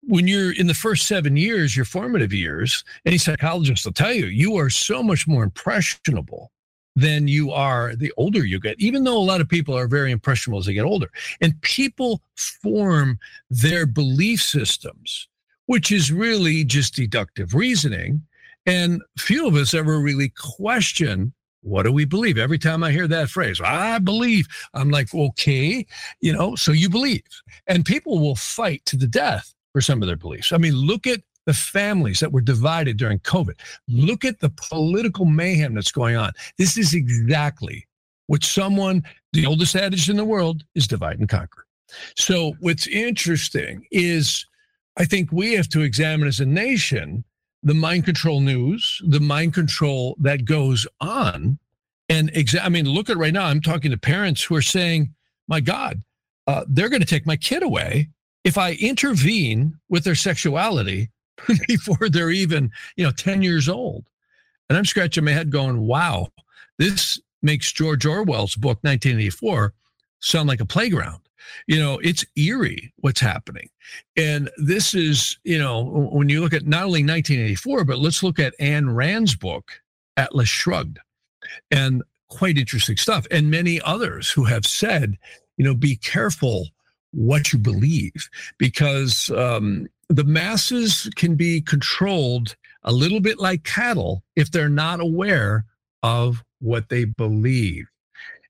when 0.01 0.27
you're 0.27 0.53
in 0.53 0.67
the 0.67 0.73
first 0.73 1.07
seven 1.07 1.35
years, 1.37 1.75
your 1.75 1.85
formative 1.85 2.33
years, 2.33 2.83
any 3.05 3.17
psychologist 3.17 3.85
will 3.85 3.93
tell 3.93 4.13
you, 4.13 4.27
you 4.27 4.55
are 4.57 4.69
so 4.69 5.03
much 5.03 5.27
more 5.27 5.43
impressionable 5.43 6.51
than 6.95 7.27
you 7.27 7.51
are 7.51 7.95
the 7.95 8.11
older 8.17 8.45
you 8.45 8.59
get, 8.59 8.79
even 8.79 9.03
though 9.03 9.17
a 9.17 9.19
lot 9.19 9.41
of 9.41 9.47
people 9.47 9.77
are 9.77 9.87
very 9.87 10.11
impressionable 10.11 10.59
as 10.59 10.65
they 10.65 10.73
get 10.73 10.85
older. 10.85 11.09
And 11.41 11.59
people 11.61 12.21
form 12.35 13.19
their 13.49 13.85
belief 13.85 14.41
systems, 14.41 15.27
which 15.67 15.91
is 15.91 16.11
really 16.11 16.63
just 16.63 16.95
deductive 16.95 17.53
reasoning. 17.53 18.21
And 18.65 19.01
few 19.17 19.47
of 19.47 19.55
us 19.55 19.73
ever 19.73 19.99
really 19.99 20.29
question 20.29 21.33
what 21.61 21.83
do 21.83 21.91
we 21.91 22.05
believe? 22.05 22.37
Every 22.37 22.57
time 22.57 22.83
I 22.83 22.91
hear 22.91 23.07
that 23.07 23.29
phrase, 23.29 23.59
I 23.61 23.99
believe, 23.99 24.47
I'm 24.73 24.89
like, 24.89 25.13
okay, 25.13 25.85
you 26.21 26.33
know, 26.33 26.55
so 26.55 26.71
you 26.71 26.89
believe. 26.89 27.23
And 27.67 27.85
people 27.85 28.19
will 28.19 28.35
fight 28.35 28.85
to 28.85 28.97
the 28.97 29.07
death 29.07 29.53
for 29.73 29.81
some 29.81 30.01
of 30.01 30.07
their 30.07 30.15
beliefs. 30.15 30.51
I 30.51 30.57
mean, 30.57 30.73
look 30.73 31.05
at 31.05 31.21
the 31.45 31.53
families 31.53 32.19
that 32.19 32.31
were 32.31 32.41
divided 32.41 32.97
during 32.97 33.19
COVID. 33.19 33.59
Look 33.87 34.23
at 34.23 34.39
the 34.39 34.51
political 34.69 35.25
mayhem 35.25 35.73
that's 35.73 35.91
going 35.91 36.15
on. 36.15 36.31
This 36.57 36.77
is 36.77 36.93
exactly 36.93 37.87
what 38.27 38.43
someone, 38.43 39.03
the 39.33 39.45
oldest 39.45 39.75
adage 39.75 40.09
in 40.09 40.17
the 40.17 40.25
world, 40.25 40.63
is 40.75 40.87
divide 40.87 41.19
and 41.19 41.27
conquer. 41.27 41.65
So, 42.15 42.53
what's 42.59 42.85
interesting 42.85 43.87
is 43.89 44.45
I 44.97 45.05
think 45.05 45.31
we 45.31 45.53
have 45.53 45.69
to 45.69 45.81
examine 45.81 46.27
as 46.27 46.39
a 46.39 46.45
nation 46.45 47.23
the 47.63 47.73
mind 47.73 48.05
control 48.05 48.39
news, 48.39 49.01
the 49.05 49.19
mind 49.19 49.53
control 49.53 50.15
that 50.19 50.45
goes 50.45 50.87
on. 51.01 51.59
And 52.07 52.31
exa- 52.33 52.63
I 52.63 52.69
mean, 52.69 52.85
look 52.85 53.09
at 53.09 53.17
right 53.17 53.33
now, 53.33 53.45
I'm 53.45 53.61
talking 53.61 53.91
to 53.91 53.97
parents 53.97 54.43
who 54.43 54.55
are 54.55 54.61
saying, 54.61 55.13
my 55.47 55.59
God, 55.59 56.01
uh, 56.47 56.65
they're 56.67 56.89
going 56.89 57.01
to 57.01 57.07
take 57.07 57.25
my 57.25 57.35
kid 57.35 57.63
away 57.63 58.09
if 58.43 58.57
I 58.57 58.73
intervene 58.73 59.77
with 59.89 60.03
their 60.03 60.15
sexuality 60.15 61.09
before 61.67 62.09
they're 62.09 62.31
even, 62.31 62.71
you 62.95 63.03
know, 63.03 63.11
10 63.11 63.41
years 63.41 63.69
old. 63.69 64.05
And 64.69 64.77
I'm 64.77 64.85
scratching 64.85 65.25
my 65.25 65.31
head 65.31 65.51
going, 65.51 65.81
wow, 65.81 66.29
this 66.77 67.19
makes 67.41 67.71
George 67.71 68.05
Orwell's 68.05 68.55
book, 68.55 68.77
1984, 68.81 69.73
sound 70.19 70.47
like 70.47 70.61
a 70.61 70.65
playground. 70.65 71.21
You 71.67 71.79
know, 71.79 71.99
it's 72.03 72.25
eerie 72.35 72.93
what's 72.97 73.21
happening. 73.21 73.69
And 74.15 74.49
this 74.57 74.93
is, 74.93 75.37
you 75.43 75.57
know, 75.57 76.09
when 76.11 76.29
you 76.29 76.41
look 76.41 76.53
at 76.53 76.65
not 76.65 76.83
only 76.83 77.03
1984, 77.03 77.85
but 77.85 77.99
let's 77.99 78.23
look 78.23 78.39
at 78.39 78.53
Anne 78.59 78.89
Rand's 78.89 79.35
book, 79.35 79.81
Atlas 80.17 80.49
Shrugged, 80.49 80.99
and 81.71 82.03
quite 82.29 82.57
interesting 82.57 82.97
stuff. 82.97 83.25
And 83.31 83.49
many 83.49 83.81
others 83.81 84.29
who 84.29 84.45
have 84.45 84.65
said, 84.65 85.17
you 85.57 85.65
know, 85.65 85.73
be 85.73 85.95
careful 85.95 86.67
what 87.11 87.51
you 87.51 87.59
believe 87.59 88.29
because 88.57 89.29
um, 89.31 89.87
the 90.09 90.23
masses 90.23 91.09
can 91.15 91.35
be 91.35 91.61
controlled 91.61 92.55
a 92.83 92.91
little 92.91 93.19
bit 93.19 93.39
like 93.39 93.63
cattle 93.63 94.23
if 94.35 94.51
they're 94.51 94.69
not 94.69 94.99
aware 94.99 95.65
of 96.03 96.43
what 96.59 96.89
they 96.89 97.05
believe. 97.05 97.88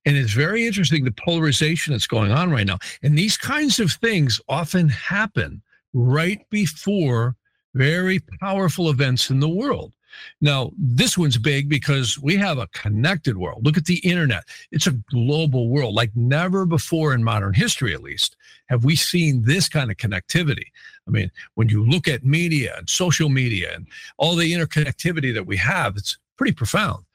And 0.10 0.18
it's 0.18 0.34
very 0.34 0.66
interesting 0.66 1.06
the 1.06 1.12
polarization 1.12 1.94
that's 1.94 2.08
going 2.08 2.32
on 2.32 2.50
right 2.50 2.66
now. 2.66 2.80
And 3.04 3.16
these 3.16 3.38
kinds 3.38 3.80
of 3.80 3.92
things 3.92 4.42
often 4.50 4.90
happen 4.90 5.62
right 5.94 6.42
before 6.50 7.36
very 7.76 8.20
powerful 8.40 8.90
events 8.90 9.30
in 9.30 9.40
the 9.40 9.48
world. 9.48 9.94
Now, 10.42 10.72
this 10.80 11.16
one's 11.16 11.38
big 11.38 11.70
because 11.70 12.18
we 12.18 12.36
have 12.38 12.58
a 12.58 12.66
connected 12.74 13.38
world. 13.38 13.64
Look 13.64 13.78
at 13.78 13.86
the 13.86 14.00
internet. 14.00 14.46
It's 14.72 14.88
a 14.88 15.00
global 15.12 15.70
world, 15.70 15.94
like 15.94 16.10
never 16.16 16.66
before 16.66 17.14
in 17.14 17.24
modern 17.24 17.54
history, 17.54 17.94
at 17.94 18.02
least, 18.02 18.36
have 18.66 18.84
we 18.84 18.96
seen 18.96 19.44
this 19.44 19.70
kind 19.70 19.92
of 19.92 19.98
connectivity. 19.98 20.72
I 21.08 21.12
mean, 21.12 21.30
when 21.54 21.70
you 21.70 21.86
look 21.86 22.08
at 22.08 22.26
media 22.26 22.74
and 22.80 22.90
social 22.90 23.30
media 23.30 23.76
and 23.76 23.86
all 24.18 24.36
the 24.36 24.52
interconnectivity 24.52 25.32
that 25.36 25.46
we 25.46 25.58
have, 25.58 25.98
it's 25.98 26.18
pretty 26.36 26.54
profound. 26.54 27.06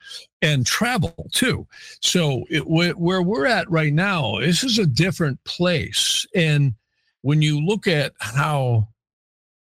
And 0.43 0.67
travel 0.67 1.29
too. 1.33 1.67
So, 2.01 2.45
it, 2.51 2.67
where 2.67 3.23
we're 3.23 3.47
at 3.47 3.71
right 3.71 3.93
now, 3.93 4.39
this 4.41 4.63
is 4.63 4.79
a 4.79 4.87
different 4.87 5.43
place. 5.45 6.27
And 6.35 6.75
when 7.23 7.41
you 7.41 7.65
look 7.65 7.87
at 7.87 8.13
how 8.19 8.89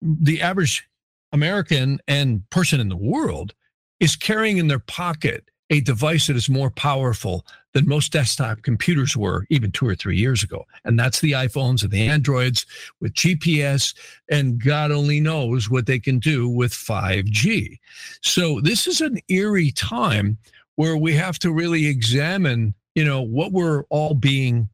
the 0.01 0.41
average 0.41 0.89
American 1.33 2.01
and 2.09 2.49
person 2.51 2.81
in 2.81 2.89
the 2.89 2.97
world 2.97 3.55
is 4.01 4.17
carrying 4.17 4.59
in 4.59 4.69
their 4.69 4.79
pocket 4.79 5.45
a 5.71 5.81
device 5.81 6.27
that 6.27 6.37
is 6.37 6.49
more 6.49 6.71
powerful 6.71 7.47
than 7.73 7.89
most 7.89 8.13
desktop 8.13 8.63
computers 8.63 9.17
were 9.17 9.47
even 9.51 9.71
two 9.71 9.87
or 9.87 9.95
three 9.95 10.17
years 10.17 10.43
ago. 10.43 10.67
And 10.85 10.99
that's 10.99 11.21
the 11.21 11.33
iPhones 11.33 11.83
and 11.83 11.91
the 11.91 12.07
Androids 12.07 12.67
with 13.01 13.15
GPS, 13.15 13.95
and 14.31 14.63
God 14.63 14.91
only 14.91 15.21
knows 15.21 15.71
what 15.71 15.87
they 15.87 15.99
can 15.99 16.19
do 16.19 16.49
with 16.49 16.73
5G. 16.73 17.79
So 18.21 18.61
this 18.61 18.87
is 18.87 19.01
an 19.01 19.19
eerie 19.29 19.73
time 19.73 20.39
where 20.77 20.97
we 20.97 21.15
have 21.15 21.39
to 21.41 21.53
really 21.53 21.87
examine, 21.87 22.75
you 22.95 23.05
know, 23.05 23.23
what 23.23 23.53
we're 23.53 23.85
all 23.91 24.15
being 24.15 24.69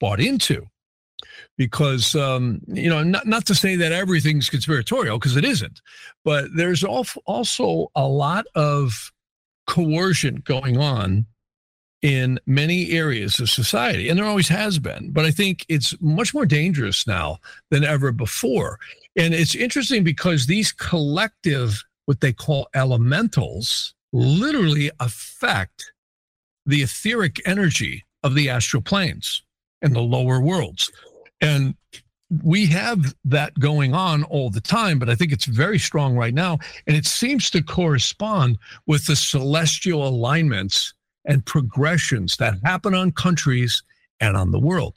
bought 0.00 0.20
into 0.20 0.66
because 1.56 2.14
um, 2.14 2.60
you 2.66 2.88
know 2.88 3.02
not, 3.02 3.26
not 3.26 3.46
to 3.46 3.54
say 3.54 3.76
that 3.76 3.92
everything's 3.92 4.50
conspiratorial 4.50 5.18
because 5.18 5.36
it 5.36 5.44
isn't 5.44 5.80
but 6.24 6.44
there's 6.54 6.84
also 6.84 7.90
a 7.94 8.06
lot 8.06 8.44
of 8.54 9.12
coercion 9.66 10.36
going 10.44 10.76
on 10.76 11.26
in 12.02 12.38
many 12.46 12.90
areas 12.92 13.40
of 13.40 13.48
society 13.48 14.08
and 14.08 14.18
there 14.18 14.26
always 14.26 14.48
has 14.48 14.78
been 14.78 15.10
but 15.10 15.24
i 15.24 15.30
think 15.30 15.64
it's 15.68 15.98
much 16.00 16.34
more 16.34 16.46
dangerous 16.46 17.06
now 17.06 17.38
than 17.70 17.84
ever 17.84 18.12
before 18.12 18.78
and 19.16 19.32
it's 19.32 19.54
interesting 19.54 20.04
because 20.04 20.46
these 20.46 20.72
collective 20.72 21.82
what 22.04 22.20
they 22.20 22.32
call 22.32 22.68
elementals 22.74 23.94
literally 24.12 24.90
affect 25.00 25.92
the 26.66 26.82
etheric 26.82 27.40
energy 27.46 28.04
of 28.22 28.34
the 28.34 28.50
astral 28.50 28.82
planes 28.82 29.42
and 29.82 29.94
the 29.94 30.00
lower 30.00 30.40
worlds 30.40 30.90
and 31.40 31.74
we 32.42 32.66
have 32.66 33.14
that 33.24 33.58
going 33.58 33.94
on 33.94 34.24
all 34.24 34.50
the 34.50 34.60
time, 34.60 34.98
but 34.98 35.08
I 35.08 35.14
think 35.14 35.32
it's 35.32 35.44
very 35.44 35.78
strong 35.78 36.16
right 36.16 36.34
now. 36.34 36.58
And 36.86 36.96
it 36.96 37.06
seems 37.06 37.50
to 37.50 37.62
correspond 37.62 38.58
with 38.86 39.06
the 39.06 39.16
celestial 39.16 40.06
alignments 40.06 40.92
and 41.26 41.44
progressions 41.44 42.36
that 42.36 42.54
happen 42.64 42.94
on 42.94 43.12
countries 43.12 43.82
and 44.20 44.36
on 44.36 44.50
the 44.50 44.58
world. 44.58 44.94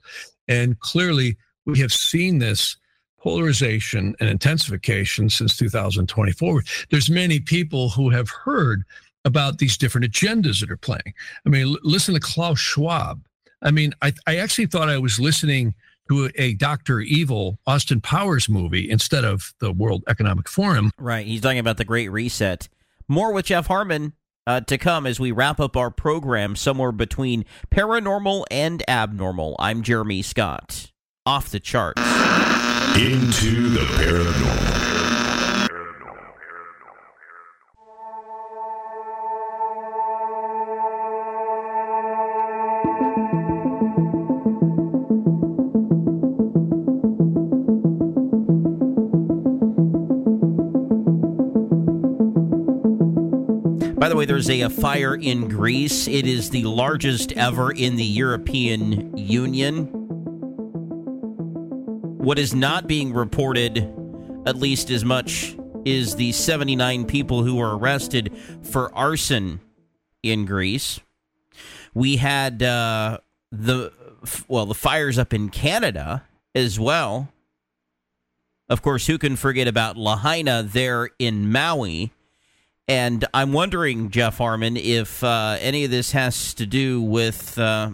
And 0.47 0.79
clearly, 0.79 1.37
we 1.65 1.79
have 1.79 1.91
seen 1.91 2.39
this 2.39 2.77
polarization 3.19 4.15
and 4.19 4.29
intensification 4.29 5.29
since 5.29 5.57
2024. 5.57 6.63
There's 6.89 7.09
many 7.09 7.39
people 7.39 7.89
who 7.89 8.09
have 8.09 8.29
heard 8.29 8.83
about 9.25 9.57
these 9.57 9.77
different 9.77 10.09
agendas 10.09 10.61
that 10.61 10.71
are 10.71 10.77
playing. 10.77 11.13
I 11.45 11.49
mean, 11.49 11.75
listen 11.83 12.13
to 12.13 12.19
Klaus 12.19 12.59
Schwab. 12.59 13.21
I 13.61 13.71
mean, 13.71 13.93
I, 14.01 14.13
I 14.25 14.37
actually 14.37 14.67
thought 14.67 14.89
I 14.89 14.97
was 14.97 15.19
listening– 15.19 15.73
to 16.09 16.29
a 16.35 16.55
Dr. 16.55 16.99
Evil 17.01 17.59
Austin 17.67 18.01
Powers 18.01 18.49
movie 18.49 18.89
instead 18.89 19.23
of 19.23 19.53
the 19.59 19.71
World 19.71 20.03
Economic 20.07 20.49
Forum. 20.49 20.91
Right. 20.97 21.25
He's 21.25 21.41
talking 21.41 21.59
about 21.59 21.77
the 21.77 21.85
Great 21.85 22.09
Reset. 22.09 22.67
More 23.07 23.31
with 23.31 23.45
Jeff 23.45 23.67
Harman 23.67 24.13
uh, 24.47 24.61
to 24.61 24.77
come 24.77 25.05
as 25.05 25.19
we 25.19 25.31
wrap 25.31 25.59
up 25.59 25.75
our 25.77 25.91
program 25.91 26.55
somewhere 26.55 26.91
between 26.91 27.45
paranormal 27.71 28.45
and 28.49 28.83
abnormal. 28.89 29.55
I'm 29.59 29.81
Jeremy 29.83 30.21
Scott. 30.21 30.91
Off 31.25 31.49
the 31.49 31.59
charts. 31.59 32.01
Into 32.95 33.69
the 33.69 33.85
paranormal. 33.97 35.08
By 54.09 54.13
the 54.13 54.17
way, 54.17 54.25
there's 54.25 54.49
a, 54.49 54.61
a, 54.61 54.69
fire 54.71 55.13
in 55.13 55.47
Greece. 55.47 56.07
It 56.07 56.25
is 56.25 56.49
the 56.49 56.63
largest 56.63 57.31
ever 57.33 57.71
in 57.71 57.95
the 57.95 58.03
European 58.03 59.15
Union. 59.15 59.85
What 62.17 62.39
is 62.39 62.55
not 62.55 62.87
being 62.87 63.13
reported, 63.13 63.77
at 64.47 64.55
least 64.55 64.89
as 64.89 65.05
much, 65.05 65.55
is 65.85 66.15
the 66.15 66.31
79 66.31 67.05
people 67.05 67.43
who 67.43 67.57
were 67.57 67.77
arrested 67.77 68.35
for 68.63 68.91
arson 68.95 69.59
in 70.23 70.45
Greece. 70.45 70.99
We 71.93 72.15
had 72.15 72.63
uh, 72.63 73.19
the 73.51 73.93
well, 74.47 74.65
the 74.65 74.73
fires 74.73 75.19
up 75.19 75.35
in 75.35 75.49
Canada 75.49 76.23
as 76.55 76.79
well. 76.79 77.29
Of 78.69 78.81
course, 78.81 79.05
who 79.05 79.19
can 79.19 79.35
forget 79.35 79.67
about 79.67 79.97
Lahaina 79.97 80.63
there 80.63 81.11
in 81.19 81.51
Maui? 81.51 82.11
And 82.89 83.23
I'm 83.35 83.53
wondering, 83.53 84.09
Jeff 84.09 84.39
Harman, 84.39 84.75
if 84.75 85.23
uh, 85.23 85.57
any 85.61 85.85
of 85.85 85.91
this 85.91 86.11
has 86.13 86.55
to 86.55 86.65
do 86.65 86.99
with 86.99 87.55
uh, 87.59 87.91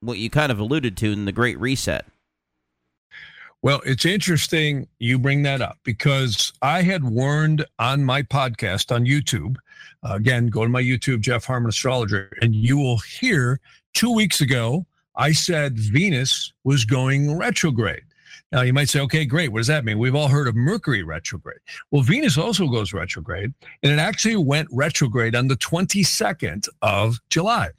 what 0.00 0.16
you 0.16 0.30
kind 0.30 0.50
of 0.50 0.58
alluded 0.58 0.96
to 0.96 1.12
in 1.12 1.26
the 1.26 1.32
Great 1.32 1.60
Reset. 1.60 2.06
Well, 3.60 3.82
it's 3.84 4.06
interesting 4.06 4.88
you 4.98 5.18
bring 5.18 5.42
that 5.42 5.60
up 5.60 5.78
because 5.84 6.54
I 6.62 6.80
had 6.80 7.04
warned 7.04 7.66
on 7.78 8.02
my 8.02 8.22
podcast 8.22 8.94
on 8.94 9.04
YouTube. 9.04 9.56
Uh, 10.02 10.14
again, 10.14 10.46
go 10.46 10.62
to 10.62 10.70
my 10.70 10.82
YouTube, 10.82 11.20
Jeff 11.20 11.44
Harman 11.44 11.68
Astrologer, 11.68 12.30
and 12.40 12.54
you 12.54 12.78
will 12.78 12.98
hear 12.98 13.60
two 13.92 14.14
weeks 14.14 14.40
ago, 14.40 14.86
I 15.16 15.32
said 15.32 15.78
Venus 15.78 16.50
was 16.64 16.86
going 16.86 17.36
retrograde. 17.36 18.04
Now, 18.52 18.62
you 18.62 18.72
might 18.72 18.88
say, 18.88 19.00
okay, 19.00 19.24
great. 19.24 19.52
What 19.52 19.58
does 19.58 19.66
that 19.68 19.84
mean? 19.84 19.98
We've 19.98 20.14
all 20.14 20.28
heard 20.28 20.48
of 20.48 20.54
Mercury 20.54 21.02
retrograde. 21.02 21.58
Well, 21.90 22.02
Venus 22.02 22.38
also 22.38 22.66
goes 22.68 22.92
retrograde, 22.92 23.52
and 23.82 23.92
it 23.92 23.98
actually 23.98 24.36
went 24.36 24.68
retrograde 24.70 25.34
on 25.34 25.48
the 25.48 25.56
22nd 25.56 26.68
of 26.82 27.18
July. 27.30 27.70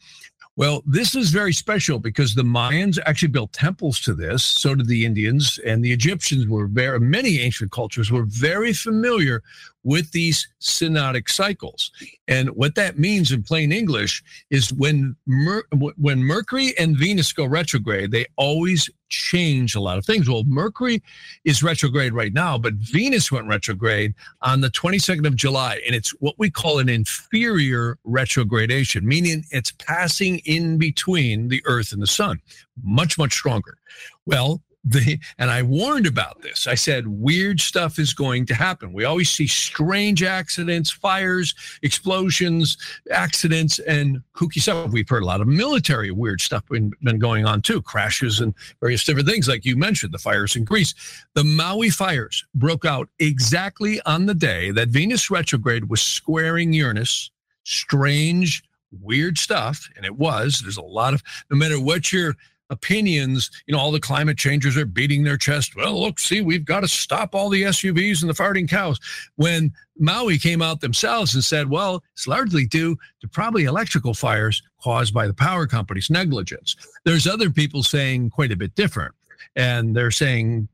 Well, 0.57 0.83
this 0.85 1.15
is 1.15 1.31
very 1.31 1.51
special 1.51 1.99
because 1.99 2.33
the 2.33 2.43
Mayans 2.43 2.97
actually 3.05 3.27
built 3.27 3.51
temples 3.51 3.99
to 4.01 4.13
this. 4.13 4.41
So 4.43 4.73
did 4.73 4.87
the 4.87 5.05
Indians 5.05 5.59
and 5.65 5.83
the 5.83 5.91
Egyptians 5.91 6.47
were 6.47 6.67
very, 6.67 6.97
many 7.01 7.39
ancient 7.39 7.71
cultures 7.71 8.09
were 8.09 8.23
very 8.23 8.71
familiar 8.71 9.43
with 9.85 10.11
these 10.11 10.49
synodic 10.59 11.29
cycles. 11.29 11.91
And 12.27 12.49
what 12.49 12.75
that 12.75 12.97
means 12.97 13.31
in 13.31 13.43
plain 13.43 13.71
English 13.71 14.23
is 14.49 14.73
when 14.73 15.15
Mer- 15.27 15.63
when 15.95 16.23
Mercury 16.23 16.73
and 16.77 16.97
Venus 16.97 17.31
go 17.31 17.45
retrograde, 17.45 18.11
they 18.11 18.25
always 18.35 18.89
change 19.09 19.75
a 19.75 19.79
lot 19.79 19.99
of 19.99 20.05
things. 20.05 20.27
Well, 20.27 20.43
Mercury 20.47 21.03
is 21.45 21.61
retrograde 21.61 22.13
right 22.13 22.33
now, 22.33 22.57
but 22.57 22.73
Venus 22.73 23.31
went 23.31 23.47
retrograde 23.47 24.15
on 24.41 24.61
the 24.61 24.71
22nd 24.71 25.27
of 25.27 25.35
July, 25.35 25.79
and 25.85 25.95
it's 25.95 26.09
what 26.19 26.33
we 26.39 26.49
call 26.49 26.79
an 26.79 26.89
inferior 26.89 27.99
retrogradation, 28.03 29.07
meaning 29.07 29.45
it's 29.51 29.71
passing 29.71 30.39
in 30.39 30.79
between 30.79 31.47
the 31.47 31.61
Earth 31.65 31.91
and 31.91 32.01
the 32.01 32.07
Sun, 32.07 32.41
much, 32.83 33.19
much 33.19 33.33
stronger. 33.33 33.77
Well, 34.25 34.63
the 34.85 35.19
and 35.39 35.49
I 35.49 35.63
warned 35.63 36.05
about 36.05 36.41
this. 36.41 36.67
I 36.67 36.75
said 36.75 37.07
weird 37.07 37.59
stuff 37.59 37.97
is 37.97 38.13
going 38.13 38.45
to 38.45 38.53
happen. 38.53 38.93
We 38.93 39.03
always 39.03 39.29
see 39.29 39.47
strange 39.47 40.21
accidents, 40.21 40.91
fires, 40.91 41.55
explosions, 41.81 42.77
accidents, 43.11 43.79
and 43.79 44.21
kooky 44.35 44.61
stuff. 44.61 44.91
We've 44.91 45.09
heard 45.09 45.23
a 45.23 45.25
lot 45.25 45.41
of 45.41 45.47
military 45.47 46.11
weird 46.11 46.39
stuff 46.39 46.63
been, 46.69 46.91
been 47.01 47.19
going 47.19 47.45
on 47.45 47.63
too, 47.63 47.81
crashes 47.81 48.39
and 48.39 48.53
various 48.79 49.03
different 49.03 49.27
things, 49.27 49.47
like 49.47 49.65
you 49.65 49.75
mentioned, 49.75 50.13
the 50.13 50.19
fires 50.19 50.55
in 50.55 50.63
Greece. 50.63 50.93
The 51.33 51.43
Maui 51.43 51.89
fires 51.89 52.45
broke 52.53 52.85
out 52.85 53.09
exactly 53.17 53.99
on 54.05 54.27
the 54.27 54.35
day 54.35 54.69
that 54.71 54.89
Venus 54.89 55.31
retrograde 55.31 55.89
was 55.89 56.01
squaring 56.01 56.73
Uranus. 56.73 57.31
Strange, 57.63 58.63
weird 59.01 59.39
stuff, 59.39 59.89
and 59.95 60.05
it 60.05 60.15
was. 60.15 60.59
There's 60.61 60.77
a 60.77 60.81
lot 60.81 61.15
of 61.15 61.23
no 61.49 61.57
matter 61.57 61.79
what 61.79 62.13
your 62.13 62.35
opinions, 62.69 63.51
you 63.67 63.73
know, 63.73 63.79
all 63.79 63.91
the 63.91 63.99
climate 63.99 64.37
changers 64.37 64.77
are 64.77 64.85
beating 64.85 65.23
their 65.23 65.37
chest. 65.37 65.75
Well, 65.75 65.99
look, 65.99 66.19
see, 66.19 66.41
we've 66.41 66.65
got 66.65 66.81
to 66.81 66.87
stop 66.87 67.35
all 67.35 67.49
the 67.49 67.63
SUVs 67.63 68.21
and 68.21 68.29
the 68.29 68.33
farting 68.33 68.69
cows. 68.69 68.99
When 69.35 69.73
Maui 69.97 70.37
came 70.37 70.61
out 70.61 70.81
themselves 70.81 71.35
and 71.35 71.43
said, 71.43 71.69
well, 71.69 72.03
it's 72.13 72.27
largely 72.27 72.65
due 72.65 72.97
to 73.21 73.27
probably 73.27 73.65
electrical 73.65 74.13
fires 74.13 74.61
caused 74.81 75.13
by 75.13 75.27
the 75.27 75.33
power 75.33 75.67
company's 75.67 76.09
negligence. 76.09 76.75
There's 77.03 77.27
other 77.27 77.49
people 77.49 77.83
saying 77.83 78.31
quite 78.31 78.51
a 78.51 78.57
bit 78.57 78.75
different. 78.75 79.13
And 79.55 79.95
they're 79.95 80.11
saying 80.11 80.67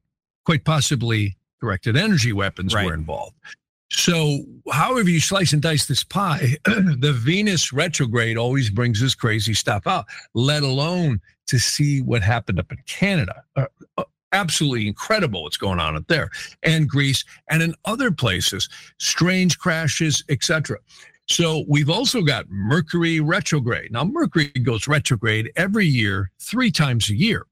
quite 0.45 0.65
possibly 0.65 1.35
directed 1.59 1.95
energy 1.95 2.33
weapons 2.33 2.73
right. 2.73 2.85
were 2.85 2.93
involved. 2.93 3.35
So, 3.91 4.45
however 4.71 5.09
you 5.09 5.19
slice 5.19 5.51
and 5.51 5.61
dice 5.61 5.85
this 5.85 6.03
pie, 6.03 6.55
the 6.65 7.13
Venus 7.13 7.73
retrograde 7.73 8.37
always 8.37 8.69
brings 8.69 9.01
this 9.01 9.15
crazy 9.15 9.53
stuff 9.53 9.85
out, 9.85 10.05
let 10.33 10.63
alone 10.63 11.19
to 11.51 11.59
see 11.59 12.01
what 12.01 12.21
happened 12.21 12.59
up 12.59 12.71
in 12.71 12.77
Canada. 12.87 13.43
Uh, 13.57 13.65
uh, 13.97 14.03
absolutely 14.31 14.87
incredible 14.87 15.43
what's 15.43 15.57
going 15.57 15.81
on 15.81 15.97
up 15.97 16.07
there 16.07 16.29
and 16.63 16.87
Greece 16.87 17.25
and 17.49 17.61
in 17.61 17.75
other 17.83 18.09
places, 18.09 18.69
strange 18.97 19.59
crashes, 19.59 20.23
etc. 20.29 20.77
So 21.27 21.65
we've 21.67 21.89
also 21.89 22.21
got 22.21 22.49
Mercury 22.49 23.19
retrograde. 23.19 23.91
Now 23.91 24.05
Mercury 24.05 24.47
goes 24.63 24.87
retrograde 24.87 25.51
every 25.57 25.85
year, 25.85 26.31
3 26.39 26.71
times 26.71 27.09
a 27.09 27.15
year. 27.15 27.45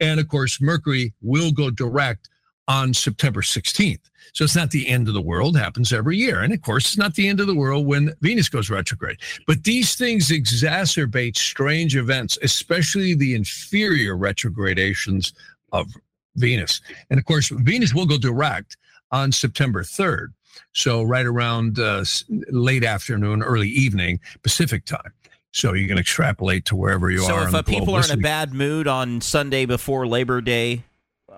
And 0.00 0.18
of 0.18 0.28
course, 0.28 0.58
Mercury 0.58 1.12
will 1.20 1.52
go 1.52 1.68
direct 1.68 2.30
on 2.68 2.94
September 2.94 3.42
16th. 3.42 4.00
So 4.32 4.44
it's 4.44 4.56
not 4.56 4.70
the 4.70 4.88
end 4.88 5.06
of 5.06 5.14
the 5.14 5.20
world, 5.20 5.56
happens 5.56 5.92
every 5.92 6.16
year. 6.16 6.40
And 6.40 6.52
of 6.52 6.62
course, 6.62 6.86
it's 6.86 6.96
not 6.96 7.14
the 7.14 7.28
end 7.28 7.40
of 7.40 7.46
the 7.46 7.54
world 7.54 7.86
when 7.86 8.12
Venus 8.20 8.48
goes 8.48 8.70
retrograde. 8.70 9.18
But 9.46 9.64
these 9.64 9.94
things 9.94 10.30
exacerbate 10.30 11.36
strange 11.36 11.94
events, 11.94 12.38
especially 12.42 13.14
the 13.14 13.34
inferior 13.34 14.16
retrogradations 14.16 15.32
of 15.72 15.92
Venus. 16.36 16.80
And 17.10 17.18
of 17.18 17.26
course, 17.26 17.48
Venus 17.48 17.94
will 17.94 18.06
go 18.06 18.18
direct 18.18 18.76
on 19.12 19.30
September 19.30 19.82
3rd. 19.82 20.28
So 20.72 21.02
right 21.02 21.26
around 21.26 21.78
uh, 21.78 22.04
late 22.50 22.84
afternoon, 22.84 23.42
early 23.42 23.68
evening, 23.68 24.20
Pacific 24.42 24.84
time. 24.84 25.12
So 25.52 25.72
you 25.72 25.86
can 25.86 25.98
extrapolate 25.98 26.64
to 26.66 26.76
wherever 26.76 27.10
you 27.10 27.20
so 27.20 27.34
are. 27.34 27.50
So 27.50 27.58
if 27.58 27.66
people 27.66 27.94
are 27.94 28.04
in 28.04 28.10
a 28.10 28.16
bad 28.16 28.52
mood 28.52 28.88
on 28.88 29.20
Sunday 29.20 29.66
before 29.66 30.04
Labor 30.04 30.40
Day, 30.40 30.82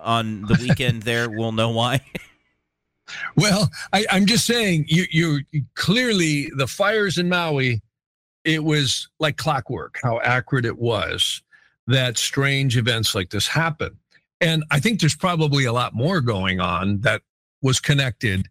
on 0.01 0.41
the 0.43 0.57
weekend, 0.61 1.03
there 1.03 1.29
we'll 1.29 1.51
know 1.51 1.69
why. 1.69 2.01
well, 3.35 3.69
I, 3.93 4.05
am 4.09 4.25
just 4.25 4.45
saying 4.45 4.85
you 4.87 5.05
you 5.09 5.41
clearly 5.75 6.49
the 6.55 6.67
fires 6.67 7.17
in 7.17 7.29
Maui. 7.29 7.81
It 8.43 8.63
was 8.63 9.09
like 9.19 9.35
clockwork 9.37 9.99
how 10.01 10.21
accurate 10.21 10.65
it 10.65 10.77
was 10.77 11.41
that 11.87 12.17
strange 12.17 12.77
events 12.77 13.15
like 13.15 13.29
this 13.29 13.47
happen. 13.47 13.97
And 14.39 14.63
I 14.71 14.79
think 14.79 14.99
there's 14.99 15.15
probably 15.15 15.65
a 15.65 15.73
lot 15.73 15.95
more 15.95 16.21
going 16.21 16.59
on 16.59 16.99
that 17.01 17.21
was 17.61 17.79
connected 17.79 18.47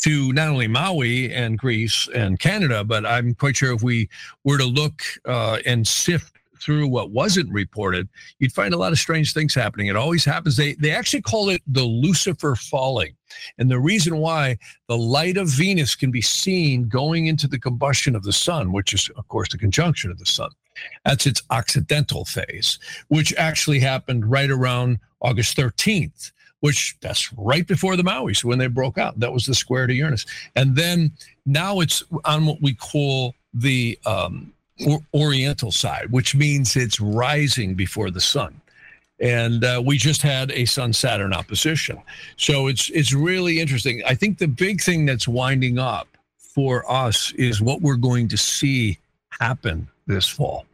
to 0.00 0.32
not 0.32 0.48
only 0.48 0.66
Maui 0.66 1.32
and 1.32 1.58
Greece 1.58 2.08
and 2.14 2.38
Canada, 2.38 2.84
but 2.84 3.06
I'm 3.06 3.34
quite 3.34 3.56
sure 3.56 3.72
if 3.72 3.82
we 3.82 4.08
were 4.44 4.58
to 4.58 4.64
look 4.64 5.02
uh, 5.24 5.58
and 5.66 5.86
sift 5.86 6.39
through 6.60 6.88
what 6.88 7.10
wasn't 7.10 7.52
reported, 7.52 8.08
you'd 8.38 8.52
find 8.52 8.74
a 8.74 8.76
lot 8.76 8.92
of 8.92 8.98
strange 8.98 9.32
things 9.32 9.54
happening. 9.54 9.86
It 9.86 9.96
always 9.96 10.24
happens. 10.24 10.56
They 10.56 10.74
they 10.74 10.90
actually 10.90 11.22
call 11.22 11.48
it 11.48 11.62
the 11.66 11.82
Lucifer 11.82 12.54
falling. 12.54 13.14
And 13.58 13.70
the 13.70 13.78
reason 13.78 14.18
why 14.18 14.58
the 14.88 14.98
light 14.98 15.36
of 15.36 15.48
Venus 15.48 15.94
can 15.94 16.10
be 16.10 16.22
seen 16.22 16.88
going 16.88 17.26
into 17.26 17.46
the 17.46 17.58
combustion 17.58 18.16
of 18.16 18.24
the 18.24 18.32
sun, 18.32 18.72
which 18.72 18.92
is 18.92 19.08
of 19.16 19.26
course 19.28 19.50
the 19.50 19.58
conjunction 19.58 20.10
of 20.10 20.18
the 20.18 20.26
sun. 20.26 20.50
That's 21.04 21.26
its 21.26 21.42
occidental 21.50 22.24
phase, 22.24 22.78
which 23.08 23.34
actually 23.36 23.80
happened 23.80 24.30
right 24.30 24.50
around 24.50 24.98
August 25.20 25.56
13th 25.56 26.32
which 26.60 26.96
that's 27.00 27.32
right 27.34 27.66
before 27.66 27.96
the 27.96 28.04
Maui's 28.04 28.44
when 28.44 28.58
they 28.58 28.66
broke 28.66 28.98
out. 28.98 29.18
That 29.18 29.32
was 29.32 29.46
the 29.46 29.54
square 29.54 29.86
to 29.86 29.94
Uranus. 29.94 30.26
And 30.54 30.76
then 30.76 31.12
now 31.46 31.80
it's 31.80 32.02
on 32.24 32.46
what 32.46 32.60
we 32.60 32.74
call 32.74 33.34
the 33.52 33.98
um, 34.06 34.52
or, 34.86 35.00
oriental 35.14 35.72
side, 35.72 36.10
which 36.10 36.34
means 36.34 36.76
it's 36.76 37.00
rising 37.00 37.74
before 37.74 38.10
the 38.10 38.20
sun. 38.20 38.60
And 39.20 39.64
uh, 39.64 39.82
we 39.84 39.98
just 39.98 40.22
had 40.22 40.50
a 40.52 40.64
Sun 40.64 40.94
Saturn 40.94 41.34
opposition, 41.34 42.00
so 42.38 42.68
it's 42.68 42.88
it's 42.88 43.12
really 43.12 43.60
interesting. 43.60 44.02
I 44.06 44.14
think 44.14 44.38
the 44.38 44.48
big 44.48 44.80
thing 44.80 45.04
that's 45.04 45.28
winding 45.28 45.78
up 45.78 46.08
for 46.38 46.90
us 46.90 47.30
is 47.32 47.60
what 47.60 47.82
we're 47.82 47.96
going 47.96 48.28
to 48.28 48.38
see 48.38 48.98
happen 49.38 49.88
this 50.06 50.26
fall. 50.26 50.64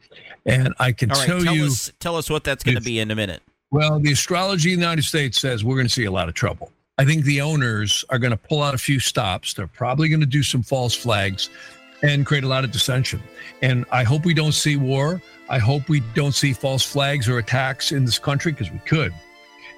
And 0.47 0.75
I 0.79 0.93
can 0.93 1.09
right, 1.09 1.27
tell, 1.27 1.43
tell 1.43 1.55
you, 1.57 1.67
us, 1.67 1.91
tell 1.99 2.17
us 2.17 2.31
what 2.31 2.45
that's 2.45 2.63
going 2.63 2.77
to 2.77 2.83
be 2.83 3.01
in 3.01 3.11
a 3.11 3.17
minute. 3.17 3.43
Well, 3.73 3.99
the 3.99 4.13
astrology 4.13 4.73
in 4.73 4.79
the 4.79 4.85
United 4.85 5.05
States 5.05 5.41
says 5.41 5.65
we're 5.65 5.75
going 5.75 5.89
to 5.89 5.93
see 5.93 6.05
a 6.05 6.11
lot 6.11 6.29
of 6.29 6.35
trouble. 6.35 6.71
I 6.99 7.05
think 7.05 7.25
the 7.25 7.41
owners 7.41 8.05
are 8.11 8.19
going 8.19 8.31
to 8.31 8.37
pull 8.37 8.63
out 8.63 8.75
a 8.75 8.79
few 8.79 9.01
stops. 9.01 9.55
They're 9.55 9.67
probably 9.67 10.09
going 10.09 10.21
to 10.21 10.27
do 10.27 10.43
some 10.43 10.63
false 10.63 10.95
flags 10.95 11.51
and 12.03 12.27
create 12.27 12.45
a 12.45 12.49
lot 12.49 12.65
of 12.65 12.71
dissension. 12.73 13.23
And 13.63 13.85
I 13.91 14.05
hope 14.05 14.25
we 14.25 14.35
don't 14.35 14.53
see 14.53 14.77
war. 14.77 15.21
I 15.49 15.59
hope 15.59 15.89
we 15.89 16.01
don't 16.15 16.35
see 16.35 16.53
false 16.53 16.85
flags 16.85 17.29
or 17.29 17.39
attacks 17.39 17.93
in 17.93 18.05
this 18.05 18.19
country 18.19 18.53
because 18.53 18.71
we 18.71 18.79
could. 18.81 19.13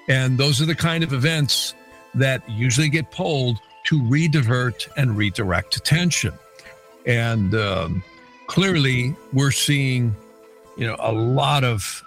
And 0.07 0.37
those 0.37 0.61
are 0.61 0.65
the 0.65 0.75
kind 0.75 1.03
of 1.03 1.13
events 1.13 1.75
that 2.15 2.41
usually 2.49 2.89
get 2.89 3.11
pulled 3.11 3.59
to 3.85 4.01
redivert 4.01 4.87
and 4.97 5.15
redirect 5.15 5.77
attention. 5.77 6.33
And 7.05 7.53
um, 7.55 8.03
clearly, 8.47 9.15
we're 9.31 9.51
seeing, 9.51 10.15
you 10.77 10.87
know, 10.87 10.95
a 10.99 11.11
lot 11.11 11.63
of 11.63 12.03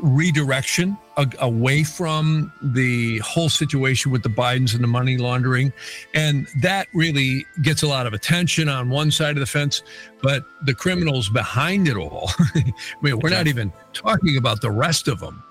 redirection 0.00 0.96
away 1.40 1.82
from 1.82 2.52
the 2.62 3.18
whole 3.18 3.48
situation 3.48 4.12
with 4.12 4.22
the 4.22 4.28
Bidens 4.28 4.74
and 4.74 4.82
the 4.82 4.88
money 4.88 5.16
laundering. 5.16 5.72
And 6.14 6.46
that 6.60 6.88
really 6.94 7.44
gets 7.62 7.82
a 7.82 7.88
lot 7.88 8.06
of 8.06 8.12
attention 8.12 8.68
on 8.68 8.88
one 8.88 9.10
side 9.10 9.36
of 9.36 9.40
the 9.40 9.46
fence, 9.46 9.82
but 10.22 10.44
the 10.62 10.74
criminals 10.74 11.28
behind 11.28 11.88
it 11.88 11.96
all, 11.96 12.30
I 12.54 12.62
mean, 13.02 13.18
we're 13.18 13.30
not 13.30 13.46
even 13.46 13.72
talking 13.92 14.36
about 14.36 14.60
the 14.60 14.70
rest 14.70 15.08
of 15.08 15.20
them. 15.20 15.42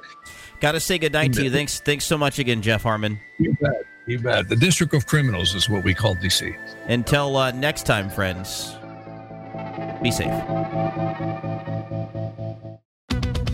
Got 0.60 0.72
to 0.72 0.80
say 0.80 0.98
goodnight 0.98 1.34
to 1.34 1.44
you. 1.44 1.52
Thanks, 1.52 1.80
thanks 1.82 2.06
so 2.06 2.18
much 2.18 2.40
again, 2.40 2.62
Jeff 2.62 2.84
Harman. 2.84 3.20
You 3.38 3.56
bet. 3.62 3.84
You 4.08 4.20
bet. 4.20 4.48
The 4.48 4.56
District 4.56 4.94
of 4.94 5.06
Criminals 5.06 5.54
is 5.54 5.70
what 5.70 5.84
we 5.84 5.94
call 5.94 6.16
DC. 6.16 6.58
Until 6.88 7.36
uh, 7.36 7.52
next 7.52 7.86
time, 7.86 8.10
friends, 8.10 8.74
be 10.02 10.12
safe. 10.12 10.32